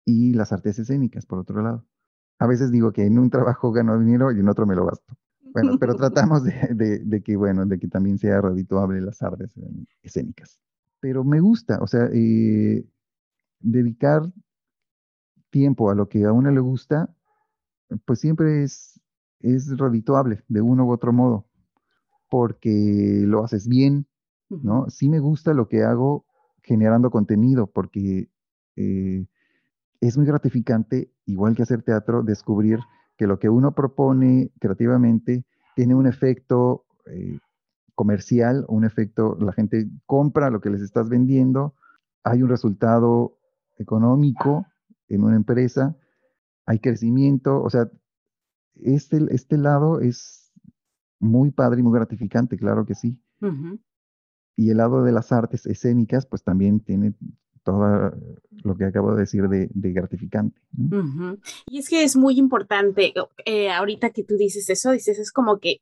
y 0.05 0.35
las 0.35 0.53
artes 0.53 0.79
escénicas, 0.79 1.25
por 1.25 1.39
otro 1.39 1.63
lado. 1.63 1.87
A 2.45 2.47
veces 2.47 2.71
digo 2.71 2.93
que 2.93 3.07
en 3.07 3.19
un 3.19 3.31
trabajo 3.31 3.73
gano 3.73 3.99
dinero 3.99 4.31
y 4.31 4.39
en 4.39 4.49
otro 4.51 4.67
me 4.67 4.75
lo 4.75 4.85
gasto. 4.85 5.17
Bueno, 5.55 5.79
pero 5.81 5.95
tratamos 5.97 6.45
de, 6.45 7.23
que, 7.25 7.37
bueno, 7.37 7.65
de 7.65 7.79
que 7.79 7.89
también 7.89 8.19
sea 8.19 8.43
redituable 8.43 9.01
las 9.01 9.23
artes 9.23 9.55
escénicas. 10.03 10.61
Pero 11.01 11.25
me 11.25 11.41
gusta, 11.41 11.79
o 11.81 11.87
sea, 11.87 12.11
eh, 12.13 12.85
dedicar 13.61 14.31
tiempo 15.49 15.91
a 15.91 15.95
lo 15.95 16.07
que 16.07 16.25
a 16.25 16.33
uno 16.33 16.51
le 16.51 16.61
gusta, 16.61 17.17
pues 18.05 18.21
siempre 18.21 18.63
es, 18.63 19.01
es 19.41 19.75
redituable 19.79 20.45
de 20.49 20.61
uno 20.61 20.85
u 20.85 20.93
otro 20.93 21.15
modo, 21.15 21.47
porque 22.29 23.23
lo 23.27 23.43
haces 23.43 23.69
bien, 23.69 24.07
¿no? 24.51 24.91
Sí 24.91 25.09
me 25.09 25.19
gusta 25.19 25.55
lo 25.55 25.67
que 25.67 25.83
hago 25.83 26.27
generando 26.63 27.11
contenido, 27.11 27.69
porque 27.69 28.29
eh, 28.77 29.27
es 30.09 30.17
muy 30.17 30.27
gratificante, 30.27 31.11
igual 31.25 31.55
que 31.55 31.63
hacer 31.63 31.83
teatro, 31.83 32.23
descubrir 32.23 32.79
que 33.17 33.27
lo 33.27 33.39
que 33.39 33.49
uno 33.49 33.75
propone 33.75 34.53
creativamente 34.61 35.45
tiene 35.77 35.95
un 35.95 36.07
efecto 36.07 36.85
eh, 37.07 37.39
comercial, 37.95 38.65
un 38.69 38.85
efecto, 38.85 39.37
la 39.41 39.53
gente 39.53 39.89
compra 40.05 40.51
lo 40.51 40.61
que 40.61 40.71
les 40.71 40.83
estás 40.83 41.09
vendiendo, 41.09 41.75
hay 42.23 42.43
un 42.43 42.49
resultado 42.49 43.39
económico 43.79 44.67
en 45.09 45.25
una 45.25 45.37
empresa, 45.37 45.97
hay 46.67 46.81
crecimiento, 46.81 47.63
o 47.63 47.71
sea, 47.71 47.89
este, 48.75 49.25
este 49.31 49.57
lado 49.57 50.01
es 50.01 50.53
muy 51.19 51.51
padre 51.51 51.81
y 51.81 51.83
muy 51.83 51.95
gratificante, 51.95 52.57
claro 52.57 52.85
que 52.85 52.95
sí. 52.95 53.19
Y 54.57 54.71
el 54.71 54.79
lado 54.79 55.03
de 55.03 55.13
las 55.13 55.33
artes 55.33 55.67
escénicas, 55.67 56.27
pues 56.27 56.43
también 56.43 56.81
tiene 56.81 57.15
todo 57.65 58.13
lo 58.63 58.77
que 58.77 58.85
acabo 58.85 59.15
de 59.15 59.21
decir 59.21 59.49
de, 59.49 59.93
gratificante. 59.93 60.61
Y 61.67 61.79
es 61.79 61.89
que 61.89 62.05
es 62.05 62.17
muy 62.17 62.39
importante, 62.39 63.13
eh, 63.45 63.71
ahorita 63.71 64.11
que 64.11 64.23
tú 64.23 64.37
dices 64.37 64.69
eso, 64.71 64.93
dices, 64.93 65.19
es 65.19 65.33
como 65.33 65.59
que 65.59 65.81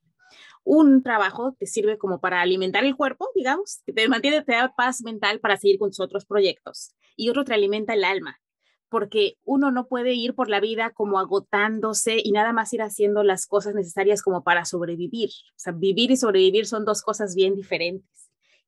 un 0.64 1.02
trabajo 1.02 1.54
te 1.58 1.66
sirve 1.66 1.98
como 1.98 2.20
para 2.20 2.40
alimentar 2.40 2.84
el 2.84 2.96
cuerpo, 2.96 3.28
digamos, 3.34 3.82
que 3.84 3.92
te 3.92 4.08
mantiene, 4.08 4.42
te 4.42 4.52
da 4.52 4.74
paz 4.74 5.02
mental 5.02 5.40
para 5.40 5.56
seguir 5.56 5.78
con 5.78 5.90
tus 5.90 6.00
otros 6.00 6.24
proyectos, 6.24 6.94
y 7.16 7.28
otro 7.28 7.44
te 7.44 7.54
alimenta 7.54 7.94
el 7.94 8.04
alma, 8.04 8.40
porque 8.88 9.38
uno 9.44 9.70
no 9.70 9.88
puede 9.88 10.12
ir 10.14 10.34
por 10.34 10.48
la 10.48 10.60
vida 10.60 10.90
como 10.90 11.18
agotándose 11.18 12.18
y 12.22 12.32
nada 12.32 12.52
más 12.52 12.72
ir 12.72 12.82
haciendo 12.82 13.22
las 13.22 13.46
cosas 13.46 13.74
necesarias 13.74 14.22
como 14.22 14.44
para 14.44 14.64
sobrevivir. 14.64 15.30
O 15.50 15.58
sea, 15.58 15.72
vivir 15.72 16.10
y 16.10 16.16
sobrevivir 16.16 16.66
son 16.66 16.84
dos 16.84 17.02
cosas 17.02 17.34
bien 17.34 17.56
diferentes. 17.56 18.21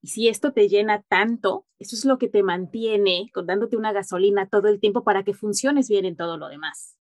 Y 0.05 0.09
si 0.09 0.29
esto 0.29 0.53
te 0.53 0.69
llena 0.69 1.01
tanto, 1.01 1.65
eso 1.79 1.97
es 1.97 2.05
lo 2.05 2.19
que 2.19 2.29
te 2.29 2.43
mantiene 2.43 3.31
dándote 3.47 3.79
una 3.79 3.91
gasolina 3.91 4.47
todo 4.47 4.69
el 4.69 4.79
tiempo 4.79 5.03
para 5.03 5.23
que 5.23 5.33
funciones 5.33 5.89
bien 5.89 6.05
en 6.05 6.15
todo 6.15 6.37
lo 6.37 6.49
demás. 6.49 6.99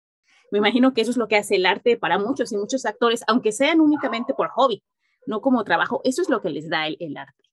Me 0.52 0.60
imagino 0.60 0.94
que 0.94 1.02
eso 1.02 1.10
es 1.10 1.18
lo 1.18 1.28
que 1.28 1.36
hace 1.36 1.56
el 1.56 1.66
arte 1.66 1.98
para 1.98 2.20
muchos 2.20 2.52
y 2.52 2.58
muchos 2.58 2.86
actores, 2.86 3.24
aunque 3.28 3.54
sean 3.54 3.82
únicamente 3.82 4.36
por 4.36 4.50
hobby, 4.50 4.84
no 5.26 5.42
como 5.42 5.64
trabajo. 5.64 6.02
Eso 6.04 6.22
es 6.22 6.30
lo 6.30 6.44
que 6.44 6.52
les 6.52 6.70
da 6.70 6.86
el, 6.86 7.18
arte. 7.18 7.44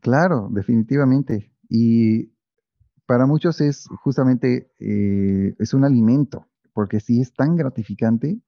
Claro, 0.00 0.48
definitivamente. 0.50 1.52
Y 1.68 2.32
para 3.04 3.26
muchos 3.26 3.60
es 3.60 3.86
justamente, 4.02 4.72
eh, 4.78 5.56
es 5.58 5.74
un 5.74 5.84
alimento, 5.84 6.46
porque 6.72 7.00
si 7.00 7.20
es 7.20 7.34
tan 7.34 7.54
gratificante, 7.54 8.40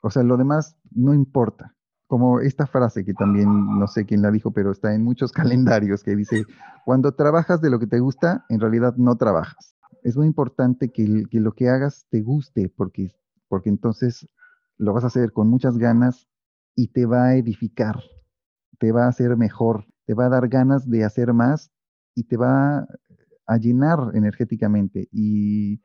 o 0.00 0.10
sea, 0.10 0.24
lo 0.24 0.38
demás 0.38 0.76
no 0.90 1.14
importa 1.14 1.76
como 2.08 2.40
esta 2.40 2.66
frase 2.66 3.04
que 3.04 3.12
también 3.12 3.48
no 3.78 3.86
sé 3.86 4.06
quién 4.06 4.22
la 4.22 4.30
dijo, 4.30 4.50
pero 4.50 4.72
está 4.72 4.94
en 4.94 5.04
muchos 5.04 5.30
calendarios 5.32 6.02
que 6.02 6.16
dice, 6.16 6.44
cuando 6.84 7.12
trabajas 7.12 7.60
de 7.60 7.70
lo 7.70 7.78
que 7.78 7.86
te 7.86 8.00
gusta, 8.00 8.44
en 8.48 8.58
realidad 8.60 8.96
no 8.96 9.16
trabajas. 9.16 9.76
Es 10.02 10.16
muy 10.16 10.26
importante 10.26 10.90
que, 10.90 11.26
lo 11.30 11.52
que 11.52 11.68
hagas 11.68 12.06
te 12.10 12.22
guste, 12.22 12.72
porque, 12.74 13.12
porque 13.46 13.68
entonces 13.68 14.26
lo 14.78 14.94
vas 14.94 15.04
a 15.04 15.08
hacer 15.08 15.32
con 15.32 15.48
muchas 15.48 15.76
ganas 15.76 16.26
y 16.74 16.88
te 16.88 17.04
va 17.04 17.26
a 17.26 17.36
edificar, 17.36 18.00
te 18.78 18.90
va 18.90 19.04
a 19.04 19.08
hacer 19.08 19.36
mejor, 19.36 19.86
te 20.06 20.14
va 20.14 20.26
a 20.26 20.30
dar 20.30 20.48
ganas 20.48 20.88
de 20.88 21.04
hacer 21.04 21.34
más 21.34 21.70
y 22.14 22.24
te 22.24 22.38
va 22.38 22.86
a 23.46 23.56
llenar 23.58 24.12
energéticamente. 24.14 25.08
Y, 25.12 25.82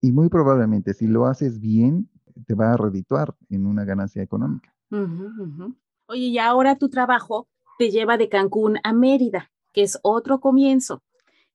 y 0.00 0.10
muy 0.10 0.28
probablemente 0.30 0.94
si 0.94 1.06
lo 1.06 1.26
haces 1.26 1.60
bien, 1.60 2.10
te 2.46 2.54
va 2.54 2.72
a 2.72 2.76
redituar 2.76 3.36
en 3.50 3.66
una 3.66 3.84
ganancia 3.84 4.22
económica. 4.22 4.73
Oye, 4.90 6.26
y 6.26 6.38
ahora 6.38 6.76
tu 6.76 6.88
trabajo 6.88 7.48
te 7.78 7.90
lleva 7.90 8.16
de 8.16 8.28
Cancún 8.28 8.78
a 8.84 8.92
Mérida, 8.92 9.50
que 9.72 9.82
es 9.82 9.98
otro 10.02 10.40
comienzo. 10.40 11.02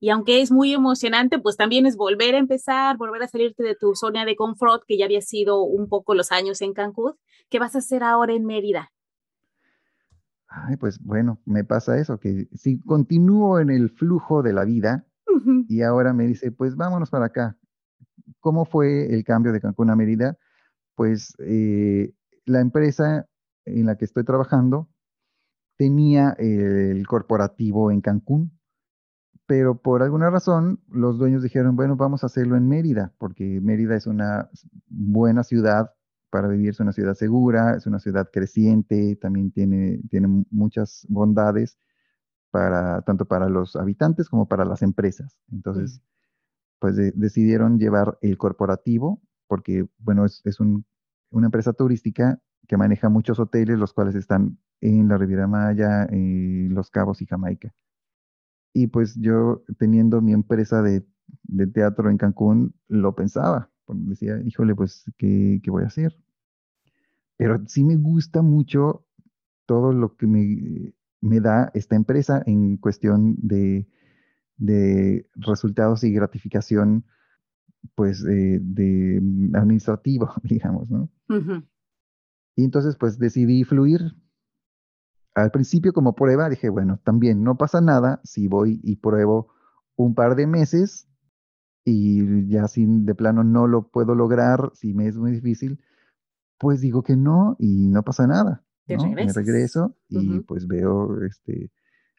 Y 0.02 0.10
aunque 0.10 0.42
es 0.42 0.52
muy 0.52 0.74
emocionante, 0.74 1.40
pues 1.40 1.58
también 1.58 1.86
es 1.86 1.98
volver 1.98 2.36
a 2.36 2.38
empezar, 2.38 2.98
volver 2.98 3.22
a 3.24 3.28
salirte 3.28 3.64
de 3.64 3.76
tu 3.76 3.96
zona 3.96 4.24
de 4.26 4.36
confort, 4.36 4.84
que 4.88 4.98
ya 4.98 5.06
había 5.06 5.22
sido 5.22 5.64
un 5.64 5.90
poco 5.90 6.16
los 6.16 6.32
años 6.32 6.62
en 6.62 6.74
Cancún. 6.74 7.16
¿Qué 7.50 7.60
vas 7.60 7.76
a 7.76 7.80
hacer 7.80 8.04
ahora 8.04 8.34
en 8.34 8.46
Mérida? 8.46 8.92
Ay, 10.48 10.78
pues 10.78 11.00
bueno, 11.00 11.40
me 11.46 11.64
pasa 11.64 12.00
eso, 12.00 12.20
que 12.20 12.48
si 12.54 12.80
continúo 12.80 13.60
en 13.60 13.70
el 13.70 13.90
flujo 13.90 14.42
de 14.42 14.54
la 14.54 14.66
vida 14.66 15.06
y 15.68 15.84
ahora 15.84 16.12
me 16.14 16.26
dice, 16.26 16.52
pues 16.52 16.76
vámonos 16.76 17.10
para 17.10 17.26
acá. 17.26 17.58
¿Cómo 18.40 18.66
fue 18.66 19.14
el 19.14 19.24
cambio 19.24 19.52
de 19.52 19.62
Cancún 19.62 19.90
a 19.90 19.96
Mérida? 19.96 20.38
Pues 20.96 21.34
eh, 21.40 22.14
la 22.50 22.62
empresa 22.62 23.28
en 23.66 23.86
la 23.86 23.95
que 23.95 24.06
estoy 24.06 24.24
trabajando 24.24 24.89
tenía 25.78 26.32
el 26.39 27.06
corporativo 27.08 27.91
en 27.91 28.02
Cancún, 28.02 28.60
pero 29.45 29.82
por 29.82 30.02
alguna 30.02 30.30
razón 30.30 30.82
los 30.89 31.18
dueños 31.18 31.43
dijeron, 31.43 31.76
bueno, 31.76 31.95
vamos 31.95 32.24
a 32.24 32.28
hacerlo 32.28 32.58
en 32.58 32.68
Mérida, 32.68 33.14
porque 33.18 33.62
Mérida 33.62 33.95
es 33.95 34.08
una 34.08 34.50
buena 34.88 35.43
ciudad 35.43 35.91
para 36.32 36.47
vivir, 36.47 36.70
es 36.70 36.80
una 36.80 36.91
ciudad 36.91 37.14
segura, 37.14 37.76
es 37.76 37.86
una 37.86 38.00
ciudad 38.00 38.30
creciente, 38.32 39.16
también 39.16 39.52
tiene, 39.52 40.02
tiene 40.10 40.45
muchas 40.50 41.06
bondades 41.08 41.78
para, 42.52 43.02
tanto 43.04 43.26
para 43.26 43.47
los 43.47 43.76
habitantes 43.76 44.28
como 44.28 44.47
para 44.47 44.66
las 44.66 44.82
empresas. 44.82 45.38
Entonces, 45.52 46.02
pues 46.80 46.95
decidieron 46.95 47.78
llevar 47.78 48.18
el 48.22 48.38
corporativo, 48.38 49.22
porque, 49.47 49.88
bueno, 50.00 50.26
es, 50.26 50.41
es 50.45 50.60
un 50.60 50.86
una 51.32 51.48
empresa 51.48 51.74
turística 51.74 52.40
que 52.68 52.78
maneja 52.78 53.10
muchos 53.10 53.40
hoteles, 53.40 53.80
los 53.80 53.94
cuales 53.94 54.16
están 54.16 54.60
en 54.82 55.08
la 55.08 55.18
Riviera 55.18 55.48
Maya, 55.48 56.06
en 56.06 56.74
Los 56.74 56.90
Cabos 56.92 57.22
y 57.22 57.26
Jamaica. 57.26 57.74
Y 58.74 58.88
pues 58.88 59.16
yo 59.16 59.64
teniendo 59.78 60.22
mi 60.22 60.34
empresa 60.34 60.82
de, 60.82 61.04
teatro 61.74 62.10
en 62.10 62.18
Cancún, 62.18 62.76
lo 62.88 63.16
pensaba, 63.16 63.72
decía, 63.88 64.40
híjole, 64.46 64.76
pues, 64.76 65.12
¿qué, 65.18 65.62
voy 65.68 65.84
a 65.84 65.88
hacer? 65.88 66.18
Pero 67.38 67.60
sí 67.68 67.84
me 67.84 67.96
gusta 67.96 68.42
mucho 68.42 69.06
todo 69.66 69.92
lo 69.92 70.16
que 70.16 70.28
me, 70.28 70.94
me 71.22 71.40
da 71.40 71.72
esta 71.74 71.96
empresa 71.96 72.44
en 72.46 72.78
cuestión 72.78 73.36
de, 73.38 73.88
de 74.58 75.28
resultados 75.36 76.04
y 76.04 76.12
gratificación 76.12 77.06
pues, 77.96 78.24
de 78.24 79.22
administrativo, 79.54 80.32
digamos, 80.44 80.90
¿no? 80.90 81.10
Y 82.56 82.64
entonces, 82.64 82.96
pues, 82.98 83.20
decidí 83.20 83.64
fluir. 83.64 84.02
Al 85.36 85.52
principio, 85.52 85.94
como 85.94 86.16
prueba, 86.16 86.50
dije, 86.50 86.70
bueno, 86.70 87.00
también 87.04 87.44
no 87.44 87.58
pasa 87.58 87.82
nada 87.82 88.20
si 88.24 88.48
voy 88.48 88.82
y 88.84 88.98
pruebo 88.98 89.54
un 89.96 90.16
par 90.16 90.36
de 90.36 90.48
meses 90.48 91.08
y 91.86 92.48
ya 92.48 92.68
sin 92.68 93.06
de 93.06 93.16
plano 93.16 93.44
no 93.44 93.68
lo 93.68 93.90
puedo 93.90 94.16
lograr, 94.16 94.72
si 94.74 94.94
me 94.94 95.08
es 95.08 95.18
muy 95.18 95.32
difícil, 95.32 95.82
pues 96.58 96.82
digo 96.82 97.04
que 97.04 97.16
no 97.16 97.56
y 97.60 97.88
no 97.88 98.04
pasa 98.04 98.28
nada. 98.28 98.64
¿no? 98.88 99.08
Me 99.12 99.32
regreso 99.32 99.96
y 100.08 100.40
pues 100.42 100.68
veo, 100.68 101.24
este, 101.24 101.72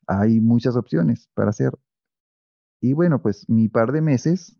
hay 0.06 0.40
muchas 0.40 0.76
opciones 0.76 1.28
para 1.34 1.50
hacer. 1.50 1.72
Y 2.80 2.92
bueno, 2.92 3.20
pues 3.20 3.48
mi 3.48 3.68
par 3.68 3.92
de 3.92 4.00
meses 4.00 4.59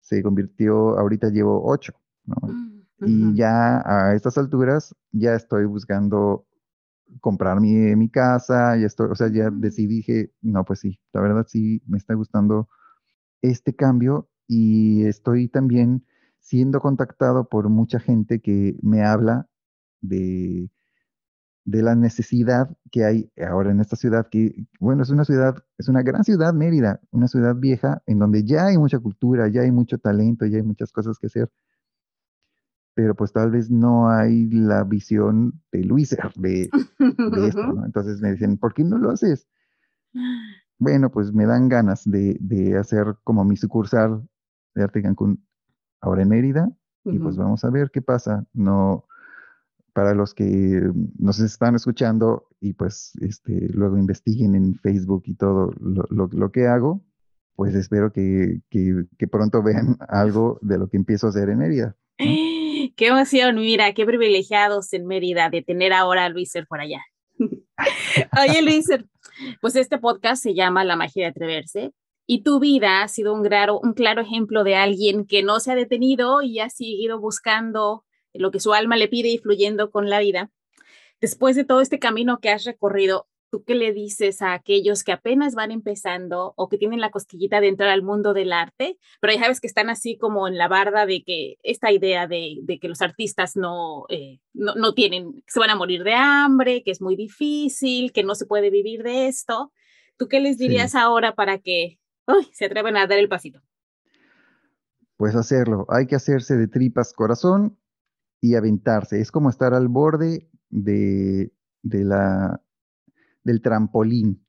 se 0.00 0.22
convirtió, 0.22 0.98
ahorita 0.98 1.30
llevo 1.30 1.64
ocho, 1.64 1.92
¿no? 2.24 2.36
Mm, 2.48 2.80
y 3.06 3.34
ya 3.34 3.82
a 3.84 4.14
estas 4.14 4.36
alturas 4.38 4.94
ya 5.12 5.34
estoy 5.34 5.64
buscando 5.64 6.46
comprar 7.20 7.60
mi, 7.60 7.96
mi 7.96 8.08
casa, 8.08 8.76
ya 8.76 8.86
estoy, 8.86 9.08
o 9.10 9.14
sea, 9.14 9.28
ya 9.28 9.50
mm. 9.50 9.60
decidí, 9.60 9.96
dije, 9.96 10.32
no, 10.42 10.64
pues 10.64 10.80
sí, 10.80 11.00
la 11.12 11.20
verdad 11.20 11.46
sí 11.48 11.82
me 11.86 11.98
está 11.98 12.14
gustando 12.14 12.68
este 13.42 13.74
cambio 13.74 14.28
y 14.46 15.04
estoy 15.06 15.48
también 15.48 16.04
siendo 16.40 16.80
contactado 16.80 17.48
por 17.48 17.68
mucha 17.68 18.00
gente 18.00 18.40
que 18.40 18.76
me 18.82 19.04
habla 19.04 19.48
de 20.00 20.70
de 21.70 21.82
la 21.82 21.94
necesidad 21.94 22.76
que 22.90 23.04
hay 23.04 23.30
ahora 23.48 23.70
en 23.70 23.80
esta 23.80 23.94
ciudad, 23.94 24.26
que, 24.28 24.66
bueno, 24.80 25.02
es 25.02 25.10
una 25.10 25.24
ciudad, 25.24 25.54
es 25.78 25.88
una 25.88 26.02
gran 26.02 26.24
ciudad, 26.24 26.52
Mérida, 26.52 27.00
una 27.12 27.28
ciudad 27.28 27.54
vieja, 27.54 28.02
en 28.06 28.18
donde 28.18 28.42
ya 28.44 28.66
hay 28.66 28.76
mucha 28.76 28.98
cultura, 28.98 29.46
ya 29.48 29.60
hay 29.60 29.70
mucho 29.70 29.98
talento, 29.98 30.46
ya 30.46 30.56
hay 30.56 30.64
muchas 30.64 30.90
cosas 30.90 31.18
que 31.18 31.28
hacer, 31.28 31.48
pero 32.94 33.14
pues 33.14 33.32
tal 33.32 33.52
vez 33.52 33.70
no 33.70 34.10
hay 34.10 34.50
la 34.50 34.82
visión 34.82 35.62
de 35.70 35.84
Luis 35.84 36.10
de, 36.10 36.68
de 36.68 37.46
esto, 37.46 37.72
¿no? 37.72 37.86
Entonces 37.86 38.20
me 38.20 38.32
dicen, 38.32 38.58
¿por 38.58 38.74
qué 38.74 38.82
no 38.82 38.98
lo 38.98 39.10
haces? 39.10 39.46
Bueno, 40.78 41.10
pues 41.10 41.32
me 41.32 41.46
dan 41.46 41.68
ganas 41.68 42.02
de, 42.04 42.36
de 42.40 42.76
hacer 42.76 43.14
como 43.22 43.44
mi 43.44 43.56
sucursal 43.56 44.28
de 44.74 44.82
Arte 44.82 45.02
Cancún 45.02 45.46
ahora 46.00 46.22
en 46.22 46.30
Mérida, 46.30 46.68
y 47.04 47.18
pues 47.18 47.36
vamos 47.36 47.64
a 47.64 47.70
ver 47.70 47.90
qué 47.92 48.02
pasa. 48.02 48.44
No, 48.52 49.06
para 49.92 50.14
los 50.14 50.34
que 50.34 50.80
nos 51.18 51.40
están 51.40 51.74
escuchando 51.74 52.48
y 52.60 52.74
pues 52.74 53.12
este, 53.20 53.68
luego 53.72 53.98
investiguen 53.98 54.54
en 54.54 54.74
Facebook 54.76 55.22
y 55.26 55.34
todo 55.34 55.72
lo, 55.80 56.52
que 56.52 56.66
hago, 56.66 57.02
pues 57.56 57.74
espero 57.74 58.12
que, 58.12 58.60
pronto 59.30 59.62
vean 59.62 59.96
algo 60.08 60.58
de 60.62 60.78
lo 60.78 60.88
que 60.88 60.96
empiezo 60.96 61.26
a 61.26 61.30
hacer 61.30 61.48
en 61.48 61.58
Mérida. 61.58 61.96
Qué 62.18 63.06
emoción, 63.06 63.56
mira, 63.56 63.92
qué 63.92 64.04
privilegiados 64.04 64.92
en 64.92 65.06
Mérida 65.06 65.50
de 65.50 65.62
tener 65.62 65.92
ahora 65.92 66.24
a 66.24 66.28
Luiser 66.28 66.66
por 66.66 66.80
allá. 66.80 67.00
Oye, 67.38 68.62
Luiser, 68.62 69.06
pues 69.60 69.76
este 69.76 69.98
podcast 69.98 70.42
se 70.42 70.54
llama 70.54 70.84
La 70.84 70.96
magia 70.96 71.24
de 71.24 71.30
atreverse 71.30 71.92
y 72.26 72.42
tu 72.42 72.60
vida 72.60 73.02
ha 73.02 73.08
sido 73.08 73.34
un 73.34 73.42
claro, 73.42 73.80
un 73.80 73.92
claro 73.92 74.22
ejemplo 74.22 74.64
de 74.64 74.76
alguien 74.76 75.26
que 75.26 75.42
no 75.42 75.60
se 75.60 75.72
ha 75.72 75.74
detenido 75.74 76.42
y 76.42 76.60
ha 76.60 76.70
seguido 76.70 77.18
buscando 77.18 78.04
lo 78.32 78.50
que 78.50 78.60
su 78.60 78.72
alma 78.72 78.96
le 78.96 79.08
pide 79.08 79.28
y 79.28 79.38
fluyendo 79.38 79.90
con 79.90 80.08
la 80.08 80.20
vida. 80.20 80.50
Después 81.20 81.56
de 81.56 81.64
todo 81.64 81.80
este 81.80 81.98
camino 81.98 82.38
que 82.40 82.50
has 82.50 82.64
recorrido, 82.64 83.28
¿tú 83.50 83.64
qué 83.64 83.74
le 83.74 83.92
dices 83.92 84.42
a 84.42 84.54
aquellos 84.54 85.04
que 85.04 85.12
apenas 85.12 85.54
van 85.54 85.70
empezando 85.70 86.54
o 86.56 86.68
que 86.68 86.78
tienen 86.78 87.00
la 87.00 87.10
cosquillita 87.10 87.60
de 87.60 87.68
entrar 87.68 87.90
al 87.90 88.02
mundo 88.02 88.32
del 88.32 88.52
arte, 88.52 88.96
pero 89.20 89.34
ya 89.34 89.40
sabes 89.40 89.60
que 89.60 89.66
están 89.66 89.90
así 89.90 90.16
como 90.16 90.48
en 90.48 90.56
la 90.56 90.68
barda 90.68 91.04
de 91.04 91.22
que 91.24 91.58
esta 91.62 91.90
idea 91.92 92.26
de, 92.26 92.62
que 92.80 92.88
los 92.88 93.02
artistas 93.02 93.56
no, 93.56 94.06
eh, 94.08 94.38
no, 94.54 94.74
no, 94.76 94.94
tienen, 94.94 95.42
se 95.46 95.60
van 95.60 95.70
a 95.70 95.76
morir 95.76 96.04
de 96.04 96.14
hambre, 96.14 96.82
que 96.82 96.92
es 96.92 97.02
muy 97.02 97.16
difícil, 97.16 98.12
que 98.12 98.22
no 98.22 98.34
se 98.34 98.46
puede 98.46 98.70
vivir 98.70 99.02
de 99.02 99.26
esto? 99.26 99.72
¿Tú 100.16 100.28
qué 100.28 100.40
les 100.40 100.58
dirías 100.58 100.94
ahora 100.94 101.34
para 101.34 101.58
que 101.58 101.98
se 102.52 102.66
atrevan 102.66 102.96
a 102.96 103.06
dar 103.06 103.18
el 103.18 103.28
pasito? 103.28 103.60
Pues 105.16 105.34
hacerlo, 105.34 105.86
hay 105.90 106.06
que 106.06 106.14
hacerse 106.14 106.56
de 106.56 106.66
tripas 106.66 107.12
corazón 107.12 107.76
y 108.40 108.54
aventarse. 108.54 109.20
Es 109.20 109.30
como 109.30 109.50
estar 109.50 109.74
al 109.74 109.88
borde 109.88 110.48
de, 110.70 111.52
de 111.82 112.04
la 112.04 112.60
del 113.44 113.62
trampolín, 113.62 114.44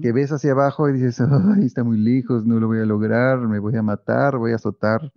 que 0.00 0.12
ves 0.12 0.32
hacia 0.32 0.52
abajo 0.52 0.88
y 0.88 0.94
dices, 0.94 1.20
ay, 1.20 1.66
está 1.66 1.84
muy 1.84 1.98
lejos, 1.98 2.46
no 2.46 2.58
lo 2.58 2.68
voy 2.68 2.78
a 2.78 2.86
lograr, 2.86 3.38
me 3.40 3.58
voy 3.58 3.76
a 3.76 3.82
matar, 3.82 4.38
voy 4.38 4.52
a 4.52 4.56
azotar 4.56 5.12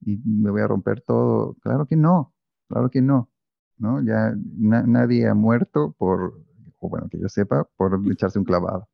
y 0.00 0.18
me 0.24 0.50
voy 0.50 0.62
a 0.62 0.66
romper 0.66 1.02
todo. 1.02 1.54
Claro 1.60 1.86
que 1.86 1.96
no, 1.96 2.34
claro 2.68 2.90
que 2.90 3.00
no, 3.00 3.30
¿no? 3.76 4.02
Ya 4.02 4.34
nadie 4.36 5.28
ha 5.28 5.34
muerto 5.34 5.94
por, 5.98 6.40
o 6.80 6.88
bueno, 6.88 7.08
que 7.08 7.18
yo 7.18 7.28
sepa, 7.28 7.68
por 7.76 8.00
echarse 8.10 8.38
un 8.38 8.44
clavado. 8.44 8.88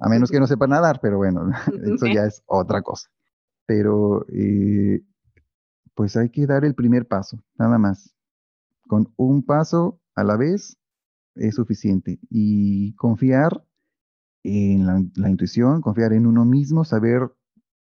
A 0.00 0.08
menos 0.10 0.30
que 0.30 0.40
no 0.40 0.46
sepa 0.46 0.66
nadar, 0.66 0.98
pero 1.00 1.16
bueno, 1.16 1.50
eso 1.82 2.06
ya 2.06 2.24
es 2.24 2.42
otra 2.46 2.82
cosa. 2.82 3.08
Pero 3.66 4.26
eh, 4.28 5.02
pues 5.94 6.16
hay 6.16 6.30
que 6.30 6.46
dar 6.46 6.64
el 6.64 6.74
primer 6.74 7.06
paso, 7.06 7.42
nada 7.58 7.78
más. 7.78 8.14
Con 8.86 9.12
un 9.16 9.44
paso 9.44 10.00
a 10.14 10.24
la 10.24 10.36
vez 10.36 10.76
es 11.34 11.54
suficiente. 11.54 12.18
Y 12.30 12.94
confiar 12.94 13.64
en 14.42 14.86
la, 14.86 15.30
intuición, 15.30 15.80
confiar 15.80 16.12
en 16.12 16.26
uno 16.26 16.44
mismo, 16.44 16.84
saber 16.84 17.32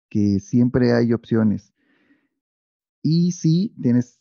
que 0.09 0.39
siempre 0.39 0.93
hay 0.93 1.13
opciones. 1.13 1.73
Y 3.01 3.31
sí, 3.31 3.75
tienes 3.81 4.19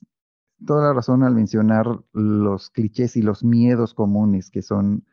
toda 0.67 0.89
la 0.89 0.95
razón 0.95 1.23
al 1.23 1.35
mencionar 1.35 1.87
los 2.13 2.71
clichés 2.71 3.17
y 3.17 3.23
los 3.23 3.45
miedos 3.45 3.95
comunes 3.95 4.51
que 4.51 4.63
son 4.63 5.05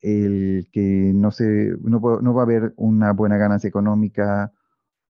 el 0.00 0.68
que 0.70 1.12
no, 1.14 1.30
se, 1.30 1.76
no, 1.80 2.00
va 2.00 2.42
a 2.42 2.44
haber 2.44 2.74
una 2.76 3.12
buena 3.12 3.38
ganancia 3.38 3.68
económica 3.68 4.52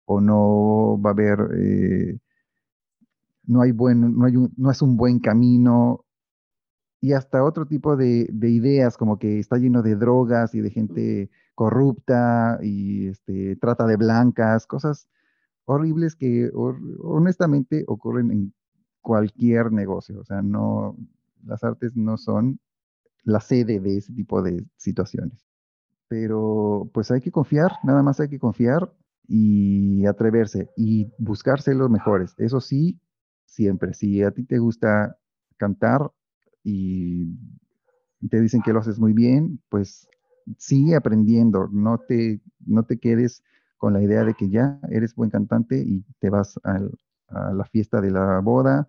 o 0.06 0.22
no 0.22 1.00
va 1.02 1.10
a 1.10 1.14
haber, 1.14 1.40
eh, 1.60 2.20
no, 3.48 3.62
hay 3.62 3.72
buen, 3.72 4.18
no, 4.18 4.26
hay 4.26 4.34
no 4.56 4.72
es 4.72 4.82
un 4.82 4.98
buen 4.98 5.20
camino 5.20 6.06
y 7.00 7.14
hasta 7.14 7.44
otro 7.44 7.66
tipo 7.66 7.96
de, 7.96 8.28
ideas, 8.42 8.98
como 8.98 9.20
que 9.20 9.40
está 9.40 9.58
lleno 9.58 9.82
de 9.84 9.96
drogas 9.96 10.56
y 10.56 10.62
de 10.62 10.72
gente 10.72 11.30
corrupta 11.54 12.60
y 12.62 13.08
este, 13.08 13.56
trata 13.58 13.86
de 13.86 13.98
blancas, 13.98 14.66
cosas 14.66 15.08
horribles 15.66 16.16
que 16.16 16.50
honestamente 16.54 17.84
ocurren 17.88 18.32
en 18.32 18.54
cualquier 19.02 19.72
negocio. 19.72 20.20
O 20.20 20.26
sea, 20.26 20.42
no, 20.42 20.98
las 21.46 21.64
artes 21.64 21.96
no 21.96 22.18
son 22.18 22.60
la 23.24 23.42
sede 23.42 23.80
de 23.80 23.98
ese 23.98 24.14
tipo 24.14 24.42
de 24.42 24.66
situaciones. 24.78 25.46
Pero 26.08 26.90
pues 26.94 27.12
hay 27.12 27.22
que 27.22 27.32
confiar, 27.32 27.74
nada 27.84 28.02
más 28.02 28.20
hay 28.20 28.30
que 28.30 28.40
confiar 28.40 28.92
y 29.28 30.06
atreverse 30.06 30.70
y 30.78 31.12
buscarse 31.18 31.76
los 31.76 31.90
mejores. 31.90 32.34
Eso 32.38 32.62
sí, 32.62 33.00
siempre. 33.58 33.94
Si 33.96 34.22
a 34.22 34.32
ti 34.32 34.44
te 34.44 34.60
gusta 34.60 35.18
cantar, 35.58 36.12
y 36.70 37.26
te 38.30 38.42
dicen 38.42 38.62
que 38.62 38.74
lo 38.74 38.80
haces 38.80 39.00
muy 39.00 39.14
bien, 39.14 39.62
pues 39.70 40.08
sigue 40.58 40.96
aprendiendo, 40.96 41.70
no 41.72 41.98
te, 41.98 42.42
no 42.66 42.84
te 42.84 43.00
quedes 43.00 43.42
con 43.78 43.94
la 43.94 44.02
idea 44.02 44.26
de 44.26 44.34
que 44.34 44.50
ya 44.50 44.78
eres 44.92 45.16
buen 45.16 45.30
cantante 45.30 45.78
y 45.78 46.04
te 46.20 46.30
vas 46.30 46.60
a 46.66 46.80
la 47.54 47.64
fiesta 47.66 48.02
de 48.02 48.12
la 48.12 48.40
boda 48.42 48.86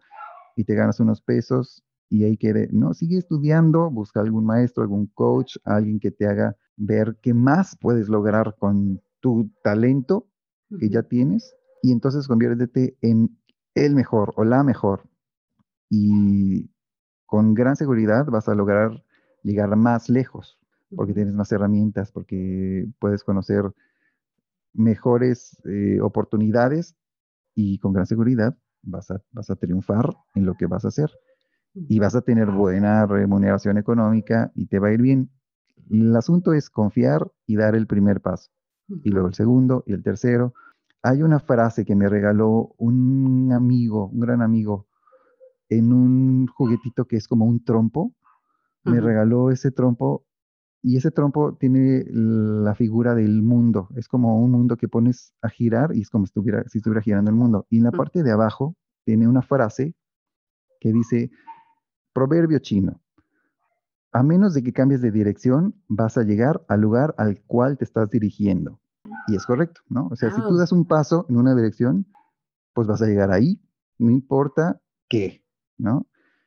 y 0.57 0.65
te 0.65 0.75
ganas 0.75 0.99
unos 0.99 1.21
pesos 1.21 1.85
y 2.09 2.25
ahí 2.25 2.37
quede. 2.37 2.69
No, 2.73 2.95
sigue 2.95 3.19
estudiando, 3.19 3.91
busca 3.91 4.21
algún 4.21 4.45
maestro, 4.45 4.83
algún 4.83 5.07
coach, 5.07 5.57
alguien 5.65 6.01
que 6.01 6.11
te 6.11 6.27
haga 6.27 6.57
ver 6.77 7.17
qué 7.23 7.33
más 7.33 7.77
puedes 7.81 8.09
lograr 8.09 8.57
con 8.59 9.01
tu 9.21 9.51
talento 9.63 10.27
que 10.81 10.89
ya 10.89 11.05
tienes 11.05 11.55
y 11.83 11.93
entonces 11.93 12.27
conviértete 12.27 12.97
en 13.03 13.39
el 13.85 13.95
mejor 13.95 14.33
o 14.37 14.45
la 14.45 14.63
mejor. 14.63 15.03
Y 15.91 16.71
con 17.27 17.55
gran 17.55 17.77
seguridad 17.77 18.27
vas 18.27 18.49
a 18.49 18.55
lograr 18.55 19.03
llegar 19.43 19.75
más 19.77 20.09
lejos, 20.09 20.59
porque 20.95 21.15
tienes 21.15 21.35
más 21.35 21.51
herramientas, 21.53 22.13
porque 22.13 22.89
puedes 22.99 23.25
conocer 23.25 23.65
mejores 24.75 25.57
eh, 25.65 26.01
oportunidades 26.01 26.97
y 27.55 27.79
con 27.79 27.93
gran 27.93 28.07
seguridad 28.07 28.57
vas 28.83 29.11
a, 29.11 29.23
vas 29.33 29.51
a 29.51 29.57
triunfar 29.57 30.17
en 30.35 30.47
lo 30.47 30.55
que 30.55 30.67
vas 30.67 30.85
a 30.85 30.89
hacer 30.89 31.11
y 31.75 31.99
vas 31.99 32.15
a 32.15 32.23
tener 32.23 32.51
buena 32.51 33.07
remuneración 33.07 33.79
económica 33.79 34.51
y 34.55 34.67
te 34.67 34.79
va 34.79 34.89
a 34.89 34.93
ir 34.93 35.03
bien. 35.03 35.31
El 35.91 36.15
asunto 36.17 36.53
es 36.53 36.71
confiar 36.71 37.31
y 37.47 37.57
dar 37.57 37.75
el 37.75 37.87
primer 37.87 38.21
paso, 38.21 38.51
y 38.89 39.11
luego 39.11 39.29
el 39.29 39.35
segundo 39.35 39.85
y 39.87 39.93
el 39.93 40.03
tercero. 40.03 40.55
Hay 41.03 41.23
una 41.23 41.39
frase 41.39 41.85
que 41.85 41.95
me 41.95 42.09
regaló 42.09 42.75
un 42.79 43.53
amigo, 43.53 44.09
un 44.09 44.21
gran 44.21 44.43
amigo, 44.43 44.89
en 45.69 45.93
un 45.93 46.47
juguetito 46.47 47.07
que 47.07 47.17
es 47.17 47.29
como 47.29 47.45
un 47.45 47.65
trompo. 47.65 48.15
Me 48.85 49.01
regaló 49.01 49.51
ese 49.51 49.71
trompo 49.71 50.25
y 50.83 50.97
ese 50.97 51.11
trompo 51.11 51.57
tiene 51.57 52.05
la 52.09 52.75
figura 52.75 53.15
del 53.15 53.43
mundo. 53.43 53.89
Es 53.97 54.09
como 54.09 54.43
un 54.43 54.51
mundo 54.51 54.77
que 54.77 54.89
pones 54.89 55.35
a 55.43 55.49
girar 55.49 55.95
y 55.95 56.01
es 56.01 56.11
como 56.11 56.25
si 56.25 56.31
estuviera, 56.31 56.65
si 56.69 56.79
estuviera 56.79 57.03
girando 57.03 57.31
el 57.31 57.37
mundo. 57.37 57.67
Y 57.71 57.79
en 57.79 57.85
la 57.85 57.93
parte 57.93 58.23
de 58.23 58.31
abajo 58.31 58.77
tiene 59.05 59.29
una 59.29 59.43
frase 59.43 59.95
que 60.81 60.93
dice, 60.93 61.31
proverbio 62.13 62.59
chino, 62.61 63.01
a 64.13 64.23
menos 64.23 64.55
de 64.55 64.63
que 64.63 64.73
cambies 64.73 65.03
de 65.03 65.11
dirección, 65.11 65.75
vas 65.89 66.17
a 66.17 66.23
llegar 66.23 66.65
al 66.69 66.81
lugar 66.81 67.15
al 67.19 67.43
cual 67.43 67.77
te 67.77 67.85
estás 67.85 68.11
dirigiendo. 68.11 68.81
Y 69.27 69.37
es 69.37 69.47
correcto, 69.47 69.81
¿no? 69.89 70.09
O 70.11 70.17
sea, 70.17 70.31
si 70.31 70.41
tú 70.41 70.57
das 70.57 70.73
un 70.73 70.87
paso 70.87 71.27
en 71.29 71.37
una 71.37 71.55
dirección, 71.55 72.07
pues 72.75 72.87
vas 72.87 73.03
a 73.03 73.07
llegar 73.07 73.31
ahí, 73.31 73.61
no 73.99 74.11
importa 74.11 74.81
qué. 75.09 75.45
¿no? 75.79 76.07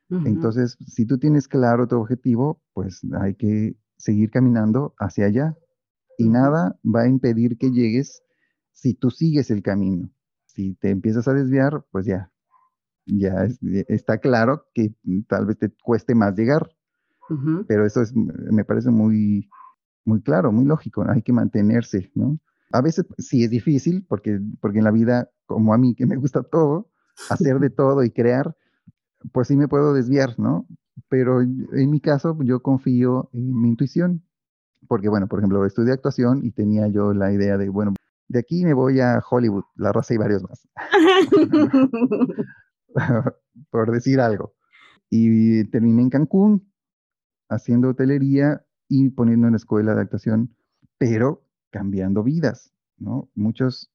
Entonces, 0.10 0.78
si 0.86 1.06
tú 1.06 1.18
tienes 1.18 1.47
claro 1.47 1.88
tu 1.88 1.95
objetivo, 1.95 2.62
pues 2.74 2.99
hay 3.22 3.34
que 3.36 3.78
seguir 3.95 4.30
caminando 4.30 4.93
hacia 4.99 5.26
allá. 5.26 5.56
Y 6.18 6.28
nada 6.28 6.78
va 6.84 7.04
a 7.04 7.08
impedir 7.08 7.58
que 7.58 7.72
llegues 7.72 8.22
si 8.74 8.93
tú 8.93 9.10
sigues 9.10 9.49
el 9.52 9.64
camino. 9.64 10.12
Si 10.47 10.76
te 10.76 10.89
empiezas 10.89 11.30
a 11.30 11.34
desviar, 11.34 11.86
pues 11.91 12.06
ya, 12.06 12.30
ya 13.06 13.47
está 13.88 14.18
claro 14.18 14.66
que 14.74 14.93
tal 15.30 15.45
vez 15.45 15.60
te 15.60 15.72
cueste 15.82 16.14
más 16.14 16.36
llegar. 16.36 16.70
Pero 17.70 17.86
eso 17.86 18.02
es, 18.02 18.14
me 18.14 18.66
parece 18.66 18.89
muy, 18.89 19.49
muy 20.06 20.22
claro, 20.22 20.52
muy 20.52 20.66
lógico. 20.66 21.06
Hay 21.08 21.22
que 21.22 21.34
mantenerse, 21.34 22.12
¿no? 22.16 22.39
A 22.72 22.82
veces 22.82 23.06
sí 23.18 23.43
es 23.43 23.49
difícil, 23.49 24.06
porque, 24.08 24.39
porque 24.60 24.80
en 24.80 24.86
la 24.86 24.91
vida, 24.91 25.30
como 25.45 25.74
a 25.74 25.78
mí 25.78 25.95
que 25.95 26.06
me 26.06 26.16
gusta 26.16 26.43
todo, 26.43 26.89
hacer 27.30 27.60
de 27.60 27.70
todo 27.70 28.04
y 28.04 28.12
crear, 28.12 28.56
pues 29.32 29.47
sí 29.47 29.56
me 29.56 29.68
puedo 29.68 29.93
desviar, 29.93 30.39
¿no? 30.39 30.68
Pero 31.10 31.41
en 31.41 31.89
mi 31.89 31.99
caso 31.99 32.38
yo 32.43 32.62
confío 32.62 33.30
en 33.34 33.60
mi 33.62 33.70
intuición, 33.70 34.24
porque 34.88 35.10
bueno, 35.10 35.28
por 35.28 35.39
ejemplo, 35.39 35.66
estudié 35.66 35.93
actuación 35.93 36.43
y 36.43 36.52
tenía 36.52 36.88
yo 36.88 37.14
la 37.14 37.32
idea 37.32 37.58
de, 37.58 37.70
bueno, 37.70 37.93
de 38.28 38.39
aquí 38.39 38.64
me 38.64 38.74
voy 38.74 38.99
a 39.02 39.22
Hollywood, 39.30 39.66
La 39.76 39.91
Rosa 39.91 40.14
y 40.14 40.18
varios 40.18 40.43
más, 40.43 40.68
por 43.70 43.91
decir 43.91 44.22
algo. 44.22 44.54
Y 45.10 45.66
terminé 45.66 46.04
en 46.04 46.10
Cancún 46.10 46.72
haciendo 47.49 47.89
hotelería 47.89 48.66
y 48.91 49.09
poniendo 49.09 49.47
en 49.47 49.53
la 49.53 49.57
escuela 49.57 49.95
de 49.95 50.01
actuación, 50.01 50.53
pero 50.97 51.45
cambiando 51.69 52.23
vidas, 52.23 52.73
¿no? 52.97 53.29
Muchos, 53.35 53.89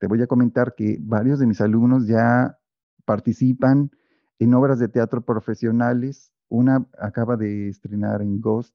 te 0.00 0.08
voy 0.08 0.20
a 0.22 0.26
comentar 0.26 0.74
que 0.76 0.98
varios 1.00 1.38
de 1.38 1.46
mis 1.46 1.60
alumnos 1.60 2.08
ya 2.08 2.58
participan 3.04 3.92
en 4.40 4.54
obras 4.54 4.80
de 4.80 4.88
teatro 4.88 5.24
profesionales. 5.24 6.32
Una 6.48 6.84
acaba 6.98 7.36
de 7.36 7.68
estrenar 7.68 8.22
en 8.22 8.40
Ghost 8.40 8.74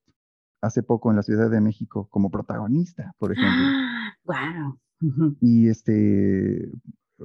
hace 0.61 0.81
poco 0.81 1.09
en 1.09 1.17
la 1.17 1.23
Ciudad 1.23 1.51
de 1.51 1.59
México 1.59 2.07
como 2.09 2.31
protagonista, 2.31 3.13
por 3.19 3.33
ejemplo. 3.33 3.65
¡Wow! 4.23 4.79
Y 5.41 5.67
este, 5.67 6.71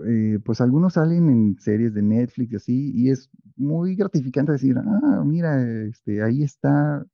eh, 0.07 0.40
pues 0.44 0.61
algunos 0.61 0.94
salen 0.94 1.30
en 1.30 1.57
series 1.61 1.94
de 1.94 2.03
Netflix 2.03 2.53
y 2.53 2.57
así, 2.57 2.92
y 2.96 3.11
es 3.11 3.30
muy 3.55 3.94
gratificante 3.94 4.51
decir, 4.51 4.76
ah, 4.76 5.22
mira, 5.24 5.62
este, 5.62 6.20
ahí 6.24 6.42
está 6.42 7.07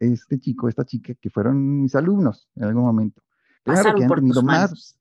este 0.00 0.38
chico, 0.40 0.68
esta 0.68 0.84
chica 0.84 1.14
que 1.14 1.30
fueron 1.30 1.82
mis 1.82 1.94
alumnos 1.94 2.48
en 2.56 2.64
algún 2.64 2.84
momento. 2.84 3.22
Claro 3.62 3.94
que 3.94 4.04
han 4.04 4.10
tenido 4.10 4.42
más, 4.42 4.98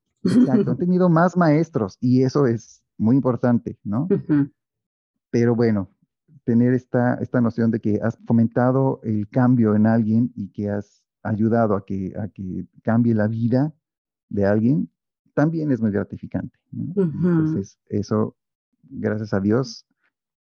han 0.50 0.78
tenido 0.78 1.10
más 1.10 1.38
maestros 1.38 1.98
y 2.00 2.24
eso 2.24 2.46
es 2.46 2.84
muy 2.98 3.16
importante, 3.16 3.80
¿no? 3.84 4.08
Pero 5.32 5.56
bueno, 5.56 5.90
tener 6.44 6.74
esta, 6.74 7.16
esta 7.16 7.40
noción 7.42 7.72
de 7.72 7.80
que 7.80 8.00
has 8.02 8.18
fomentado 8.26 9.00
el 9.04 9.30
cambio 9.30 9.76
en 9.76 9.88
alguien 9.88 10.32
y 10.36 10.50
que 10.50 10.70
has 10.70 11.04
ayudado 11.24 11.76
a 11.76 11.86
que, 11.86 12.14
a 12.20 12.28
que 12.28 12.68
cambie 12.84 13.14
la 13.14 13.28
vida 13.28 13.74
de 14.30 14.46
alguien, 14.46 14.90
también 15.34 15.72
es 15.72 15.80
muy 15.80 15.92
gratificante. 15.92 16.58
Entonces, 16.74 17.80
eso, 17.88 18.36
gracias 18.84 19.34
a 19.34 19.40
Dios, 19.40 19.86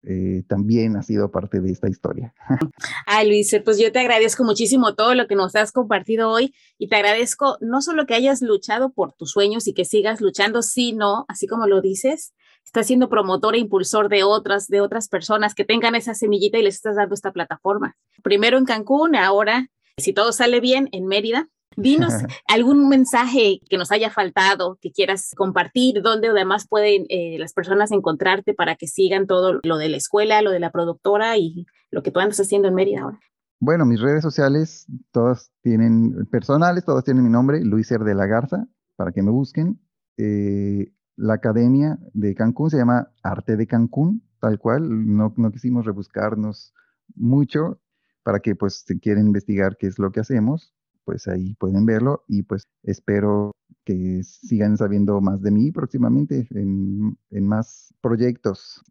eh, 0.04 0.43
también 0.47 0.95
ha 0.95 1.04
sido 1.04 1.30
parte 1.30 1.60
de 1.60 1.72
esta 1.72 1.88
historia. 1.88 2.34
Ay, 3.06 3.28
Luis, 3.28 3.56
pues 3.64 3.78
yo 3.78 3.91
te 3.91 3.99
agradezco 3.99 4.43
muchísimo 4.43 4.95
todo 4.95 5.14
lo 5.14 5.28
que 5.28 5.36
nos 5.36 5.56
has 5.56 5.72
compartido 5.72 6.30
hoy 6.30 6.56
y 6.78 6.88
te 6.88 6.95
agradezco 6.95 7.58
no 7.62 7.82
solo 7.82 8.06
que 8.06 8.16
hayas 8.16 8.41
luchado 8.41 8.91
por 8.93 9.14
tus 9.14 9.32
sueños 9.32 9.68
y 9.68 9.74
que 9.74 9.86
sigas 9.86 10.20
luchando, 10.20 10.64
sino, 10.64 11.26
así 11.28 11.45
como 11.45 11.68
lo 11.68 11.82
dices, 11.82 12.34
estás 12.66 12.88
siendo 12.88 13.10
promotor 13.10 13.56
e 13.56 13.60
impulsor 13.60 14.10
de 14.10 14.24
otras, 14.24 14.68
de 14.68 14.82
otras 14.82 15.08
personas 15.08 15.54
que 15.54 15.66
tengan 15.66 15.95
esa 15.95 16.16
semillita 16.16 16.58
y 16.58 16.64
les 16.64 16.76
estás 16.76 16.95
dando 16.95 17.14
esta 17.14 17.32
plataforma. 17.32 17.95
Primero 18.24 18.58
en 18.58 18.66
Cancún, 18.66 19.16
ahora, 19.16 19.68
si 19.97 20.14
todo 20.14 20.32
sale 20.32 20.60
bien, 20.60 20.89
en 20.91 21.06
Mérida. 21.06 21.47
Dinos 21.76 22.13
algún 22.47 22.89
mensaje 22.89 23.61
que 23.69 23.78
nos 23.78 23.91
haya 23.91 24.09
faltado, 24.09 24.78
que 24.82 24.91
quieras 24.91 25.32
compartir, 25.36 26.01
dónde 26.01 26.30
además 26.30 26.67
pueden 26.67 27.05
eh, 27.09 27.38
las 27.39 27.53
personas 27.53 27.91
encontrarte 27.91 28.53
para 28.53 28.76
que 28.76 28.88
sigan 28.88 29.28
todo 29.28 29.59
lo 29.63 29.78
de 29.78 29.89
la 29.89 29.97
escuela, 29.97 30.41
lo 30.41 30.51
de 30.51 30.59
la 30.59 30.72
productora 30.72 31.38
y 31.38 31.65
lo 31.89 32.03
que 32.03 32.11
tú 32.11 32.19
andas 32.19 32.39
haciendo 32.39 32.67
en 32.67 32.76
Mérida 32.76 33.01
ahora. 33.01 33.19
Bueno, 33.59 33.86
mis 33.86 34.01
redes 34.01 34.24
sociales, 34.24 34.88
todas 35.11 35.51
tienen 35.61 36.26
personales, 36.32 36.84
todas 36.84 37.03
tienen 37.03 37.24
mi 37.24 37.30
nombre, 37.30 37.63
Luis 37.63 37.91
Er 37.91 38.01
de 38.01 38.15
la 38.15 38.26
Garza, 38.26 38.67
para 38.95 39.11
que 39.11 39.22
me 39.22 39.30
busquen. 39.30 39.80
Eh, 40.17 40.91
la 41.15 41.36
academia 41.36 41.99
de 42.13 42.34
Cancún 42.34 42.72
se 42.72 42.78
llama 42.78 43.11
Arte 43.22 43.57
de 43.57 43.67
Cancún, 43.67 44.28
tal 44.39 44.57
cual. 44.57 45.15
No, 45.15 45.32
no 45.38 45.51
quisimos 45.51 45.86
rebuscarnos 45.86 46.74
mucho 47.13 47.80
para 48.24 48.39
que, 48.39 48.55
pues, 48.55 48.84
si 48.86 48.99
quieren 48.99 49.28
investigar 49.28 49.78
qué 49.78 49.86
es 49.86 49.99
lo 49.99 50.11
que 50.11 50.22
hacemos, 50.22 50.74
pues 51.06 51.28
ahí 51.28 51.56
pueden 51.56 51.86
verlo 51.86 52.24
y 52.28 52.43
pues 52.43 52.64
espero 52.84 53.52
que 53.84 54.22
sigan 54.24 54.78
sabiendo 54.78 55.20
más 55.22 55.41
de 55.41 55.52
mí 55.52 55.72
próximamente 55.72 56.47
en, 56.52 57.18
en 57.30 57.47
más 57.47 57.93
proyectos. 58.02 58.82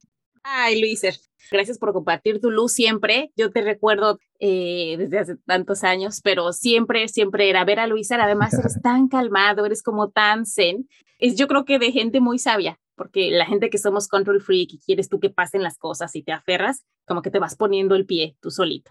Ay, 0.43 0.81
Luiser, 0.81 1.15
gracias 1.51 1.79
por 1.79 1.93
compartir 1.93 2.41
tu 2.41 2.51
luz 2.51 2.73
siempre. 2.73 3.31
Yo 3.37 3.51
te 3.51 3.61
recuerdo 3.61 4.19
eh, 4.39 4.97
desde 4.99 5.19
hace 5.19 5.37
tantos 5.37 5.85
años, 5.85 6.21
pero 6.23 6.53
siempre, 6.53 7.09
siempre 7.09 7.51
era 7.51 7.65
ver 7.65 7.79
a 7.79 7.87
Luiser. 7.87 8.21
Además, 8.21 8.55
eres 8.55 8.81
tan 8.83 9.09
calmado, 9.09 9.67
eres 9.67 9.83
como 9.83 10.11
tan 10.11 10.47
zen. 10.47 10.89
Es 11.19 11.37
yo 11.37 11.47
creo 11.47 11.65
que 11.65 11.79
de 11.79 11.93
gente 11.93 12.21
muy 12.21 12.39
sabia, 12.39 12.81
porque 12.95 13.31
la 13.31 13.45
gente 13.45 13.69
que 13.69 13.79
somos 13.79 14.09
control 14.09 14.41
freak 14.41 14.73
y 14.73 14.79
quieres 14.79 15.09
tú 15.09 15.21
que 15.21 15.31
pasen 15.31 15.63
las 15.63 15.77
cosas 15.77 16.17
y 16.17 16.23
te 16.23 16.33
aferras, 16.33 16.85
como 17.07 17.21
que 17.21 17.31
te 17.31 17.39
vas 17.39 17.57
poniendo 17.57 17.95
el 17.95 18.07
pie 18.07 18.37
tú 18.41 18.51
solito. 18.51 18.91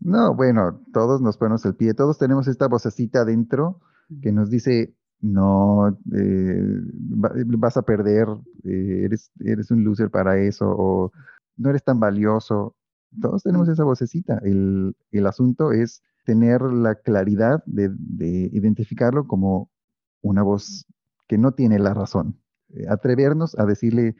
No, 0.00 0.34
bueno, 0.34 0.80
todos 0.92 1.20
nos 1.20 1.36
ponemos 1.36 1.64
el 1.64 1.74
pie, 1.74 1.94
todos 1.94 2.18
tenemos 2.18 2.46
esta 2.48 2.68
vocecita 2.68 3.24
dentro 3.24 3.80
que 4.22 4.32
nos 4.32 4.48
dice, 4.48 4.94
no, 5.20 5.88
eh, 6.14 6.80
vas 7.58 7.76
a 7.76 7.82
perder, 7.82 8.28
eh, 8.64 9.02
eres, 9.04 9.30
eres 9.40 9.70
un 9.70 9.84
loser 9.84 10.10
para 10.10 10.38
eso, 10.38 10.66
o 10.68 11.12
no 11.56 11.70
eres 11.70 11.82
tan 11.82 11.98
valioso. 12.00 12.76
Todos 13.20 13.42
tenemos 13.42 13.68
esa 13.68 13.84
vocecita. 13.84 14.40
El, 14.44 14.94
asunto 15.26 15.72
es 15.72 16.02
tener 16.24 16.62
la 16.62 16.94
claridad 16.94 17.62
de, 17.66 17.90
identificarlo 18.52 19.26
como 19.26 19.70
una 20.22 20.42
voz 20.42 20.86
que 21.26 21.38
no 21.38 21.52
tiene 21.52 21.78
la 21.78 21.94
razón. 21.94 22.38
Eh, 22.70 22.86
atrevernos 22.88 23.58
a 23.58 23.66
decirle, 23.66 24.16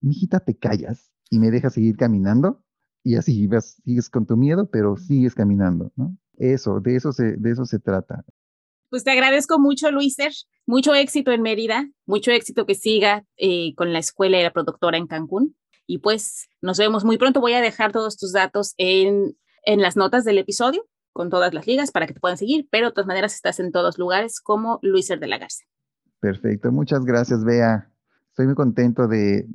mijita, 0.00 0.40
te 0.40 0.56
callas 0.56 1.10
y 1.30 1.38
me 1.38 1.50
dejas 1.50 1.74
seguir 1.74 1.96
caminando 1.96 2.62
y 3.04 3.16
así 3.16 3.46
vas, 3.46 3.80
sigues 3.84 4.08
con 4.10 4.26
tu 4.26 4.36
miedo, 4.36 4.68
pero 4.70 4.96
sigues 4.96 5.34
caminando, 5.34 5.92
¿no? 5.96 6.16
Eso, 6.38 6.80
de 6.80 6.96
eso 6.96 7.12
se, 7.12 7.36
de 7.36 7.50
eso 7.50 7.64
se 7.64 7.78
trata. 7.78 8.24
Pues 8.90 9.04
te 9.04 9.10
agradezco 9.10 9.58
mucho, 9.58 9.90
Luiser. 9.90 10.32
Mucho 10.66 10.94
éxito 10.94 11.32
en 11.32 11.42
Mérida, 11.42 11.88
mucho 12.06 12.30
éxito 12.30 12.66
que 12.66 12.74
siga 12.74 13.24
eh, 13.36 13.74
con 13.74 13.92
la 13.92 13.98
escuela 13.98 14.38
y 14.38 14.42
la 14.42 14.52
productora 14.52 14.98
en 14.98 15.06
Cancún. 15.06 15.56
Y 15.86 15.98
pues 15.98 16.48
nos 16.60 16.78
vemos 16.78 17.04
muy 17.04 17.18
pronto. 17.18 17.40
Voy 17.40 17.54
a 17.54 17.60
dejar 17.60 17.92
todos 17.92 18.16
tus 18.16 18.32
datos 18.32 18.74
en, 18.76 19.36
en 19.64 19.82
las 19.82 19.96
notas 19.96 20.24
del 20.24 20.38
episodio 20.38 20.86
con 21.12 21.30
todas 21.30 21.52
las 21.52 21.66
ligas 21.66 21.90
para 21.90 22.06
que 22.06 22.14
te 22.14 22.20
puedan 22.20 22.38
seguir, 22.38 22.66
pero 22.70 22.86
de 22.86 22.92
todas 22.92 23.06
maneras 23.06 23.34
estás 23.34 23.60
en 23.60 23.70
todos 23.70 23.98
lugares 23.98 24.40
como 24.40 24.78
Luiser 24.82 25.20
de 25.20 25.26
la 25.26 25.38
Garza. 25.38 25.64
Perfecto, 26.20 26.72
muchas 26.72 27.04
gracias, 27.04 27.44
Bea 27.44 27.91
estoy 28.32 28.46
muy 28.46 28.54
contento 28.54 29.08
de, 29.08 29.46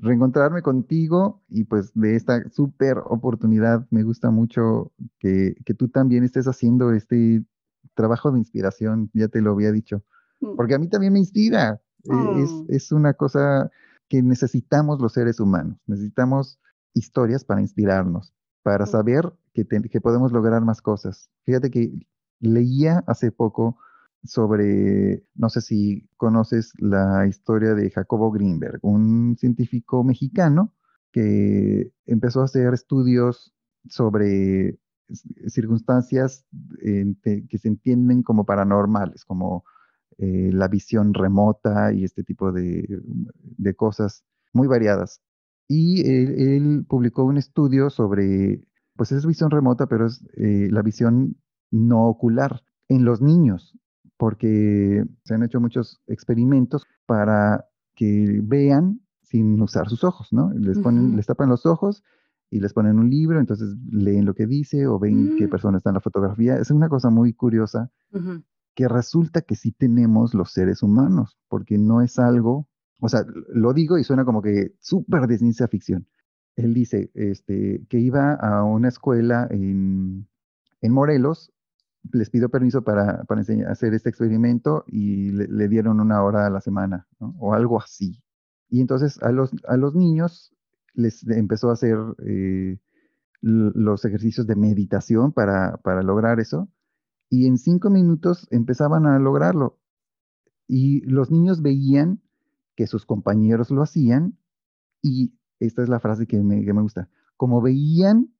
reencontrarme 0.00 0.62
contigo 0.62 1.42
y 1.48 1.64
pues 1.64 1.90
de 1.94 2.14
esta 2.14 2.48
súper 2.50 2.98
oportunidad. 2.98 3.84
Me 3.90 4.04
gusta 4.04 4.30
mucho 4.30 4.92
que, 5.18 5.56
tú 5.76 5.88
también 5.88 6.22
estés 6.22 6.46
haciendo 6.46 6.92
este 6.92 7.44
trabajo 7.94 8.30
de 8.30 8.38
inspiración, 8.38 9.10
ya 9.12 9.26
te 9.26 9.40
lo 9.40 9.50
había 9.50 9.72
dicho, 9.72 10.04
mm. 10.40 10.54
porque 10.54 10.74
a 10.74 10.78
mí 10.78 10.88
también 10.88 11.12
me 11.12 11.18
inspira. 11.18 11.80
E, 12.04 12.12
mm. 12.12 12.66
Es, 12.68 12.92
una 12.92 13.12
cosa 13.14 13.70
que 14.08 14.22
necesitamos 14.22 15.00
los 15.00 15.14
seres 15.14 15.40
humanos, 15.40 15.78
necesitamos 15.86 16.60
historias 16.94 17.44
para 17.44 17.60
inspirarnos, 17.60 18.32
para 18.62 18.84
mm. 18.84 18.88
saber 18.88 19.32
que, 19.52 19.66
que 19.66 20.00
podemos 20.00 20.30
lograr 20.30 20.62
más 20.62 20.80
cosas. 20.80 21.28
Fíjate 21.44 21.72
que 21.72 22.06
leía 22.38 23.02
hace 23.08 23.32
poco 23.32 23.78
sobre, 24.24 25.24
no 25.34 25.48
sé 25.48 25.60
si 25.60 26.08
conoces 26.16 26.72
la 26.78 27.26
historia 27.26 27.74
de 27.74 27.90
Jacobo 27.90 28.30
Greenberg, 28.30 28.78
un 28.82 29.36
científico 29.38 30.04
mexicano 30.04 30.74
que 31.10 31.92
empezó 32.06 32.40
a 32.40 32.44
hacer 32.44 32.72
estudios 32.72 33.52
sobre 33.88 34.78
circunstancias 35.48 36.46
que 36.80 37.58
se 37.58 37.68
entienden 37.68 38.22
como 38.22 38.46
paranormales, 38.46 39.24
como 39.24 39.64
eh, 40.18 40.50
la 40.52 40.68
visión 40.68 41.14
remota 41.14 41.92
y 41.92 42.04
este 42.04 42.22
tipo 42.22 42.52
de, 42.52 42.86
cosas 43.76 44.24
muy 44.52 44.68
variadas. 44.68 45.20
Y 45.68 46.08
él, 46.08 46.84
publicó 46.88 47.24
un 47.24 47.38
estudio 47.38 47.90
sobre, 47.90 48.62
pues 48.96 49.12
es 49.12 49.26
visión 49.26 49.50
remota, 49.50 49.86
pero 49.86 50.06
es 50.06 50.24
eh, 50.36 50.68
la 50.70 50.82
visión 50.82 51.36
no 51.70 52.06
ocular 52.06 52.62
en 52.88 53.04
los 53.04 53.20
niños 53.20 53.78
porque 54.22 55.04
se 55.24 55.34
han 55.34 55.42
hecho 55.42 55.60
muchos 55.60 56.00
experimentos 56.06 56.86
para 57.06 57.66
que 57.96 58.40
vean 58.40 59.00
sin 59.20 59.60
usar 59.60 59.88
sus 59.88 60.04
ojos, 60.04 60.32
¿no? 60.32 60.52
Les, 60.52 60.78
ponen, 60.78 61.16
les 61.16 61.26
tapan 61.26 61.48
los 61.48 61.66
ojos 61.66 62.04
y 62.48 62.60
les 62.60 62.72
ponen 62.72 63.00
un 63.00 63.10
libro, 63.10 63.40
entonces 63.40 63.74
leen 63.90 64.24
lo 64.24 64.34
que 64.34 64.46
dice 64.46 64.86
o 64.86 65.00
ven 65.00 65.34
qué 65.38 65.48
mm. 65.48 65.50
persona 65.50 65.78
está 65.78 65.90
en 65.90 65.94
la 65.94 66.00
fotografía. 66.00 66.54
Es 66.54 66.70
una 66.70 66.88
cosa 66.88 67.10
muy 67.10 67.32
curiosa 67.32 67.90
que 68.76 68.86
resulta 68.86 69.42
que 69.42 69.56
sí 69.56 69.72
tenemos 69.72 70.34
los 70.34 70.52
seres 70.52 70.84
humanos, 70.84 71.36
porque 71.48 71.76
no 71.76 72.00
es 72.00 72.20
algo, 72.20 72.68
o 73.00 73.08
sea, 73.08 73.24
lo 73.52 73.72
digo 73.72 73.98
y 73.98 74.04
suena 74.04 74.24
como 74.24 74.40
que 74.40 74.76
súper 74.78 75.26
de 75.26 75.38
ciencia 75.38 75.66
ficción. 75.66 76.06
Él 76.54 76.74
dice 76.74 77.10
este, 77.14 77.84
que 77.88 77.98
iba 77.98 78.34
a 78.34 78.62
una 78.62 78.86
escuela 78.86 79.48
en, 79.50 80.28
en 80.80 80.92
Morelos 80.92 81.52
les 82.10 82.30
pido 82.30 82.48
permiso 82.48 82.82
para, 82.82 83.24
para 83.24 83.40
hacer 83.40 83.94
este 83.94 84.08
experimento 84.08 84.84
y 84.86 85.30
le, 85.30 85.68
dieron 85.68 86.00
una 86.00 86.22
hora 86.22 86.46
a 86.46 86.50
la 86.50 86.60
semana, 86.60 87.06
o 87.18 87.54
algo 87.54 87.80
así. 87.80 88.22
Y 88.68 88.80
entonces 88.80 89.22
a 89.22 89.30
los, 89.30 89.52
a 89.68 89.76
los 89.76 89.94
niños 89.94 90.54
les 90.94 91.26
empezó 91.28 91.70
a 91.70 91.74
hacer 91.74 91.96
eh, 92.26 92.78
los 93.40 94.04
ejercicios 94.04 94.46
de 94.46 94.56
meditación 94.56 95.32
para, 95.32 95.76
para 95.78 96.02
lograr 96.02 96.40
eso, 96.40 96.68
y 97.28 97.46
en 97.46 97.56
cinco 97.56 97.88
minutos 97.88 98.46
empezaban 98.50 99.06
a 99.06 99.18
lograrlo. 99.18 99.78
Y 100.68 101.00
los 101.02 101.30
niños 101.30 101.62
veían 101.62 102.20
que 102.76 102.86
sus 102.86 103.06
compañeros 103.06 103.70
lo 103.70 103.82
hacían, 103.82 104.38
y 105.00 105.34
esta 105.60 105.82
es 105.82 105.88
la 105.88 106.00
frase 106.00 106.26
que 106.26 106.40
me, 106.40 106.64
que 106.64 106.72
me 106.72 106.82
gusta, 106.82 107.08
como 107.36 107.60
veían 107.62 108.32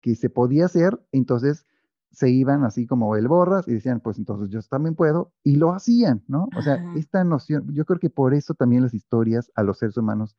que 0.00 0.14
se 0.14 0.30
podía 0.30 0.66
hacer, 0.66 1.00
entonces 1.12 1.66
se 2.12 2.28
iban 2.30 2.64
así 2.64 2.86
como 2.86 3.16
el 3.16 3.28
borras 3.28 3.68
y 3.68 3.74
decían, 3.74 4.00
pues 4.00 4.18
entonces 4.18 4.50
yo 4.50 4.60
también 4.62 4.94
puedo, 4.94 5.32
y 5.44 5.56
lo 5.56 5.72
hacían, 5.72 6.24
¿no? 6.26 6.48
O 6.56 6.62
sea, 6.62 6.82
esta 6.96 7.22
noción, 7.24 7.72
yo 7.72 7.84
creo 7.84 8.00
que 8.00 8.10
por 8.10 8.34
eso 8.34 8.54
también 8.54 8.82
las 8.82 8.94
historias 8.94 9.50
a 9.54 9.62
los 9.62 9.78
seres 9.78 9.96
humanos 9.96 10.36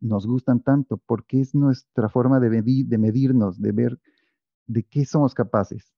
nos 0.00 0.26
gustan 0.26 0.60
tanto, 0.60 0.98
porque 1.06 1.40
es 1.40 1.54
nuestra 1.54 2.08
forma 2.08 2.40
de, 2.40 2.50
medir, 2.50 2.86
de 2.86 2.98
medirnos, 2.98 3.60
de 3.60 3.72
ver 3.72 4.00
de 4.66 4.82
qué 4.82 5.04
somos 5.04 5.34
capaces 5.34 5.94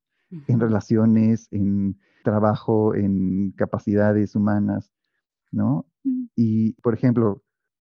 en 0.46 0.60
relaciones, 0.60 1.48
en 1.50 1.98
trabajo, 2.22 2.94
en 2.94 3.52
capacidades 3.52 4.34
humanas, 4.34 4.90
¿no? 5.52 5.86
Mm. 6.02 6.24
Y, 6.34 6.72
por 6.82 6.94
ejemplo, 6.94 7.42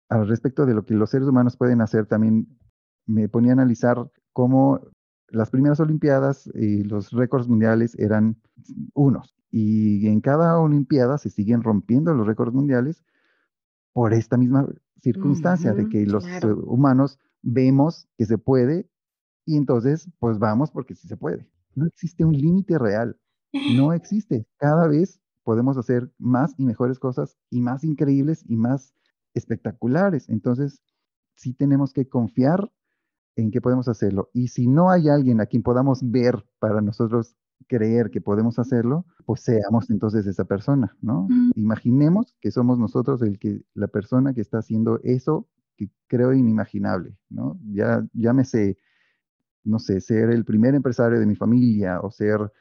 al 0.10 0.28
respecto 0.28 0.66
de 0.66 0.74
lo 0.74 0.86
que 0.86 0.96
los 0.96 1.12
seres 1.12 1.28
humanos 1.28 1.58
pueden 1.58 1.82
hacer, 1.82 2.08
también 2.08 2.48
me 3.06 3.30
ponía 3.30 3.52
a 3.52 3.54
analizar 3.54 4.10
cómo 4.34 4.80
las 5.32 5.50
primeras 5.50 5.80
Olimpiadas 5.80 6.50
y 6.54 6.84
los 6.84 7.12
récords 7.12 7.48
mundiales 7.48 7.98
eran 8.00 8.38
unos. 8.94 9.36
Y 9.52 10.08
en 10.08 10.22
cada 10.22 10.60
Olimpiada 10.60 11.18
se 11.18 11.30
siguen 11.30 11.64
rompiendo 11.64 12.14
los 12.14 12.28
récords 12.28 12.54
mundiales 12.54 13.04
por 13.94 14.14
esta 14.14 14.38
misma 14.38 14.68
circunstancia 15.02 15.74
de 15.74 15.88
que 15.90 16.06
los 16.06 16.26
humanos 16.66 17.20
vemos 17.42 18.08
que 18.18 18.26
se 18.26 18.38
puede 18.38 18.90
Y 19.46 19.58
entonces, 19.58 20.10
pues 20.20 20.40
vamos 20.40 20.72
porque 20.72 20.96
sí 20.96 21.08
se 21.08 21.18
puede. 21.18 21.48
No 21.76 21.86
existe 21.88 22.26
un 22.26 22.34
límite 22.34 22.78
real. 22.78 23.18
No 23.76 23.94
existe. 23.94 24.46
Cada 24.58 24.88
vez 24.88 25.20
podemos 25.44 25.78
hacer 25.78 26.12
más 26.20 26.54
y 26.58 26.66
mejores 26.66 27.00
cosas 27.00 27.38
y 27.50 27.62
más 27.62 27.84
increíbles 27.84 28.44
y 28.48 28.58
más 28.58 28.94
espectaculares. 29.34 30.30
Entonces, 30.30 30.82
sí 31.36 31.54
tenemos 31.54 31.94
que 31.94 32.08
confiar 32.08 32.72
en 33.40 33.52
que 33.52 33.62
podemos 33.62 33.88
hacerlo. 33.88 34.30
Y 34.34 34.50
si 34.50 34.68
no 34.68 34.90
hay 34.90 35.10
alguien 35.10 35.42
a 35.42 35.46
quien 35.46 35.64
podamos 35.64 36.00
ver 36.04 36.46
para 36.60 36.82
nosotros 36.82 37.36
creer 37.68 38.10
que 38.10 38.22
podemos 38.22 38.58
hacerlo, 38.60 39.06
pues 39.26 39.42
seamos 39.42 39.90
entonces 39.90 40.26
esa 40.26 40.46
persona, 40.46 40.96
¿no? 41.02 41.28
Imaginemos 41.56 42.36
que 42.42 42.52
somos 42.52 42.80
nosotros 42.80 43.22
el 43.22 43.38
que, 43.38 43.62
la 43.74 43.88
persona 43.88 44.34
que 44.34 44.42
está 44.42 44.60
haciendo 44.60 45.00
eso 45.04 45.48
que 45.78 45.90
creo 46.08 46.34
inimaginable, 46.34 47.18
¿no? 47.30 47.60
Ya, 47.72 48.06
llámese, 48.14 48.78
no 49.64 49.80
sé, 49.80 50.02
ser 50.02 50.30
el 50.32 50.46
primer 50.46 50.74
empresario 50.74 51.20
de 51.20 51.26
mi 51.26 51.36
familia 51.36 52.00
o 52.02 52.12
ser, 52.12 52.52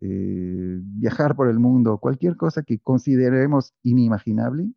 eh, 0.00 0.80
viajar 0.82 1.36
por 1.36 1.48
el 1.48 1.58
mundo, 1.58 1.98
cualquier 1.98 2.36
cosa 2.36 2.62
que 2.62 2.78
consideremos 2.80 3.74
inimaginable, 3.82 4.72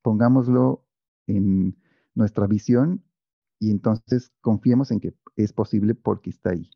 pongámoslo 0.00 0.86
en 1.26 1.76
nuestra 2.14 2.46
visión 2.46 3.02
y 3.58 3.70
entonces 3.70 4.32
confiemos 4.40 4.90
en 4.90 5.00
que 5.00 5.14
es 5.36 5.52
posible 5.52 5.94
porque 5.94 6.30
está 6.30 6.50
ahí. 6.50 6.70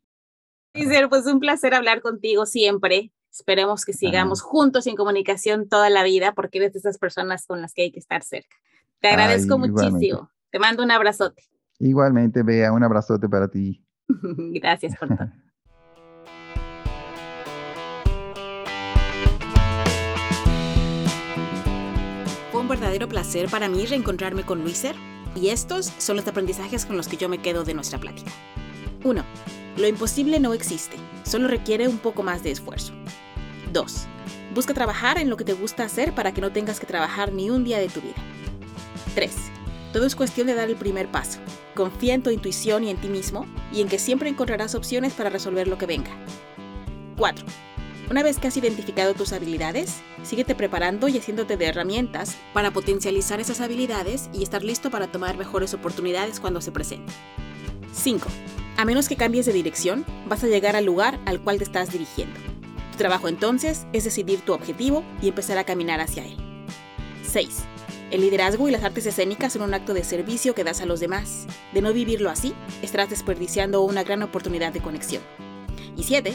Lizer, 0.73 1.09
pues 1.09 1.25
un 1.25 1.39
placer 1.39 1.73
hablar 1.73 2.01
contigo 2.01 2.45
siempre. 2.45 3.11
Esperemos 3.31 3.85
que 3.85 3.93
sigamos 3.93 4.41
juntos 4.41 4.87
en 4.87 4.95
comunicación 4.95 5.69
toda 5.69 5.89
la 5.89 6.03
vida 6.03 6.33
porque 6.33 6.57
eres 6.57 6.73
de 6.73 6.79
esas 6.79 6.97
personas 6.97 7.45
con 7.45 7.61
las 7.61 7.73
que 7.73 7.83
hay 7.83 7.91
que 7.91 7.99
estar 7.99 8.23
cerca. 8.23 8.55
Te 8.99 9.09
agradezco 9.09 9.57
muchísimo. 9.57 10.31
Te 10.51 10.59
mando 10.59 10.83
un 10.83 10.91
abrazote. 10.91 11.43
Igualmente, 11.79 12.43
Bea, 12.43 12.71
un 12.71 12.83
abrazote 12.83 13.29
para 13.29 13.47
ti. 13.47 13.85
Gracias 14.07 14.97
por 14.97 15.09
todo. 15.09 15.31
Fue 22.51 22.61
un 22.61 22.67
verdadero 22.67 23.07
placer 23.07 23.47
para 23.49 23.69
mí 23.69 23.85
reencontrarme 23.85 24.43
con 24.43 24.63
Luiser 24.63 24.95
y 25.39 25.49
estos 25.49 25.91
son 25.97 26.17
los 26.17 26.27
aprendizajes 26.27 26.85
con 26.85 26.97
los 26.97 27.07
que 27.07 27.17
yo 27.17 27.29
me 27.29 27.39
quedo 27.39 27.63
de 27.63 27.73
nuestra 27.73 27.99
plática. 27.99 28.31
1. 29.03 29.23
Lo 29.77 29.87
imposible 29.87 30.39
no 30.39 30.53
existe, 30.53 30.97
solo 31.23 31.47
requiere 31.47 31.87
un 31.87 31.97
poco 31.97 32.23
más 32.23 32.43
de 32.43 32.51
esfuerzo. 32.51 32.93
2. 33.71 34.07
Busca 34.53 34.73
trabajar 34.73 35.17
en 35.17 35.29
lo 35.29 35.37
que 35.37 35.45
te 35.45 35.53
gusta 35.53 35.83
hacer 35.83 36.13
para 36.13 36.33
que 36.33 36.41
no 36.41 36.51
tengas 36.51 36.79
que 36.79 36.87
trabajar 36.87 37.31
ni 37.31 37.49
un 37.49 37.63
día 37.63 37.79
de 37.79 37.87
tu 37.87 38.01
vida. 38.01 38.15
3. 39.15 39.31
Todo 39.93 40.05
es 40.05 40.15
cuestión 40.15 40.47
de 40.47 40.55
dar 40.55 40.69
el 40.69 40.75
primer 40.75 41.09
paso. 41.09 41.39
Confía 41.75 42.13
en 42.13 42.23
tu 42.23 42.29
intuición 42.29 42.83
y 42.83 42.89
en 42.89 42.97
ti 42.97 43.07
mismo 43.07 43.47
y 43.71 43.81
en 43.81 43.87
que 43.87 43.99
siempre 43.99 44.29
encontrarás 44.29 44.75
opciones 44.75 45.13
para 45.13 45.29
resolver 45.29 45.67
lo 45.67 45.77
que 45.77 45.85
venga. 45.85 46.11
4. 47.17 47.45
Una 48.09 48.23
vez 48.23 48.39
que 48.39 48.47
has 48.47 48.57
identificado 48.57 49.13
tus 49.13 49.33
habilidades, 49.33 50.01
síguete 50.23 50.55
preparando 50.55 51.07
y 51.07 51.19
haciéndote 51.19 51.57
de 51.57 51.65
herramientas 51.65 52.37
para 52.53 52.71
potencializar 52.71 53.39
esas 53.39 53.61
habilidades 53.61 54.31
y 54.33 54.41
estar 54.41 54.63
listo 54.63 54.89
para 54.89 55.11
tomar 55.11 55.37
mejores 55.37 55.75
oportunidades 55.75 56.39
cuando 56.39 56.59
se 56.59 56.71
presenten. 56.71 57.13
5. 57.93 58.27
A 58.77 58.85
menos 58.85 59.07
que 59.07 59.15
cambies 59.15 59.45
de 59.45 59.53
dirección, 59.53 60.05
vas 60.27 60.43
a 60.43 60.47
llegar 60.47 60.75
al 60.75 60.85
lugar 60.85 61.19
al 61.27 61.39
cual 61.39 61.59
te 61.59 61.65
estás 61.65 61.91
dirigiendo. 61.91 62.39
Tu 62.93 62.97
trabajo 62.97 63.27
entonces 63.27 63.85
es 63.93 64.05
decidir 64.05 64.41
tu 64.41 64.53
objetivo 64.53 65.03
y 65.21 65.27
empezar 65.27 65.59
a 65.59 65.63
caminar 65.63 65.99
hacia 65.99 66.25
él. 66.25 66.35
6. 67.27 67.59
El 68.09 68.21
liderazgo 68.21 68.67
y 68.67 68.71
las 68.71 68.83
artes 68.83 69.05
escénicas 69.05 69.53
son 69.53 69.61
un 69.61 69.75
acto 69.75 69.93
de 69.93 70.03
servicio 70.03 70.55
que 70.55 70.63
das 70.63 70.81
a 70.81 70.87
los 70.87 70.99
demás. 70.99 71.45
De 71.73 71.81
no 71.81 71.93
vivirlo 71.93 72.31
así, 72.31 72.55
estarás 72.81 73.11
desperdiciando 73.11 73.81
una 73.81 74.03
gran 74.03 74.23
oportunidad 74.23 74.73
de 74.73 74.81
conexión. 74.81 75.21
Y 75.95 76.01
7. 76.01 76.33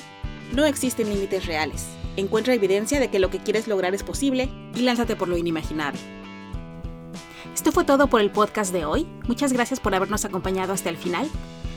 No 0.53 0.65
existen 0.65 1.09
límites 1.09 1.47
reales. 1.47 1.87
Encuentra 2.17 2.55
evidencia 2.55 3.01
de 3.01 3.09
que 3.09 3.19
lo 3.19 3.31
que 3.31 3.39
quieres 3.39 3.67
lograr 3.67 3.95
es 3.95 4.03
posible 4.03 4.49
y 4.75 4.83
lánzate 4.83 5.17
por 5.17 5.29
lo 5.29 5.37
inimaginable. 5.37 6.01
Esto 7.55 7.73
fue 7.73 7.85
todo 7.85 8.09
por 8.09 8.21
el 8.21 8.31
podcast 8.31 8.73
de 8.73 8.85
hoy. 8.85 9.07
Muchas 9.27 9.53
gracias 9.53 9.81
por 9.81 9.95
habernos 9.95 10.25
acompañado 10.25 10.73
hasta 10.73 10.91
el 10.91 10.97
final. 10.97 11.29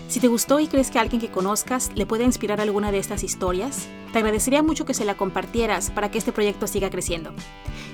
Si 0.08 0.20
te 0.20 0.28
gustó 0.28 0.60
y 0.60 0.68
crees 0.68 0.90
que 0.90 1.00
alguien 1.00 1.20
que 1.20 1.30
conozcas 1.30 1.92
le 1.96 2.06
puede 2.06 2.24
inspirar 2.24 2.62
alguna 2.62 2.92
de 2.92 3.00
estas 3.00 3.24
historias, 3.24 3.88
te 4.14 4.20
agradecería 4.20 4.64
mucho 4.64 4.86
que 4.86 4.94
se 4.94 5.06
la 5.06 5.18
compartieras 5.18 5.92
para 5.92 6.10
que 6.10 6.18
este 6.18 6.32
proyecto 6.32 6.66
siga 6.66 6.90
creciendo. 6.90 7.34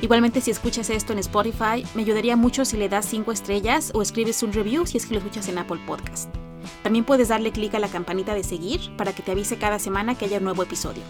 Igualmente, 0.01 0.41
si 0.41 0.51
escuchas 0.51 0.89
esto 0.89 1.13
en 1.13 1.19
Spotify, 1.19 1.85
me 1.95 2.03
ayudaría 2.03 2.35
mucho 2.35 2.65
si 2.65 2.77
le 2.77 2.89
das 2.89 3.07
5 3.07 3.31
estrellas 3.31 3.91
o 3.93 4.01
escribes 4.01 4.43
un 4.43 4.53
review 4.53 4.85
si 4.85 4.97
es 4.97 5.05
que 5.05 5.13
lo 5.13 5.19
escuchas 5.19 5.47
en 5.47 5.57
Apple 5.57 5.79
Podcast. 5.87 6.29
También 6.81 7.05
puedes 7.05 7.29
darle 7.29 7.51
clic 7.51 7.73
a 7.75 7.79
la 7.79 7.87
campanita 7.87 8.33
de 8.33 8.43
seguir 8.43 8.95
para 8.97 9.13
que 9.13 9.23
te 9.23 9.31
avise 9.31 9.57
cada 9.57 9.79
semana 9.79 10.15
que 10.15 10.25
haya 10.25 10.37
un 10.37 10.43
nuevo 10.43 10.63
episodio. 10.63 11.03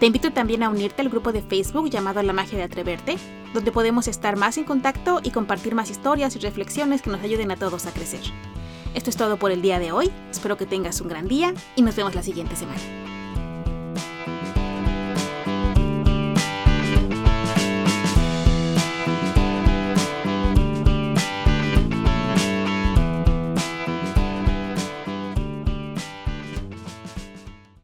Te 0.00 0.06
invito 0.06 0.32
también 0.32 0.62
a 0.62 0.70
unirte 0.70 1.02
al 1.02 1.08
grupo 1.08 1.32
de 1.32 1.42
Facebook 1.42 1.88
llamado 1.88 2.22
La 2.22 2.32
Magia 2.32 2.58
de 2.58 2.64
Atreverte, 2.64 3.16
donde 3.54 3.72
podemos 3.72 4.08
estar 4.08 4.36
más 4.36 4.58
en 4.58 4.64
contacto 4.64 5.20
y 5.22 5.30
compartir 5.30 5.74
más 5.74 5.90
historias 5.90 6.34
y 6.36 6.40
reflexiones 6.40 7.00
que 7.00 7.10
nos 7.10 7.22
ayuden 7.22 7.50
a 7.50 7.56
todos 7.56 7.86
a 7.86 7.92
crecer. 7.92 8.20
Esto 8.94 9.10
es 9.10 9.16
todo 9.16 9.36
por 9.36 9.50
el 9.50 9.62
día 9.62 9.78
de 9.78 9.92
hoy. 9.92 10.10
Espero 10.30 10.56
que 10.56 10.66
tengas 10.66 11.00
un 11.00 11.08
gran 11.08 11.28
día 11.28 11.54
y 11.76 11.82
nos 11.82 11.96
vemos 11.96 12.14
la 12.14 12.22
siguiente 12.22 12.56
semana. 12.56 12.80